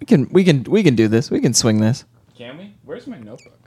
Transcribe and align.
We 0.00 0.06
can 0.06 0.28
we 0.30 0.44
can 0.44 0.64
we 0.64 0.82
can 0.82 0.94
do 0.96 1.08
this. 1.08 1.30
We 1.30 1.40
can 1.40 1.54
swing 1.54 1.80
this. 1.80 2.04
Can 2.36 2.58
we? 2.58 2.74
Where's 2.84 3.06
my 3.06 3.18
notebook? 3.18 3.58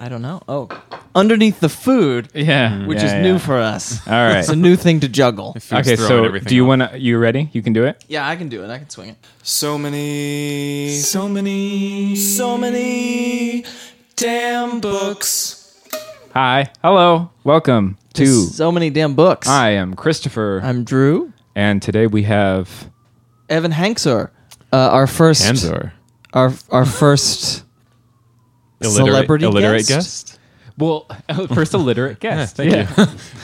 I 0.00 0.08
don't 0.08 0.22
know. 0.22 0.42
Oh, 0.48 0.68
underneath 1.14 1.60
the 1.60 1.68
food, 1.68 2.28
Yeah, 2.34 2.86
which 2.86 2.98
yeah, 2.98 3.04
is 3.04 3.12
yeah. 3.12 3.22
new 3.22 3.38
for 3.38 3.56
us. 3.58 4.04
All 4.06 4.12
right. 4.12 4.38
It's 4.38 4.48
a 4.48 4.56
new 4.56 4.74
thing 4.74 4.98
to 5.00 5.08
juggle. 5.08 5.56
Okay, 5.72 5.94
so 5.94 6.28
do 6.38 6.54
you 6.56 6.64
want 6.64 6.82
to? 6.82 6.98
You 6.98 7.18
ready? 7.18 7.50
You 7.52 7.62
can 7.62 7.72
do 7.72 7.84
it. 7.84 8.04
Yeah, 8.08 8.26
I 8.28 8.34
can 8.36 8.48
do 8.48 8.64
it. 8.64 8.70
I 8.70 8.78
can 8.78 8.90
swing 8.90 9.10
it. 9.10 9.16
So 9.44 9.78
many, 9.78 10.90
so 10.96 11.28
many, 11.28 12.16
so 12.16 12.58
many 12.58 13.64
damn 14.16 14.80
books. 14.80 15.62
Hi, 16.34 16.70
hello, 16.82 17.30
welcome 17.44 17.96
to. 18.14 18.26
so 18.26 18.72
many 18.72 18.90
damn 18.90 19.14
books. 19.14 19.46
I 19.48 19.70
am 19.70 19.94
Christopher, 19.94 20.60
I'm 20.64 20.82
Drew. 20.84 21.32
and 21.54 21.80
today 21.80 22.06
we 22.08 22.24
have. 22.24 22.90
Evan 23.48 23.70
Hanczor, 23.72 24.30
uh, 24.76 24.90
our 24.92 25.06
first 25.06 25.42
Hanczor. 25.42 25.92
our 26.32 26.52
our 26.70 26.84
first 26.86 27.64
celebrity 28.82 29.44
illiterate 29.46 29.86
guest? 29.86 30.26
guest. 30.26 30.38
Well, 30.78 31.06
first 31.54 31.72
illiterate 31.74 32.20
guest. 32.20 32.56
thank 32.56 32.72
you. 32.72 32.86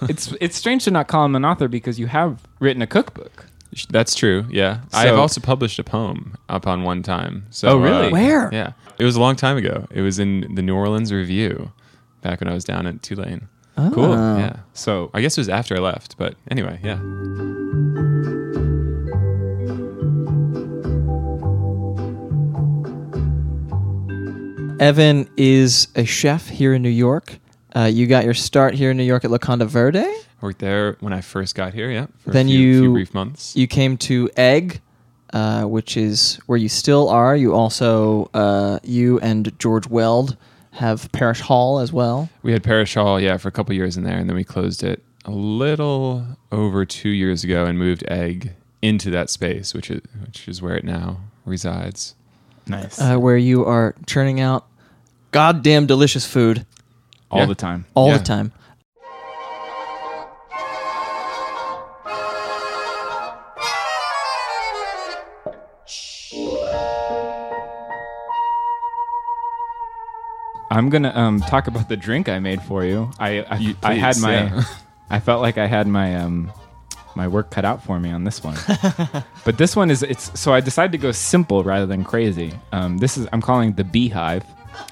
it's 0.08 0.32
it's 0.40 0.56
strange 0.56 0.84
to 0.84 0.90
not 0.90 1.08
call 1.08 1.24
him 1.24 1.34
an 1.36 1.44
author 1.44 1.68
because 1.68 1.98
you 1.98 2.06
have 2.08 2.42
written 2.60 2.82
a 2.82 2.86
cookbook. 2.86 3.46
That's 3.88 4.14
true. 4.14 4.44
Yeah, 4.50 4.82
I 4.92 5.06
have 5.06 5.18
also 5.18 5.40
published 5.40 5.78
a 5.78 5.84
poem 5.84 6.34
upon 6.50 6.82
one 6.84 7.02
time. 7.02 7.46
So, 7.48 7.68
Oh, 7.68 7.78
really? 7.78 8.08
uh, 8.08 8.10
Where? 8.10 8.50
Yeah, 8.52 8.72
it 8.98 9.04
was 9.06 9.16
a 9.16 9.20
long 9.20 9.34
time 9.34 9.56
ago. 9.56 9.86
It 9.90 10.02
was 10.02 10.18
in 10.18 10.54
the 10.54 10.60
New 10.60 10.74
Orleans 10.76 11.10
Review, 11.10 11.72
back 12.20 12.40
when 12.42 12.48
I 12.48 12.52
was 12.54 12.64
down 12.64 12.86
at 12.86 13.02
Tulane. 13.02 13.48
Oh. 13.78 13.90
Cool. 13.94 14.12
Oh. 14.12 14.36
Yeah, 14.36 14.56
So 14.74 15.10
I 15.14 15.22
guess 15.22 15.38
it 15.38 15.40
was 15.40 15.48
after 15.48 15.74
I 15.74 15.78
left, 15.80 16.18
but 16.18 16.34
anyway, 16.50 16.80
yeah. 16.84 16.98
Evan 24.86 25.30
is 25.36 25.86
a 25.94 26.04
chef 26.04 26.48
here 26.48 26.74
in 26.74 26.82
New 26.82 26.88
York. 26.88 27.38
Uh, 27.74 27.82
you 27.84 28.08
got 28.08 28.24
your 28.24 28.34
start 28.34 28.74
here 28.74 28.90
in 28.90 28.96
New 28.96 29.04
York 29.04 29.24
at 29.24 29.30
Locanda 29.30 29.64
Verde. 29.64 30.00
I 30.00 30.16
worked 30.40 30.58
there 30.58 30.96
when 30.98 31.12
I 31.12 31.20
first 31.20 31.54
got 31.54 31.72
here. 31.72 31.88
Yeah, 31.88 32.06
for 32.18 32.32
Then 32.32 32.46
a 32.46 32.48
few, 32.48 32.58
you- 32.58 32.80
few 32.80 32.92
brief 32.92 33.14
months. 33.14 33.54
You 33.54 33.68
came 33.68 33.96
to 33.98 34.28
Egg, 34.36 34.80
uh, 35.32 35.62
which 35.66 35.96
is 35.96 36.40
where 36.46 36.58
you 36.58 36.68
still 36.68 37.08
are. 37.08 37.36
You 37.36 37.54
also 37.54 38.28
uh, 38.34 38.80
you 38.82 39.20
and 39.20 39.56
George 39.60 39.86
Weld 39.86 40.36
have 40.72 41.10
Parish 41.12 41.42
Hall 41.42 41.78
as 41.78 41.92
well. 41.92 42.28
We 42.42 42.50
had 42.50 42.64
Parish 42.64 42.94
Hall, 42.94 43.20
yeah, 43.20 43.36
for 43.36 43.46
a 43.46 43.52
couple 43.52 43.76
years 43.76 43.96
in 43.96 44.02
there, 44.02 44.18
and 44.18 44.28
then 44.28 44.34
we 44.34 44.42
closed 44.42 44.82
it 44.82 45.00
a 45.24 45.30
little 45.30 46.26
over 46.50 46.84
two 46.84 47.10
years 47.10 47.44
ago 47.44 47.66
and 47.66 47.78
moved 47.78 48.02
Egg 48.08 48.50
into 48.82 49.10
that 49.12 49.30
space, 49.30 49.74
which 49.74 49.92
is 49.92 50.00
which 50.26 50.48
is 50.48 50.60
where 50.60 50.74
it 50.76 50.82
now 50.82 51.18
resides. 51.44 52.16
nice 52.66 53.00
uh, 53.00 53.16
where 53.16 53.36
you 53.36 53.64
are 53.64 53.94
churning 54.06 54.40
out 54.40 54.66
goddamn 55.32 55.86
delicious 55.86 56.24
food 56.26 56.64
all 57.30 57.40
yeah. 57.40 57.46
the 57.46 57.54
time. 57.54 57.84
all 57.94 58.08
Yeah. 58.10 58.18
the 58.18 58.24
time. 58.24 58.52
I'm 70.70 70.88
gonna 70.88 71.12
um, 71.14 71.40
talk 71.40 71.66
about 71.66 71.88
the 71.88 71.96
drink 71.96 72.28
I 72.28 72.38
made 72.38 72.62
for 72.62 72.84
you. 72.84 73.10
I 73.18 73.42
I, 73.42 73.56
You- 73.58 73.76
I 73.82 73.94
had 73.94 74.14
please, 74.14 74.22
my 74.22 74.32
yeah. 74.32 74.64
I 75.10 75.20
felt 75.20 75.42
like 75.42 75.58
I 75.58 75.66
had 75.66 75.86
my 75.86 76.16
um 76.16 76.50
my 77.14 77.28
work 77.28 77.50
cut 77.50 77.66
out 77.66 77.82
for 77.84 78.00
me 78.00 78.10
on 78.10 78.24
this 78.24 78.42
one. 78.42 78.56
but 79.44 79.58
this 79.58 79.76
one 79.76 79.90
is 79.90 80.02
it's 80.02 80.38
so 80.38 80.54
I 80.54 80.60
decided 80.60 80.92
to 80.92 80.98
go 80.98 81.12
simple 81.12 81.62
rather 81.62 81.84
than 81.84 82.04
crazy. 82.04 82.54
Um, 82.72 82.96
this 82.98 83.18
is 83.18 83.28
I'm 83.34 83.42
calling 83.42 83.70
it 83.70 83.76
the 83.76 83.84
Beehive. 83.84 84.44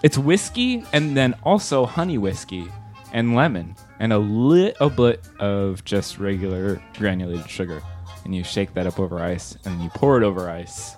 It's 0.03 0.19
whiskey 0.19 0.85
and 0.93 1.17
then 1.17 1.35
also 1.43 1.87
honey 1.87 2.19
whiskey 2.19 2.69
and 3.13 3.35
lemon 3.35 3.77
and 3.99 4.13
a 4.13 4.19
little 4.19 4.91
bit 4.91 5.27
of 5.39 5.85
just 5.85 6.19
regular 6.19 6.83
granulated 6.97 7.49
sugar. 7.49 7.83
And 8.25 8.35
you 8.35 8.45
shake 8.45 8.75
that 8.75 8.87
up 8.87 8.99
over 8.99 9.21
ice 9.21 9.55
and 9.65 9.75
then 9.75 9.81
you 9.81 9.91
pour 9.91 10.17
it 10.17 10.25
over 10.25 10.51
ice. 10.51 10.97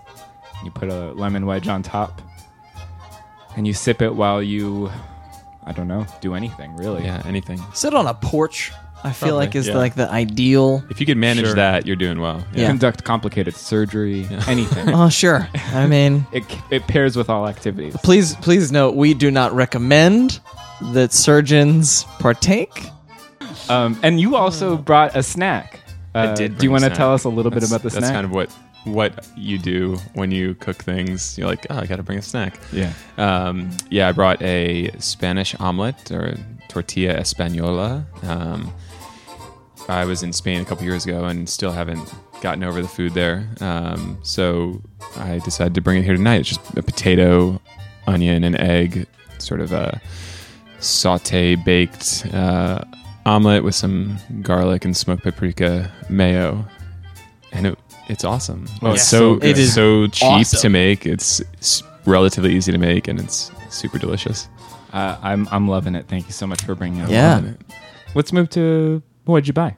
You 0.64 0.70
put 0.70 0.88
a 0.88 1.12
lemon 1.12 1.46
wedge 1.46 1.68
on 1.68 1.82
top 1.82 2.20
and 3.56 3.66
you 3.66 3.74
sip 3.74 4.02
it 4.02 4.14
while 4.14 4.42
you 4.42 4.90
I 5.64 5.72
don't 5.72 5.86
know, 5.88 6.06
do 6.20 6.34
anything 6.34 6.76
really. 6.76 7.04
Yeah, 7.04 7.22
anything. 7.24 7.60
Sit 7.72 7.94
on 7.94 8.06
a 8.06 8.14
porch. 8.14 8.72
I 9.04 9.12
feel 9.12 9.28
Probably, 9.30 9.46
like 9.46 9.54
is 9.56 9.68
yeah. 9.68 9.74
like 9.76 9.94
the 9.96 10.08
ideal. 10.10 10.84
If 10.90 11.00
you 11.00 11.06
could 11.06 11.16
manage 11.16 11.46
Sure. 11.46 11.54
that, 11.54 11.86
you're 11.86 11.96
doing 11.96 12.20
well. 12.20 12.44
Yeah. 12.54 12.68
Conduct 12.68 13.02
complicated 13.04 13.54
surgery, 13.54 14.26
anything. 14.46 14.90
Oh 14.94 15.08
sure. 15.08 15.48
I 15.72 15.86
mean, 15.86 16.24
it, 16.32 16.44
it 16.70 16.86
pairs 16.86 17.16
with 17.16 17.28
all 17.28 17.48
activities. 17.48 17.96
please 18.04 18.36
please 18.36 18.70
note 18.70 18.94
we 18.94 19.14
do 19.14 19.30
not 19.30 19.52
recommend 19.52 20.40
that 20.92 21.12
surgeons 21.12 22.04
partake. 22.20 22.88
Um, 23.68 23.98
and 24.02 24.20
you 24.20 24.36
also 24.36 24.76
brought 24.76 25.16
a 25.16 25.22
snack. 25.22 25.80
Uh, 26.14 26.18
I 26.18 26.34
did. 26.34 26.58
Do 26.58 26.64
you 26.66 26.70
bring 26.70 26.70
want 26.70 26.82
to 26.82 26.86
snack. 26.90 26.98
tell 26.98 27.12
us 27.14 27.24
a 27.24 27.28
little 27.28 27.50
bit 27.50 27.60
That's- 27.60 27.70
about 27.70 27.82
the 27.82 27.88
That's 27.90 28.06
snack? 28.06 28.14
kind 28.14 28.24
of 28.24 28.32
what 28.32 28.50
what 28.84 29.28
you 29.36 29.58
do 29.58 29.96
when 30.14 30.32
you 30.32 30.54
cook 30.56 30.76
things. 30.76 31.38
You're 31.38 31.46
like, 31.46 31.66
oh, 31.70 31.78
I 31.78 31.86
got 31.86 31.96
to 31.96 32.02
bring 32.02 32.18
a 32.18 32.22
snack. 32.22 32.58
yeah. 32.72 32.92
Um, 33.16 33.70
yeah, 33.90 34.08
I 34.08 34.12
brought 34.12 34.42
a 34.42 34.90
Spanish 34.98 35.54
omelet 35.60 36.10
or 36.10 36.36
tortilla 36.68 37.14
española. 37.20 38.04
Um, 38.24 38.72
I 39.88 40.04
was 40.04 40.22
in 40.22 40.32
Spain 40.32 40.60
a 40.60 40.64
couple 40.64 40.84
years 40.84 41.04
ago 41.04 41.24
and 41.24 41.48
still 41.48 41.72
haven't 41.72 42.12
gotten 42.40 42.64
over 42.64 42.82
the 42.82 42.88
food 42.88 43.14
there. 43.14 43.48
Um, 43.60 44.18
so 44.22 44.80
I 45.16 45.38
decided 45.40 45.74
to 45.74 45.80
bring 45.80 45.98
it 45.98 46.04
here 46.04 46.16
tonight. 46.16 46.40
It's 46.40 46.48
just 46.50 46.76
a 46.76 46.82
potato, 46.82 47.60
onion, 48.06 48.44
and 48.44 48.58
egg, 48.58 49.06
sort 49.38 49.60
of 49.60 49.72
a 49.72 50.00
saute 50.78 51.54
baked 51.56 52.26
uh, 52.32 52.84
omelet 53.26 53.64
with 53.64 53.74
some 53.74 54.16
garlic 54.42 54.84
and 54.84 54.96
smoked 54.96 55.22
paprika 55.22 55.90
mayo, 56.08 56.64
and 57.52 57.66
it, 57.68 57.78
it's 58.08 58.24
awesome. 58.24 58.66
Oh, 58.82 58.92
it's 58.92 59.02
it's 59.02 59.10
so 59.10 59.18
so 59.18 59.34
good. 59.36 59.50
It 59.50 59.58
it's 59.58 59.74
so 59.74 60.06
cheap 60.08 60.28
awesome. 60.28 60.60
to 60.60 60.68
make. 60.68 61.06
It's, 61.06 61.40
s 61.60 61.82
relatively 62.04 62.52
easy 62.52 62.72
to 62.72 62.78
make, 62.78 63.06
and 63.06 63.20
it's 63.20 63.52
super 63.70 63.98
delicious. 63.98 64.48
Uh, 64.92 65.16
I'm, 65.22 65.48
I'm 65.52 65.68
loving 65.68 65.94
it. 65.94 66.08
Thank 66.08 66.26
you 66.26 66.32
so 66.32 66.46
much 66.46 66.60
for 66.62 66.74
bringing 66.74 67.00
it. 67.00 67.10
Yeah. 67.10 67.38
along. 67.38 67.58
Let's 68.14 68.32
move 68.32 68.50
to 68.50 69.02
what'd 69.24 69.46
you 69.46 69.52
buy? 69.52 69.76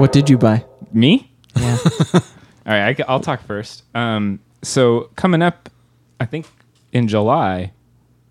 What 0.00 0.12
did 0.12 0.30
you 0.30 0.38
buy? 0.38 0.64
Me? 0.92 1.30
Yeah. 1.54 1.76
All 2.14 2.22
right, 2.66 2.98
I, 2.98 3.12
will 3.12 3.20
talk 3.20 3.42
first. 3.42 3.82
Um, 3.94 4.40
so 4.62 5.10
coming 5.14 5.42
up, 5.42 5.68
I 6.18 6.24
think 6.24 6.46
in 6.90 7.06
July, 7.06 7.72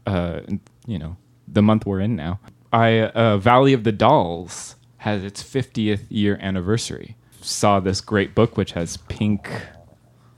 uh, 0.08 0.42
you 0.88 0.98
know, 0.98 1.16
the 1.48 1.62
month 1.62 1.86
we're 1.86 2.00
in 2.00 2.16
now, 2.16 2.40
I 2.74 3.02
uh, 3.02 3.38
Valley 3.38 3.74
of 3.74 3.84
the 3.84 3.92
Dolls 3.92 4.78
has 4.98 5.24
its 5.24 5.44
50th 5.44 6.06
year 6.10 6.40
anniversary. 6.42 7.16
Saw 7.42 7.80
this 7.80 8.02
great 8.02 8.34
book 8.34 8.58
which 8.58 8.72
has 8.72 8.98
pink, 8.98 9.50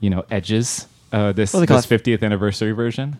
you 0.02 0.10
know, 0.10 0.24
edges. 0.30 0.86
Uh, 1.12 1.32
this 1.32 1.54
What 1.54 1.60
do 1.60 1.66
they 1.66 1.68
call 1.68 1.76
this 1.80 1.90
it? 1.90 2.04
50th 2.04 2.22
anniversary 2.22 2.72
version. 2.72 3.16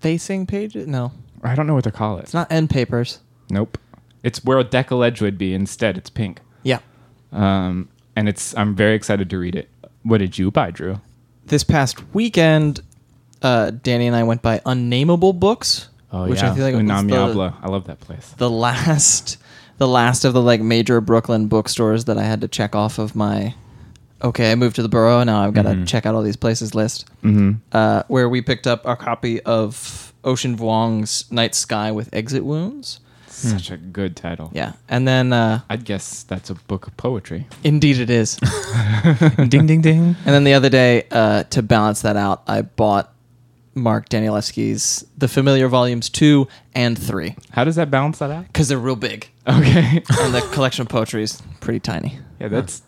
Facing 0.00 0.46
pages? 0.46 0.88
No, 0.88 1.12
I 1.44 1.54
don't 1.54 1.66
know 1.68 1.74
what 1.74 1.84
to 1.84 1.92
call 1.92 2.18
it. 2.18 2.22
it's 2.24 2.34
not 2.34 2.50
end 2.50 2.70
papers. 2.70 3.20
Nope. 3.50 3.78
It's 4.24 4.44
where 4.44 4.58
a 4.58 4.64
decal 4.64 5.06
edge 5.06 5.20
would 5.20 5.36
be. 5.38 5.52
Instead, 5.54 5.96
it's 5.98 6.10
pink. 6.10 6.40
Yeah. 6.62 6.78
Um, 7.32 7.88
and 8.16 8.28
it's 8.28 8.56
I'm 8.56 8.74
very 8.74 8.94
excited 8.94 9.30
to 9.30 9.38
read 9.38 9.54
it. 9.54 9.68
What 10.02 10.18
did 10.18 10.38
you 10.38 10.50
buy, 10.50 10.70
Drew? 10.70 11.00
This 11.46 11.64
past 11.64 12.14
weekend, 12.14 12.80
uh, 13.42 13.70
Danny 13.70 14.06
and 14.06 14.16
I 14.16 14.22
went 14.22 14.42
by 14.42 14.60
Unnameable 14.64 15.32
Books, 15.32 15.88
Oh 16.12 16.28
which 16.28 16.40
yeah, 16.40 16.52
I 16.52 16.54
feel 16.54 16.64
like 16.64 16.74
was 16.74 16.82
Unami 16.84 17.08
the. 17.34 17.54
I 17.62 17.68
love 17.68 17.86
that 17.86 18.00
place. 18.00 18.34
the 18.36 18.50
last, 18.50 19.38
the 19.78 19.88
last 19.88 20.24
of 20.24 20.32
the 20.34 20.42
like 20.42 20.60
major 20.60 21.00
Brooklyn 21.00 21.48
bookstores 21.48 22.04
that 22.04 22.16
I 22.18 22.22
had 22.22 22.40
to 22.42 22.48
check 22.48 22.74
off 22.76 22.98
of 22.98 23.16
my. 23.16 23.54
Okay, 24.22 24.52
I 24.52 24.54
moved 24.54 24.76
to 24.76 24.82
the 24.82 24.88
borough. 24.88 25.22
Now 25.24 25.42
I've 25.44 25.52
got 25.54 25.62
to 25.62 25.70
Mhm. 25.70 25.86
check 25.86 26.06
out 26.06 26.14
all 26.14 26.22
these 26.22 26.36
places 26.36 26.74
list. 26.74 27.06
Mm-hmm. 27.24 27.52
Uh, 27.72 28.02
where 28.08 28.28
we 28.28 28.40
picked 28.40 28.66
up 28.66 28.86
a 28.86 28.94
copy 28.96 29.40
of 29.42 30.12
Ocean 30.24 30.56
Vuong's 30.56 31.24
Night 31.32 31.54
Sky 31.54 31.90
with 31.90 32.08
Exit 32.12 32.44
Wounds. 32.44 33.00
Such 33.26 33.70
a 33.72 33.76
good 33.76 34.14
title. 34.14 34.50
Yeah, 34.54 34.72
and 34.88 35.08
then 35.08 35.32
uh, 35.32 35.62
I'd 35.68 35.84
guess 35.84 36.22
that's 36.22 36.50
a 36.50 36.54
book 36.54 36.86
of 36.86 36.96
poetry. 36.96 37.48
indeed 37.64 37.98
it 37.98 38.10
is. 38.10 38.36
ding 39.48 39.66
ding 39.66 39.80
ding. 39.80 40.14
And 40.24 40.34
then 40.34 40.44
the 40.44 40.54
other 40.54 40.68
day, 40.68 41.04
uh, 41.10 41.42
to 41.44 41.62
balance 41.62 42.02
that 42.02 42.16
out, 42.16 42.42
I 42.46 42.62
bought 42.62 43.12
Mark 43.74 44.08
Danielewski's 44.10 45.04
The 45.18 45.26
Familiar 45.28 45.66
Volumes 45.66 46.08
2 46.10 46.46
and 46.74 46.96
3 46.96 47.34
How 47.52 47.64
does 47.64 47.74
that 47.76 47.90
balance 47.90 48.18
that 48.18 48.30
out? 48.30 48.46
because 48.46 48.68
they're 48.68 48.78
real 48.78 48.96
big. 48.96 49.28
Okay. 49.48 50.02
And 50.20 50.34
the 50.34 50.46
collection 50.52 50.82
of 50.82 50.88
poetry 50.88 51.22
is 51.24 51.42
pretty 51.60 51.80
tiny. 51.80 52.18
yeah, 52.38 52.46
that's. 52.48 52.82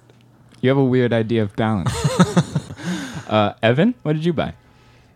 You 0.64 0.70
have 0.70 0.78
a 0.78 0.84
weird 0.84 1.12
idea 1.12 1.42
of 1.42 1.54
balance. 1.56 1.92
uh, 3.28 3.52
Evan, 3.62 3.94
what 4.02 4.14
did 4.14 4.24
you 4.24 4.32
buy? 4.32 4.54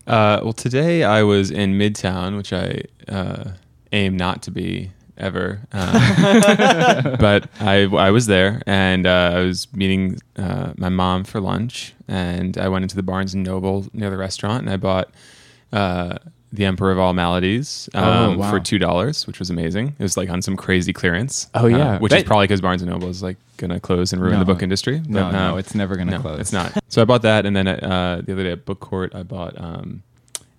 Uh, 0.06 0.41
well, 0.43 0.53
today 0.53 1.05
I 1.05 1.23
was 1.23 1.50
in 1.50 1.79
Midtown, 1.79 2.37
which 2.37 2.53
I 2.53 2.83
uh, 3.11 3.53
aim 3.93 4.15
not 4.15 4.43
to 4.43 4.50
be 4.50 4.93
ever. 5.17 5.62
Um, 5.73 5.93
but 7.19 7.49
I, 7.61 7.89
I 7.97 8.11
was 8.11 8.27
there 8.27 8.61
and 8.67 9.06
uh, 9.06 9.33
I 9.37 9.41
was 9.41 9.73
meeting 9.73 10.19
uh, 10.37 10.75
my 10.77 10.91
mom 10.91 11.25
for 11.25 11.41
lunch. 11.41 11.94
And 12.06 12.59
I 12.59 12.69
went 12.69 12.83
into 12.83 12.97
the 12.97 13.03
Barnes 13.03 13.33
and 13.33 13.43
Noble 13.43 13.87
near 13.94 14.11
the 14.11 14.19
restaurant 14.19 14.65
and 14.65 14.71
I 14.71 14.77
bought 14.77 15.11
uh, 15.73 16.19
The 16.53 16.65
Emperor 16.65 16.91
of 16.93 16.99
All 16.99 17.12
Maladies 17.12 17.91
um, 17.95 18.05
Oh, 18.05 18.39
wow. 18.39 18.50
for 18.50 18.59
$2, 18.59 19.27
which 19.27 19.39
was 19.39 19.50
amazing. 19.50 19.95
It 19.99 20.03
was 20.03 20.17
like 20.17 20.31
on 20.31 20.41
some 20.41 20.56
crazy 20.56 20.93
clearance. 20.95 21.49
Oh, 21.55 21.67
yeah. 21.67 21.97
uh, 21.97 21.99
which 21.99 22.12
is 22.12 22.25
probably 22.25 22.45
because 22.45 22.62
Barnes 22.62 22.81
and 22.81 22.91
Noble 22.91 23.09
is 23.09 23.23
like 23.23 23.37
going 23.59 23.71
to 23.71 23.79
close 23.81 24.15
and 24.15 24.23
ruin 24.23 24.33
No. 24.35 24.39
the 24.39 24.45
book 24.47 24.62
industry. 24.62 25.03
No, 25.06 25.25
But, 25.25 25.33
no, 25.33 25.55
uh, 25.55 25.59
it's 25.59 25.75
never 25.75 25.97
gonna 25.97 26.12
no, 26.12 26.21
close. 26.21 26.41
It's 26.41 26.53
not. 26.53 26.73
So 26.91 27.03
I 27.03 27.05
bought 27.05 27.21
that, 27.23 27.45
and 27.45 27.55
then 27.55 27.69
uh, 27.69 28.23
the 28.25 28.33
other 28.33 28.45
day 28.45 28.53
at 28.53 28.65
Book 28.65 28.81
Court, 28.81 29.15
I 29.15 29.23
bought 29.23 29.61
um, 29.61 30.03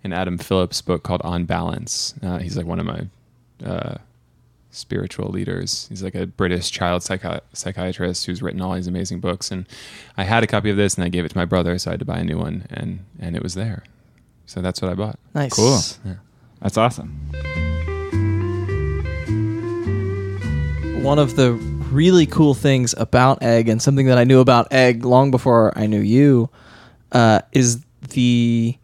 an 0.04 0.14
Adam 0.14 0.38
Phillips 0.38 0.80
book 0.80 1.02
called 1.02 1.22
On 1.24 1.46
Balance. 1.46 2.14
Uh, 2.22 2.38
he's 2.38 2.56
like 2.56 2.68
one 2.68 2.80
of 2.80 2.86
my 2.86 3.08
uh, 3.66 3.96
spiritual 4.72 5.30
leaders. 5.30 5.88
He's 5.90 6.04
like 6.04 6.14
a 6.16 6.28
British 6.28 6.70
child 6.72 7.02
psychi- 7.02 7.42
psychiatrist 7.54 8.26
who's 8.28 8.42
written 8.44 8.62
all 8.62 8.76
these 8.76 8.88
amazing 8.88 9.20
books. 9.22 9.50
And 9.52 9.66
I 10.18 10.24
had 10.24 10.44
a 10.44 10.48
copy 10.48 10.70
of 10.70 10.78
this, 10.78 10.96
and 10.96 11.04
I 11.04 11.10
gave 11.10 11.26
it 11.26 11.30
to 11.30 11.38
my 11.38 11.46
brother, 11.46 11.78
so 11.80 11.90
I 11.90 11.94
had 11.94 12.00
to 12.00 12.06
buy 12.06 12.20
a 12.20 12.24
new 12.24 12.38
one, 12.38 12.68
and 12.70 13.00
and 13.20 13.36
it 13.36 13.42
was 13.42 13.56
there. 13.56 13.84
So 14.50 14.62
that's 14.62 14.82
what 14.82 14.90
I 14.90 14.96
bought. 14.96 15.20
Nice. 15.36 15.54
Cool. 15.54 15.80
Yeah. 16.04 16.16
That's 16.60 16.76
awesome. 16.76 17.12
One 21.04 21.20
of 21.20 21.36
the 21.36 21.52
really 21.92 22.26
cool 22.26 22.56
things 22.56 22.96
about 22.98 23.44
egg, 23.44 23.70
and 23.70 23.80
something 23.80 24.08
that 24.08 24.18
I 24.18 24.24
knew 24.24 24.40
about 24.40 24.74
egg 24.74 25.06
long 25.06 25.30
before 25.30 25.72
I 25.78 25.86
knew 25.86 26.02
you, 26.02 26.50
uh, 27.12 27.42
is 27.52 27.84
the 28.10 28.76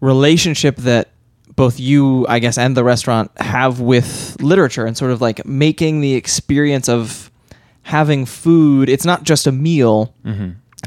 relationship 0.00 0.76
that 0.76 1.08
both 1.56 1.80
you, 1.80 2.26
I 2.28 2.38
guess, 2.38 2.58
and 2.58 2.76
the 2.76 2.84
restaurant 2.84 3.30
have 3.38 3.80
with 3.80 4.36
literature 4.42 4.84
and 4.84 4.94
sort 4.94 5.10
of 5.10 5.22
like 5.22 5.46
making 5.46 6.02
the 6.02 6.12
experience 6.16 6.90
of 6.90 7.30
having 7.80 8.26
food. 8.26 8.90
It's 8.90 9.06
not 9.06 9.22
just 9.22 9.46
a 9.46 9.52
meal. 9.52 10.14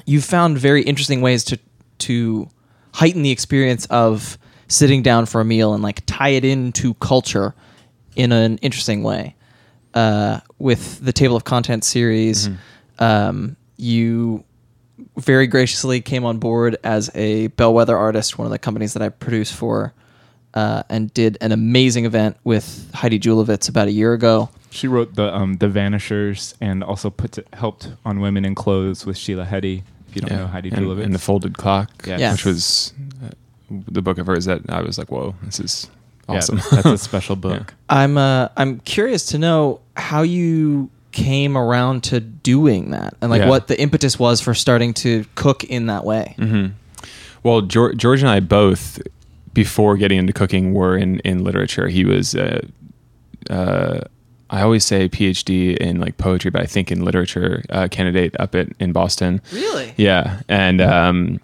You've 0.05 0.25
found 0.25 0.59
very 0.59 0.83
interesting 0.83 1.21
ways 1.21 1.43
to 1.45 1.57
to 1.97 2.49
heighten 2.95 3.23
the 3.23 3.31
experience 3.31 3.85
of 3.87 4.37
sitting 4.69 5.03
down 5.03 5.25
for 5.25 5.41
a 5.41 5.45
meal 5.45 5.73
and 5.73 5.83
like 5.83 6.01
tie 6.05 6.29
it 6.29 6.45
into 6.45 6.93
culture 6.95 7.53
in 8.15 8.31
an 8.31 8.57
interesting 8.59 9.03
way. 9.03 9.35
Uh, 9.93 10.39
with 10.59 11.03
the 11.03 11.11
table 11.11 11.35
of 11.35 11.43
contents 11.43 11.87
series, 11.87 12.49
um, 12.99 13.57
you 13.75 14.45
very 15.17 15.45
graciously 15.45 15.99
came 15.99 16.23
on 16.23 16.37
board 16.37 16.77
as 16.85 17.11
a 17.15 17.47
bellwether 17.47 17.97
artist, 17.97 18.37
one 18.37 18.45
of 18.45 18.51
the 18.51 18.59
companies 18.59 18.93
that 18.93 19.03
I 19.03 19.09
produce 19.09 19.51
for, 19.51 19.93
uh, 20.53 20.83
and 20.89 21.13
did 21.13 21.37
an 21.41 21.51
amazing 21.51 22.05
event 22.05 22.37
with 22.45 22.89
Heidi 22.93 23.19
Julavits 23.19 23.67
about 23.67 23.89
a 23.89 23.91
year 23.91 24.13
ago. 24.13 24.49
She 24.69 24.87
wrote 24.87 25.15
the 25.15 25.35
um, 25.35 25.57
the 25.57 25.67
Vanishers 25.67 26.55
and 26.61 26.81
also 26.81 27.09
put 27.09 27.33
to, 27.33 27.43
helped 27.51 27.91
on 28.05 28.21
Women 28.21 28.45
in 28.45 28.55
Clothes 28.55 29.05
with 29.05 29.17
Sheila 29.17 29.45
Heti. 29.45 29.83
If 30.15 30.23
you 30.23 30.29
don't 30.29 30.37
know 30.39 30.47
Heidi 30.47 30.69
and, 30.69 30.77
Julavits. 30.85 31.03
and 31.03 31.13
the 31.15 31.19
Folded 31.19 31.57
Clock, 31.57 31.89
Yes. 32.05 32.19
Yeah. 32.19 32.31
which 32.31 32.45
was 32.45 32.93
uh, 33.23 33.29
the 33.69 34.01
book 34.01 34.17
of 34.17 34.27
hers 34.27 34.45
that 34.45 34.61
I 34.69 34.81
was 34.81 34.97
like, 34.97 35.11
whoa, 35.11 35.35
this 35.43 35.59
is 35.59 35.89
Yeah, 36.29 36.37
awesome. 36.37 36.59
that's 36.71 36.85
a 36.85 36.97
special 37.09 37.35
book. 37.35 37.73
I'm 37.89 38.17
uh, 38.17 38.49
I'm 38.57 38.79
curious 38.81 39.25
to 39.27 39.37
know 39.37 39.81
how 39.97 40.21
you 40.21 40.89
came 41.11 41.57
around 41.57 42.03
to 42.03 42.19
doing 42.19 42.91
that, 42.91 43.15
and 43.21 43.29
like 43.31 43.41
Yeah. 43.41 43.49
what 43.49 43.67
the 43.67 43.79
impetus 43.79 44.19
was 44.19 44.41
for 44.41 44.53
starting 44.53 44.93
to 44.95 45.25
cook 45.35 45.63
in 45.63 45.85
that 45.87 46.03
way. 46.05 46.35
hmm 46.37 46.67
Well, 47.43 47.61
George, 47.61 47.97
George 47.97 48.21
and 48.21 48.29
I 48.29 48.39
both, 48.41 48.99
before 49.53 49.95
getting 49.97 50.17
into 50.19 50.33
cooking, 50.33 50.73
were 50.73 50.97
in, 50.97 51.19
in 51.19 51.43
literature. 51.43 51.87
He 51.87 52.03
was, 52.05 52.35
uh, 52.35 52.61
uh, 53.49 54.01
I 54.55 54.61
always 54.61 54.85
say 54.85 55.09
PhD 55.09 55.75
in 55.77 55.99
like 55.99 56.17
poetry, 56.17 56.49
but 56.49 56.61
I 56.61 56.65
think 56.65 56.89
in 56.89 57.03
literature 57.03 57.61
uh, 57.69 57.89
candidate 57.89 58.35
up 58.39 58.55
at 58.55 58.69
in 58.79 58.93
Boston. 58.93 59.41
Really? 59.51 59.93
Yeah, 59.97 60.41
and 60.47 60.79
um, 60.81 61.41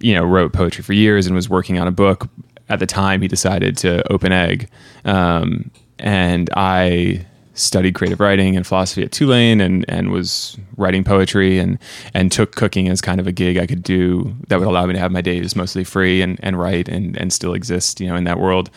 you 0.00 0.12
know, 0.12 0.22
wrote 0.22 0.52
poetry 0.52 0.82
for 0.84 0.92
years 0.92 1.26
and 1.26 1.34
was 1.34 1.48
working 1.48 1.78
on 1.78 1.88
a 1.88 1.92
book. 1.92 2.28
At 2.68 2.78
the 2.78 2.86
time, 2.86 3.22
he 3.22 3.28
decided 3.28 3.76
to 3.78 4.06
open 4.12 4.32
egg, 4.32 4.68
um, 5.04 5.70
and 5.98 6.50
I 6.54 7.24
studied 7.54 7.94
creative 7.94 8.20
writing 8.20 8.54
and 8.54 8.66
philosophy 8.66 9.02
at 9.02 9.12
Tulane, 9.12 9.62
and 9.62 9.86
and 9.88 10.10
was 10.10 10.58
writing 10.76 11.04
poetry 11.04 11.58
and 11.58 11.78
and 12.12 12.30
took 12.30 12.54
cooking 12.54 12.88
as 12.90 13.00
kind 13.00 13.18
of 13.18 13.26
a 13.26 13.32
gig 13.32 13.56
I 13.56 13.66
could 13.66 13.82
do 13.82 14.34
that 14.48 14.58
would 14.58 14.68
allow 14.68 14.84
me 14.84 14.92
to 14.92 15.00
have 15.00 15.10
my 15.10 15.22
days 15.22 15.56
mostly 15.56 15.84
free 15.84 16.20
and 16.20 16.38
and 16.42 16.58
write 16.58 16.86
and 16.88 17.16
and 17.16 17.32
still 17.32 17.54
exist, 17.54 17.98
you 17.98 18.08
know, 18.08 18.16
in 18.16 18.24
that 18.24 18.38
world. 18.38 18.68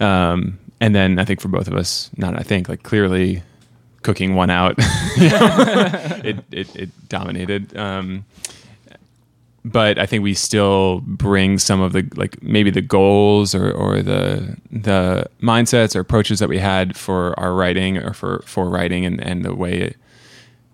Um, 0.00 0.58
and 0.80 0.94
then 0.94 1.18
I 1.18 1.24
think 1.24 1.40
for 1.40 1.48
both 1.48 1.68
of 1.68 1.74
us, 1.74 2.10
not 2.16 2.38
I 2.38 2.42
think 2.42 2.68
like 2.68 2.82
clearly 2.82 3.42
cooking 4.02 4.34
one 4.34 4.50
out. 4.50 4.76
It, 6.24 6.44
it 6.50 6.76
it 6.76 7.08
dominated. 7.08 7.76
Um, 7.76 8.24
but 9.64 9.98
I 9.98 10.06
think 10.06 10.22
we 10.22 10.34
still 10.34 11.00
bring 11.00 11.58
some 11.58 11.80
of 11.80 11.92
the 11.92 12.08
like 12.14 12.42
maybe 12.42 12.70
the 12.70 12.80
goals 12.80 13.54
or, 13.54 13.70
or 13.70 14.02
the 14.02 14.56
the 14.70 15.28
mindsets 15.42 15.94
or 15.96 16.00
approaches 16.00 16.38
that 16.38 16.48
we 16.48 16.58
had 16.58 16.96
for 16.96 17.38
our 17.38 17.52
writing 17.54 17.98
or 17.98 18.12
for, 18.12 18.42
for 18.46 18.68
writing 18.68 19.04
and, 19.04 19.20
and 19.20 19.44
the 19.44 19.54
way 19.54 19.78
it, 19.78 19.96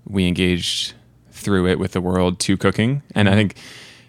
we 0.06 0.26
engaged 0.28 0.94
through 1.30 1.66
it 1.66 1.78
with 1.78 1.92
the 1.92 2.00
world 2.00 2.38
to 2.40 2.56
cooking. 2.56 3.02
And 3.14 3.28
I 3.28 3.34
think 3.34 3.56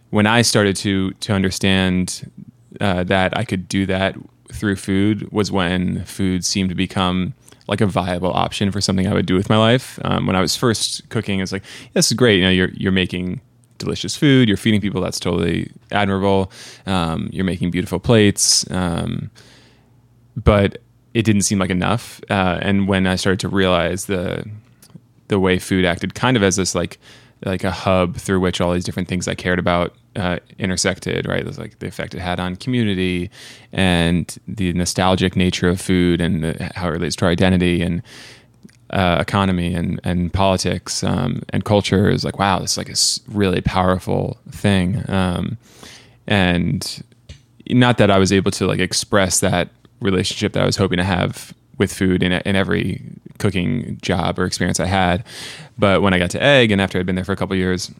when 0.09 0.27
I 0.27 0.41
started 0.41 0.75
to 0.77 1.11
to 1.11 1.33
understand 1.33 2.31
uh, 2.79 3.03
that 3.05 3.37
I 3.37 3.43
could 3.43 3.67
do 3.67 3.85
that 3.85 4.15
through 4.51 4.75
food 4.75 5.31
was 5.31 5.51
when 5.51 6.03
food 6.05 6.45
seemed 6.45 6.69
to 6.69 6.75
become 6.75 7.33
like 7.67 7.81
a 7.81 7.87
viable 7.87 8.31
option 8.31 8.71
for 8.71 8.79
something 8.79 9.07
I 9.07 9.13
would 9.13 9.25
do 9.25 9.35
with 9.35 9.49
my 9.49 9.57
life. 9.57 9.99
Um, 10.03 10.27
when 10.27 10.35
I 10.35 10.41
was 10.41 10.55
first 10.55 11.07
cooking, 11.09 11.39
it's 11.39 11.51
like 11.51 11.63
this 11.93 12.07
is 12.07 12.13
great. 12.13 12.37
You 12.37 12.43
know, 12.43 12.49
you're 12.49 12.69
you're 12.69 12.91
making 12.91 13.41
delicious 13.77 14.15
food, 14.15 14.47
you're 14.47 14.57
feeding 14.57 14.81
people. 14.81 15.01
That's 15.01 15.19
totally 15.19 15.71
admirable. 15.91 16.51
Um, 16.85 17.29
you're 17.31 17.45
making 17.45 17.71
beautiful 17.71 17.99
plates. 17.99 18.69
Um, 18.71 19.31
but 20.35 20.79
it 21.13 21.23
didn't 21.23 21.43
seem 21.43 21.59
like 21.59 21.69
enough. 21.69 22.21
Uh, 22.29 22.59
and 22.61 22.87
when 22.87 23.07
I 23.07 23.15
started 23.15 23.39
to 23.41 23.49
realize 23.49 24.05
the 24.05 24.45
the 25.27 25.39
way 25.39 25.57
food 25.57 25.85
acted, 25.85 26.13
kind 26.13 26.37
of 26.37 26.43
as 26.43 26.55
this 26.55 26.75
like 26.75 26.99
like 27.43 27.63
a 27.63 27.71
hub 27.71 28.15
through 28.15 28.39
which 28.39 28.61
all 28.61 28.73
these 28.73 28.83
different 28.83 29.09
things 29.09 29.27
I 29.27 29.35
cared 29.35 29.59
about 29.59 29.93
uh, 30.15 30.39
intersected, 30.57 31.27
right? 31.27 31.45
Like 31.57 31.79
the 31.79 31.87
effect 31.87 32.15
it 32.15 32.19
had 32.19 32.39
on 32.39 32.55
community 32.55 33.29
and 33.73 34.37
the 34.47 34.71
nostalgic 34.73 35.35
nature 35.35 35.67
of 35.67 35.81
food 35.81 36.21
and 36.21 36.43
the, 36.43 36.71
how 36.75 36.87
it 36.87 36.91
relates 36.91 37.15
to 37.17 37.25
our 37.25 37.31
identity 37.31 37.81
and 37.81 38.01
uh, 38.91 39.17
economy 39.19 39.73
and, 39.73 39.99
and 40.03 40.31
politics 40.31 41.03
um, 41.03 41.41
and 41.49 41.65
culture 41.65 42.09
is 42.09 42.23
like, 42.23 42.39
wow, 42.39 42.59
this 42.59 42.73
is 42.73 42.77
like 42.77 42.89
a 42.89 43.35
really 43.35 43.61
powerful 43.61 44.37
thing. 44.51 45.03
Um, 45.09 45.57
and 46.27 47.03
not 47.69 47.97
that 47.97 48.09
I 48.09 48.17
was 48.17 48.31
able 48.31 48.51
to 48.51 48.67
like 48.67 48.79
express 48.79 49.39
that 49.41 49.69
relationship 49.99 50.53
that 50.53 50.63
I 50.63 50.65
was 50.65 50.77
hoping 50.77 50.97
to 50.97 51.03
have 51.03 51.53
with 51.77 51.93
food 51.93 52.23
in, 52.23 52.31
in 52.31 52.55
every 52.55 53.01
cooking 53.37 53.97
job 54.01 54.39
or 54.39 54.45
experience 54.45 54.79
I 54.79 54.85
had. 54.85 55.23
But 55.77 56.01
when 56.01 56.13
I 56.13 56.19
got 56.19 56.31
to 56.31 56.41
egg 56.41 56.71
and 56.71 56.81
after 56.81 56.99
I'd 56.99 57.05
been 57.05 57.15
there 57.15 57.25
for 57.25 57.33
a 57.33 57.35
couple 57.35 57.53
of 57.53 57.59
years, 57.59 57.91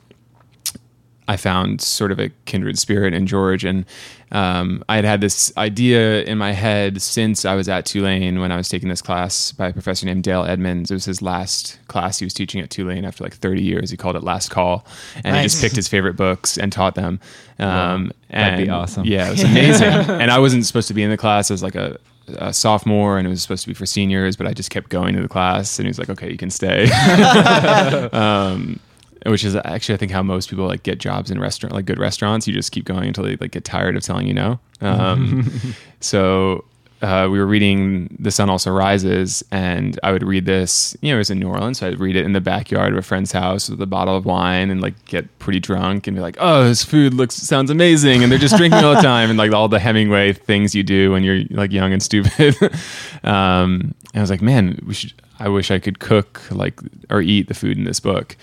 I 1.27 1.37
found 1.37 1.81
sort 1.81 2.11
of 2.11 2.19
a 2.19 2.29
kindred 2.45 2.77
spirit 2.77 3.13
in 3.13 3.25
George. 3.25 3.65
And 3.65 3.85
um, 4.31 4.83
I 4.87 4.97
had 4.97 5.05
had 5.05 5.21
this 5.21 5.51
idea 5.57 6.21
in 6.23 6.37
my 6.37 6.51
head 6.51 7.01
since 7.01 7.45
I 7.45 7.55
was 7.55 7.67
at 7.67 7.85
Tulane 7.85 8.39
when 8.39 8.51
I 8.51 8.57
was 8.57 8.69
taking 8.69 8.89
this 8.89 9.01
class 9.01 9.51
by 9.51 9.69
a 9.69 9.73
professor 9.73 10.05
named 10.05 10.23
Dale 10.23 10.43
Edmonds. 10.43 10.91
It 10.91 10.93
was 10.93 11.05
his 11.05 11.23
last 11.23 11.79
class 11.87 12.19
he 12.19 12.25
was 12.25 12.33
teaching 12.33 12.61
at 12.61 12.69
Tulane 12.69 13.05
after 13.05 13.23
like 13.23 13.33
30 13.33 13.63
years. 13.63 13.89
He 13.89 13.97
called 13.97 14.15
it 14.15 14.23
Last 14.23 14.49
Call. 14.49 14.85
And 15.23 15.35
he 15.35 15.43
just 15.43 15.61
picked 15.61 15.75
his 15.75 15.87
favorite 15.87 16.15
books 16.15 16.57
and 16.59 16.71
taught 16.71 16.93
them. 16.93 17.19
Um, 17.57 18.11
That'd 18.29 18.65
be 18.65 18.69
awesome. 18.69 19.05
Yeah, 19.05 19.27
it 19.27 19.31
was 19.31 19.43
amazing. 19.45 19.87
and 19.87 20.29
I 20.29 20.37
wasn't 20.37 20.65
supposed 20.65 20.89
to 20.89 20.93
be 20.93 21.01
in 21.01 21.09
the 21.09 21.17
class. 21.17 21.49
I 21.49 21.55
was 21.55 21.63
like 21.63 21.75
a, 21.75 21.97
a 22.27 22.53
sophomore 22.53 23.17
and 23.17 23.27
it 23.27 23.29
was 23.29 23.41
supposed 23.41 23.63
to 23.63 23.67
be 23.67 23.73
for 23.73 23.85
seniors, 23.85 24.35
but 24.35 24.47
I 24.47 24.53
just 24.53 24.69
kept 24.69 24.89
going 24.89 25.15
to 25.15 25.21
the 25.21 25.27
class 25.27 25.77
and 25.79 25.85
he 25.85 25.89
was 25.89 25.99
like, 25.99 26.09
okay, 26.09 26.31
you 26.31 26.37
can 26.37 26.49
stay. 26.49 26.89
um, 28.11 28.79
which 29.25 29.43
is 29.43 29.55
actually 29.55 29.95
I 29.95 29.97
think 29.97 30.11
how 30.11 30.21
most 30.21 30.49
people 30.49 30.67
like 30.67 30.83
get 30.83 30.99
jobs 30.99 31.31
in 31.31 31.39
restaurant 31.39 31.73
like 31.73 31.85
good 31.85 31.99
restaurants. 31.99 32.47
You 32.47 32.53
just 32.53 32.71
keep 32.71 32.85
going 32.85 33.07
until 33.07 33.23
they 33.23 33.35
like 33.37 33.51
get 33.51 33.63
tired 33.63 33.95
of 33.95 34.03
telling 34.03 34.27
you 34.27 34.33
no. 34.33 34.59
Um, 34.81 35.49
so 35.99 36.65
uh, 37.01 37.27
we 37.29 37.39
were 37.39 37.45
reading 37.45 38.15
The 38.19 38.31
Sun 38.31 38.49
Also 38.49 38.71
Rises, 38.71 39.43
and 39.51 39.99
I 40.01 40.11
would 40.11 40.23
read 40.23 40.45
this. 40.45 40.95
You 41.01 41.09
know, 41.09 41.15
it 41.15 41.19
was 41.19 41.29
in 41.29 41.39
New 41.39 41.49
Orleans, 41.49 41.79
so 41.79 41.87
I'd 41.87 41.99
read 41.99 42.15
it 42.15 42.25
in 42.25 42.33
the 42.33 42.41
backyard 42.41 42.93
of 42.93 42.99
a 42.99 43.01
friend's 43.01 43.31
house 43.31 43.69
with 43.69 43.81
a 43.81 43.85
bottle 43.85 44.15
of 44.15 44.25
wine 44.25 44.71
and 44.71 44.81
like 44.81 45.05
get 45.05 45.39
pretty 45.39 45.59
drunk 45.59 46.07
and 46.07 46.15
be 46.15 46.21
like, 46.21 46.37
"Oh, 46.39 46.63
this 46.63 46.83
food 46.83 47.13
looks 47.13 47.35
sounds 47.35 47.69
amazing," 47.69 48.23
and 48.23 48.31
they're 48.31 48.39
just 48.39 48.57
drinking 48.57 48.83
all 48.83 48.95
the 48.95 49.01
time 49.15 49.29
and 49.29 49.37
like 49.37 49.51
all 49.51 49.67
the 49.67 49.79
Hemingway 49.79 50.33
things 50.33 50.73
you 50.73 50.83
do 50.83 51.11
when 51.11 51.23
you're 51.23 51.43
like 51.51 51.71
young 51.71 51.91
and 51.91 52.01
stupid. 52.01 52.55
um, 53.23 53.93
and 54.13 54.15
I 54.15 54.21
was 54.21 54.29
like, 54.29 54.41
"Man, 54.41 54.79
we 54.85 54.93
should." 54.93 55.13
I 55.37 55.49
wish 55.49 55.69
I 55.69 55.79
could 55.79 55.99
cook 55.99 56.41
like 56.49 56.79
or 57.09 57.21
eat 57.21 57.49
the 57.49 57.53
food 57.53 57.77
in 57.77 57.83
this 57.83 57.99
book. 57.99 58.37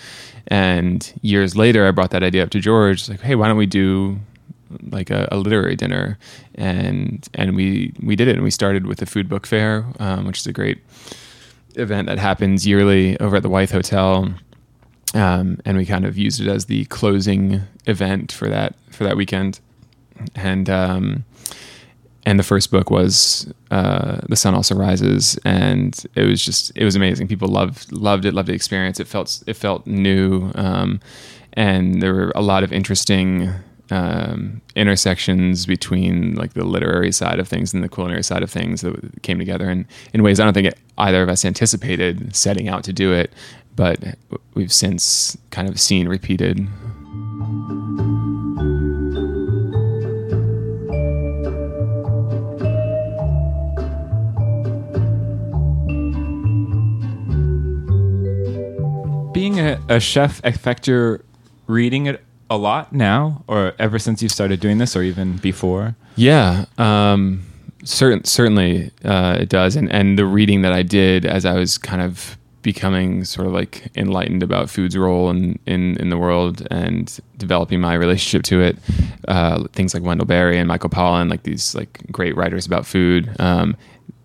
And 0.49 1.11
years 1.23 1.57
later, 1.57 1.87
I 1.87 1.91
brought 1.91 2.11
that 2.11 2.23
idea 2.23 2.43
up 2.43 2.51
to 2.51 2.61
George. 2.61 3.09
Like, 3.09 3.21
hey, 3.21 3.35
why 3.35 3.49
don't 3.49 3.57
we 3.57 3.67
do 3.67 4.19
like 4.91 5.11
a, 5.11 5.29
a 5.31 5.37
literary 5.37 5.77
dinner? 5.77 6.19
And 6.55 7.29
and 7.35 7.57
we 7.57 7.93
we 8.03 8.17
did 8.17 8.29
it. 8.29 8.35
And 8.35 8.45
we 8.45 8.51
started 8.51 8.87
with 8.87 8.99
the 8.99 9.07
food 9.07 9.29
book 9.29 9.47
fair, 9.47 9.87
um, 9.99 10.27
which 10.27 10.39
is 10.39 10.47
a 10.47 10.53
great 10.53 10.79
event 11.77 12.07
that 12.09 12.19
happens 12.19 12.67
yearly 12.67 13.19
over 13.21 13.37
at 13.37 13.43
the 13.43 13.49
Wythe 13.49 13.71
Hotel, 13.71 14.35
um, 15.15 15.59
and 15.65 15.77
we 15.77 15.87
kind 15.87 16.05
of 16.05 16.17
used 16.17 16.41
it 16.41 16.49
as 16.49 16.67
the 16.67 16.85
closing 16.87 17.63
event 17.87 18.33
for 18.33 18.49
that 18.49 18.75
for 18.91 19.05
that 19.05 19.17
weekend. 19.17 19.61
And 20.35 20.69
um, 20.71 21.25
and 22.25 22.39
the 22.39 22.45
first 22.45 22.71
book 22.71 22.91
was 22.91 23.53
uh, 23.71 24.21
"The 24.29 24.37
Sun 24.37 24.55
Also 24.55 24.75
Rises," 24.75 25.39
and 25.45 26.05
it 26.15 26.27
was 26.27 26.45
just 26.45 26.73
it 26.77 26.85
was 26.85 26.95
amazing. 26.95 27.29
People 27.29 27.49
loved 27.49 27.91
loved 27.91 28.25
it, 28.25 28.35
loved 28.35 28.49
the 28.49 28.55
experience. 28.55 29.01
It 29.01 29.09
felt 29.09 29.43
it 29.47 29.55
felt 29.55 29.87
new, 29.87 30.53
um, 30.55 31.01
and 31.55 32.01
there 32.01 32.15
were 32.15 32.33
a 32.35 32.43
lot 32.43 32.63
of 32.63 32.73
interesting 32.73 33.53
um, 33.93 34.63
intersections 34.75 35.67
between 35.67 36.35
like 36.35 36.55
the 36.55 36.65
literary 36.65 37.13
side 37.13 37.39
of 37.39 37.47
things 37.47 37.75
and 37.75 37.85
the 37.85 37.91
culinary 37.91 38.25
side 38.25 38.43
of 38.43 38.51
things 38.51 38.81
that 38.81 39.23
came 39.23 39.39
together 39.39 39.69
in, 39.69 39.87
in 40.15 40.23
ways 40.23 40.41
I 40.41 40.45
don't 40.45 40.55
think 40.55 40.73
either 40.97 41.23
of 41.23 41.29
us 41.29 41.45
anticipated 41.45 42.35
setting 42.35 42.69
out 42.69 42.85
to 42.85 42.93
do 42.95 43.13
it, 43.13 43.35
but 43.77 44.03
we've 44.55 44.73
since 44.73 45.37
kind 45.51 45.69
of 45.69 45.79
seen 45.79 46.09
repeated. 46.09 46.57
Being 59.35 59.61
a, 59.61 59.79
a 59.91 60.01
chef 60.01 60.41
your 60.87 61.25
reading 61.67 62.07
it 62.07 62.25
a 62.53 62.57
lot 62.57 62.93
now, 62.93 63.45
or 63.47 63.75
ever 63.79 63.99
since 63.99 64.23
you 64.23 64.29
started 64.29 64.61
doing 64.61 64.79
this, 64.79 64.95
or 64.95 65.03
even 65.03 65.39
before? 65.39 65.97
Yeah, 66.17 66.67
um, 66.77 67.45
certain, 67.85 68.25
certainly 68.25 68.91
uh, 69.05 69.39
it 69.41 69.49
does. 69.49 69.77
And 69.77 69.91
and 69.91 70.19
the 70.19 70.27
reading 70.27 70.63
that 70.63 70.73
I 70.73 70.83
did 70.83 71.25
as 71.25 71.45
I 71.45 71.55
was 71.55 71.79
kind 71.79 72.03
of 72.03 72.37
becoming 72.61 73.25
sort 73.25 73.49
of 73.49 73.53
like 73.53 73.91
enlightened 73.97 74.43
about 74.43 74.71
food's 74.71 74.97
role 74.97 75.31
in 75.31 75.59
in, 75.67 75.97
in 75.97 76.11
the 76.11 76.19
world 76.19 76.67
and 76.71 77.19
developing 77.39 77.81
my 77.81 77.95
relationship 77.95 78.43
to 78.45 78.61
it. 78.61 78.79
Uh, 79.27 79.65
things 79.73 79.95
like 79.95 80.03
Wendell 80.03 80.27
Berry 80.27 80.59
and 80.59 80.69
Michael 80.69 80.91
Pollan, 80.91 81.31
like 81.31 81.45
these 81.45 81.75
like 81.75 82.01
great 82.13 82.37
writers 82.37 82.67
about 82.67 82.85
food, 82.87 83.35
um, 83.41 83.77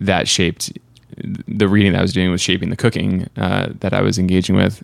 that 0.02 0.28
shaped 0.28 0.72
the 1.48 1.68
reading 1.68 1.94
that 1.94 2.00
I 2.00 2.02
was 2.02 2.14
doing 2.14 2.30
was 2.30 2.42
shaping 2.42 2.70
the 2.70 2.76
cooking 2.76 3.28
uh, 3.38 3.70
that 3.80 3.94
I 3.94 4.02
was 4.02 4.20
engaging 4.20 4.56
with. 4.56 4.84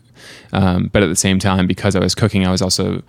Um, 0.51 0.89
but 0.91 1.03
at 1.03 1.07
the 1.07 1.15
same 1.15 1.39
time, 1.39 1.67
because 1.67 1.95
I 1.95 1.99
was 1.99 2.15
cooking, 2.15 2.45
I 2.45 2.51
was 2.51 2.61
also 2.61 3.03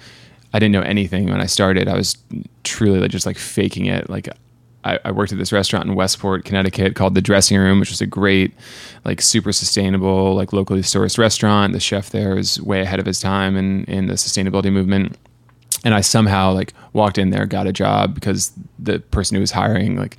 I 0.55 0.61
didn't 0.61 0.73
know 0.73 0.83
anything 0.83 1.29
when 1.29 1.41
I 1.41 1.47
started. 1.47 1.89
I 1.89 1.97
was 1.97 2.17
truly 2.63 3.07
just 3.09 3.27
like 3.27 3.37
faking 3.37 3.87
it. 3.87 4.09
Like 4.09 4.29
I, 4.85 5.01
I, 5.05 5.11
worked 5.11 5.33
at 5.33 5.39
this 5.39 5.51
restaurant 5.51 5.87
in 5.87 5.97
Westport, 5.97 6.45
Connecticut 6.45 6.95
called 6.95 7.17
the 7.17 7.21
Dressing 7.21 7.59
Room, 7.59 7.81
which 7.81 7.91
was 7.91 8.01
a 8.01 8.07
great, 8.07 8.55
like 9.05 9.21
super 9.21 9.53
sustainable, 9.53 10.33
like 10.37 10.53
locally 10.53 10.83
sourced 10.83 11.19
restaurant. 11.19 11.73
The 11.73 11.81
chef 11.81 12.11
there 12.11 12.37
was 12.37 12.61
way 12.61 12.83
ahead 12.83 13.01
of 13.01 13.07
his 13.07 13.19
time 13.19 13.57
in 13.57 13.85
in 13.87 14.07
the 14.07 14.15
sustainability 14.15 14.73
movement. 14.73 15.19
And 15.85 15.93
I 15.93 16.03
somehow 16.03 16.53
like 16.53 16.73
walked 16.93 17.19
in 17.19 17.31
there, 17.31 17.47
got 17.47 17.67
a 17.67 17.73
job 17.73 18.15
because 18.15 18.53
the 18.79 19.01
person 19.01 19.35
who 19.35 19.41
was 19.41 19.51
hiring 19.51 19.97
like 19.97 20.17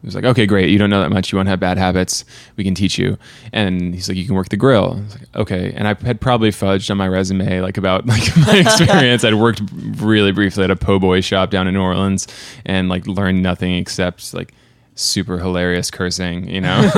he 0.00 0.06
was 0.06 0.14
like, 0.14 0.24
okay, 0.24 0.46
great. 0.46 0.70
You 0.70 0.78
don't 0.78 0.88
know 0.88 1.02
that 1.02 1.10
much. 1.10 1.30
You 1.30 1.36
won't 1.36 1.48
have 1.48 1.60
bad 1.60 1.76
habits. 1.76 2.24
We 2.56 2.64
can 2.64 2.74
teach 2.74 2.98
you. 2.98 3.18
And 3.52 3.94
he's 3.94 4.08
like, 4.08 4.16
you 4.16 4.24
can 4.24 4.34
work 4.34 4.48
the 4.48 4.56
grill. 4.56 4.94
I 4.96 5.00
was 5.02 5.14
like, 5.14 5.36
okay. 5.36 5.72
And 5.76 5.86
I 5.86 5.94
had 5.94 6.22
probably 6.22 6.50
fudged 6.50 6.90
on 6.90 6.96
my 6.96 7.06
resume, 7.06 7.60
like 7.60 7.76
about 7.76 8.06
like 8.06 8.22
my 8.38 8.56
experience. 8.56 9.24
I'd 9.24 9.34
worked 9.34 9.60
really 9.96 10.32
briefly 10.32 10.64
at 10.64 10.70
a 10.70 10.76
po' 10.76 10.98
boy 10.98 11.20
shop 11.20 11.50
down 11.50 11.68
in 11.68 11.74
New 11.74 11.82
Orleans 11.82 12.26
and 12.64 12.88
like 12.88 13.06
learned 13.06 13.42
nothing 13.42 13.74
except 13.74 14.32
like 14.32 14.54
super 14.94 15.38
hilarious 15.38 15.90
cursing, 15.90 16.48
you 16.48 16.62
know? 16.62 16.90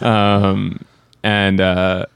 um, 0.00 0.84
and, 1.24 1.60
uh, 1.60 2.06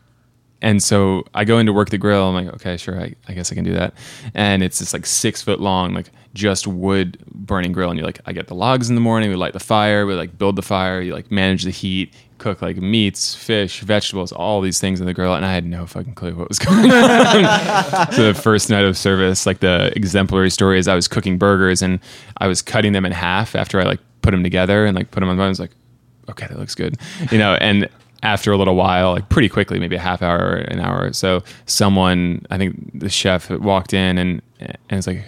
and 0.62 0.80
so 0.80 1.24
I 1.34 1.44
go 1.44 1.58
into 1.58 1.72
work 1.72 1.90
the 1.90 1.98
grill. 1.98 2.28
I'm 2.28 2.34
like, 2.34 2.54
okay, 2.54 2.76
sure, 2.76 3.00
I, 3.00 3.14
I 3.26 3.32
guess 3.32 3.50
I 3.50 3.56
can 3.56 3.64
do 3.64 3.72
that. 3.74 3.94
And 4.34 4.62
it's 4.62 4.78
this 4.78 4.92
like 4.92 5.06
six 5.06 5.42
foot 5.42 5.58
long, 5.58 5.94
like 5.94 6.10
just 6.34 6.66
wood 6.66 7.18
burning 7.32 7.72
grill. 7.72 7.90
And 7.90 7.98
you're 7.98 8.06
like, 8.06 8.20
I 8.26 8.32
get 8.32 8.46
the 8.46 8.54
logs 8.54 8.88
in 8.88 8.94
the 8.94 9.00
morning, 9.00 9.30
we 9.30 9.36
light 9.36 9.52
the 9.52 9.60
fire, 9.60 10.06
we 10.06 10.14
like 10.14 10.38
build 10.38 10.56
the 10.56 10.62
fire, 10.62 11.00
you 11.00 11.12
like 11.12 11.30
manage 11.30 11.64
the 11.64 11.70
heat, 11.70 12.14
cook 12.38 12.62
like 12.62 12.76
meats, 12.76 13.34
fish, 13.34 13.80
vegetables, 13.80 14.32
all 14.32 14.60
these 14.60 14.80
things 14.80 15.00
in 15.00 15.06
the 15.06 15.14
grill. 15.14 15.34
And 15.34 15.44
I 15.44 15.52
had 15.52 15.64
no 15.64 15.86
fucking 15.86 16.14
clue 16.14 16.34
what 16.34 16.48
was 16.48 16.58
going 16.60 16.90
on. 16.90 18.12
so 18.12 18.32
the 18.32 18.38
first 18.40 18.70
night 18.70 18.84
of 18.84 18.96
service, 18.96 19.46
like 19.46 19.60
the 19.60 19.92
exemplary 19.96 20.50
story 20.50 20.78
is 20.78 20.88
I 20.88 20.94
was 20.94 21.08
cooking 21.08 21.38
burgers 21.38 21.82
and 21.82 22.00
I 22.38 22.46
was 22.46 22.62
cutting 22.62 22.92
them 22.92 23.04
in 23.04 23.12
half 23.12 23.56
after 23.56 23.80
I 23.80 23.84
like 23.84 24.00
put 24.22 24.30
them 24.32 24.42
together 24.42 24.86
and 24.86 24.96
like 24.96 25.10
put 25.10 25.20
them 25.20 25.28
on. 25.28 25.40
I 25.40 25.48
was 25.48 25.60
like, 25.60 25.72
okay, 26.28 26.46
that 26.46 26.58
looks 26.58 26.74
good, 26.74 26.96
you 27.32 27.38
know, 27.38 27.54
and 27.54 27.88
after 28.22 28.52
a 28.52 28.56
little 28.56 28.76
while, 28.76 29.12
like 29.12 29.28
pretty 29.30 29.48
quickly, 29.48 29.78
maybe 29.78 29.96
a 29.96 30.00
half 30.00 30.22
hour, 30.22 30.56
an 30.56 30.78
hour 30.78 31.12
so, 31.12 31.42
someone, 31.66 32.44
I 32.50 32.58
think 32.58 32.98
the 32.98 33.08
chef 33.08 33.50
walked 33.50 33.94
in 33.94 34.18
and 34.18 34.42
and 34.60 34.76
it's 34.90 35.06
like, 35.06 35.24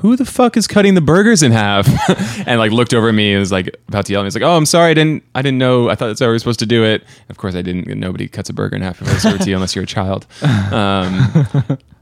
who 0.00 0.16
the 0.16 0.24
fuck 0.24 0.56
is 0.56 0.66
cutting 0.66 0.94
the 0.94 1.00
burgers 1.00 1.42
in 1.42 1.52
half? 1.52 1.88
and 2.46 2.58
like 2.58 2.72
looked 2.72 2.94
over 2.94 3.08
at 3.08 3.14
me 3.14 3.32
and 3.32 3.40
was 3.40 3.52
like 3.52 3.76
about 3.88 4.06
to 4.06 4.12
yell 4.12 4.20
at 4.20 4.24
me. 4.24 4.26
He's 4.26 4.34
like, 4.34 4.44
oh, 4.44 4.56
I'm 4.56 4.66
sorry, 4.66 4.90
I 4.90 4.94
didn't, 4.94 5.24
I 5.34 5.42
didn't 5.42 5.58
know. 5.58 5.88
I 5.88 5.94
thought 5.94 6.08
that's 6.08 6.20
how 6.20 6.26
we 6.26 6.32
were 6.32 6.38
supposed 6.38 6.60
to 6.60 6.66
do 6.66 6.84
it. 6.84 7.04
Of 7.28 7.38
course, 7.38 7.54
I 7.54 7.62
didn't. 7.62 7.88
Nobody 7.98 8.28
cuts 8.28 8.48
a 8.48 8.52
burger 8.52 8.76
in 8.76 8.82
half 8.82 9.02
if 9.02 9.12
it's 9.12 9.22
tortilla 9.22 9.56
unless 9.56 9.74
you're 9.74 9.84
a 9.84 9.86
child. 9.86 10.26
Um, 10.42 11.46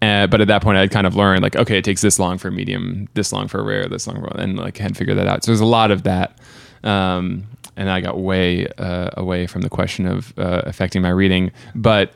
and, 0.01 0.31
but 0.31 0.41
at 0.41 0.49
that 0.49 0.63
point, 0.63 0.79
I'd 0.79 0.91
kind 0.91 1.07
of 1.07 1.17
learned 1.17 1.43
like, 1.43 1.57
okay, 1.57 1.79
it 1.79 1.85
takes 1.85 2.03
this 2.03 2.19
long 2.19 2.39
for 2.39 2.49
a 2.49 2.53
medium, 2.53 3.09
this 3.15 3.33
long 3.33 3.49
for 3.49 3.61
a 3.61 3.63
rare, 3.63 3.89
this 3.89 4.07
long 4.07 4.21
for, 4.21 4.29
and 4.41 4.59
like 4.59 4.79
had 4.79 4.97
figured 4.97 5.19
that 5.19 5.27
out. 5.27 5.45
So 5.45 5.51
there's 5.51 5.61
a 5.61 5.67
lot 5.67 5.91
of 5.91 6.03
that. 6.05 6.39
Um, 6.85 7.45
and 7.77 7.91
I 7.91 8.01
got 8.01 8.19
way 8.19 8.67
uh, 8.79 9.11
away 9.15 9.47
from 9.47 9.63
the 9.63 9.69
question 9.69 10.07
of 10.07 10.33
uh, 10.39 10.63
affecting 10.65 11.03
my 11.03 11.11
reading. 11.11 11.53
But 11.75 12.13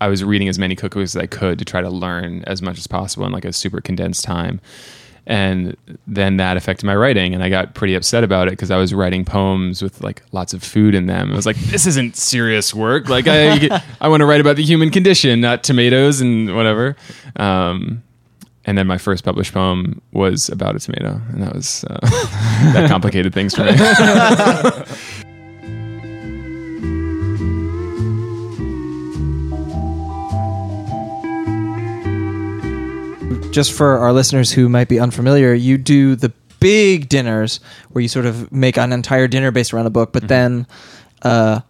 I 0.00 0.08
was 0.08 0.24
reading 0.24 0.48
as 0.48 0.58
many 0.58 0.76
cookbooks 0.76 1.02
as 1.02 1.16
I 1.16 1.26
could 1.26 1.58
to 1.58 1.64
try 1.64 1.82
to 1.82 1.90
learn 1.90 2.42
as 2.46 2.62
much 2.62 2.78
as 2.78 2.86
possible 2.86 3.26
in 3.26 3.32
like 3.32 3.44
a 3.44 3.52
super 3.52 3.80
condensed 3.80 4.24
time. 4.24 4.60
And 5.30 5.76
then 6.08 6.38
that 6.38 6.56
affected 6.56 6.86
my 6.86 6.96
writing, 6.96 7.34
and 7.34 7.44
I 7.44 7.50
got 7.50 7.72
pretty 7.74 7.94
upset 7.94 8.24
about 8.24 8.48
it 8.48 8.50
because 8.50 8.72
I 8.72 8.76
was 8.76 8.92
writing 8.92 9.24
poems 9.24 9.80
with 9.80 10.02
like 10.02 10.24
lots 10.32 10.52
of 10.52 10.60
food 10.60 10.92
in 10.92 11.06
them. 11.06 11.30
I 11.30 11.36
was 11.36 11.46
like, 11.46 11.54
"This 11.56 11.86
isn't 11.86 12.16
serious 12.16 12.74
work. 12.74 13.08
Like, 13.08 13.28
I 13.28 13.80
I 14.00 14.08
want 14.08 14.22
to 14.22 14.26
write 14.26 14.40
about 14.40 14.56
the 14.56 14.64
human 14.64 14.90
condition, 14.90 15.40
not 15.40 15.62
tomatoes 15.62 16.20
and 16.20 16.56
whatever." 16.56 16.96
Um, 17.36 18.02
and 18.64 18.76
then 18.76 18.88
my 18.88 18.98
first 18.98 19.22
published 19.22 19.54
poem 19.54 20.02
was 20.12 20.48
about 20.48 20.74
a 20.74 20.80
tomato, 20.80 21.20
and 21.28 21.44
that 21.44 21.54
was 21.54 21.84
uh, 21.84 22.00
that 22.72 22.90
complicated 22.90 23.32
things 23.32 23.54
for 23.54 23.62
me. 23.62 23.70
Just 33.50 33.72
for 33.72 33.98
our 33.98 34.12
listeners 34.12 34.52
who 34.52 34.68
might 34.68 34.88
be 34.88 35.00
unfamiliar, 35.00 35.52
you 35.54 35.78
do 35.78 36.16
the 36.16 36.32
big 36.60 37.08
dinners 37.08 37.60
where 37.90 38.02
you 38.02 38.08
sort 38.08 38.26
of 38.26 38.52
make 38.52 38.78
an 38.78 38.92
entire 38.92 39.26
dinner 39.26 39.50
based 39.50 39.72
around 39.72 39.86
a 39.86 39.90
book, 39.90 40.12
but 40.12 40.22
mm-hmm. 40.22 40.28
then 40.28 40.66
uh, 41.22 41.60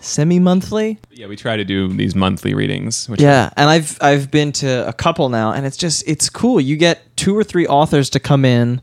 semi-monthly. 0.00 0.98
Yeah, 1.10 1.26
we 1.26 1.36
try 1.36 1.56
to 1.56 1.64
do 1.64 1.88
these 1.88 2.14
monthly 2.14 2.54
readings. 2.54 3.08
yeah, 3.16 3.50
and 3.56 3.70
I've 3.70 3.96
I've 4.00 4.30
been 4.30 4.52
to 4.52 4.86
a 4.86 4.92
couple 4.92 5.28
now, 5.28 5.52
and 5.52 5.64
it's 5.64 5.76
just 5.76 6.06
it's 6.06 6.28
cool. 6.28 6.60
You 6.60 6.76
get 6.76 7.16
two 7.16 7.36
or 7.36 7.44
three 7.44 7.66
authors 7.66 8.10
to 8.10 8.20
come 8.20 8.44
in, 8.44 8.82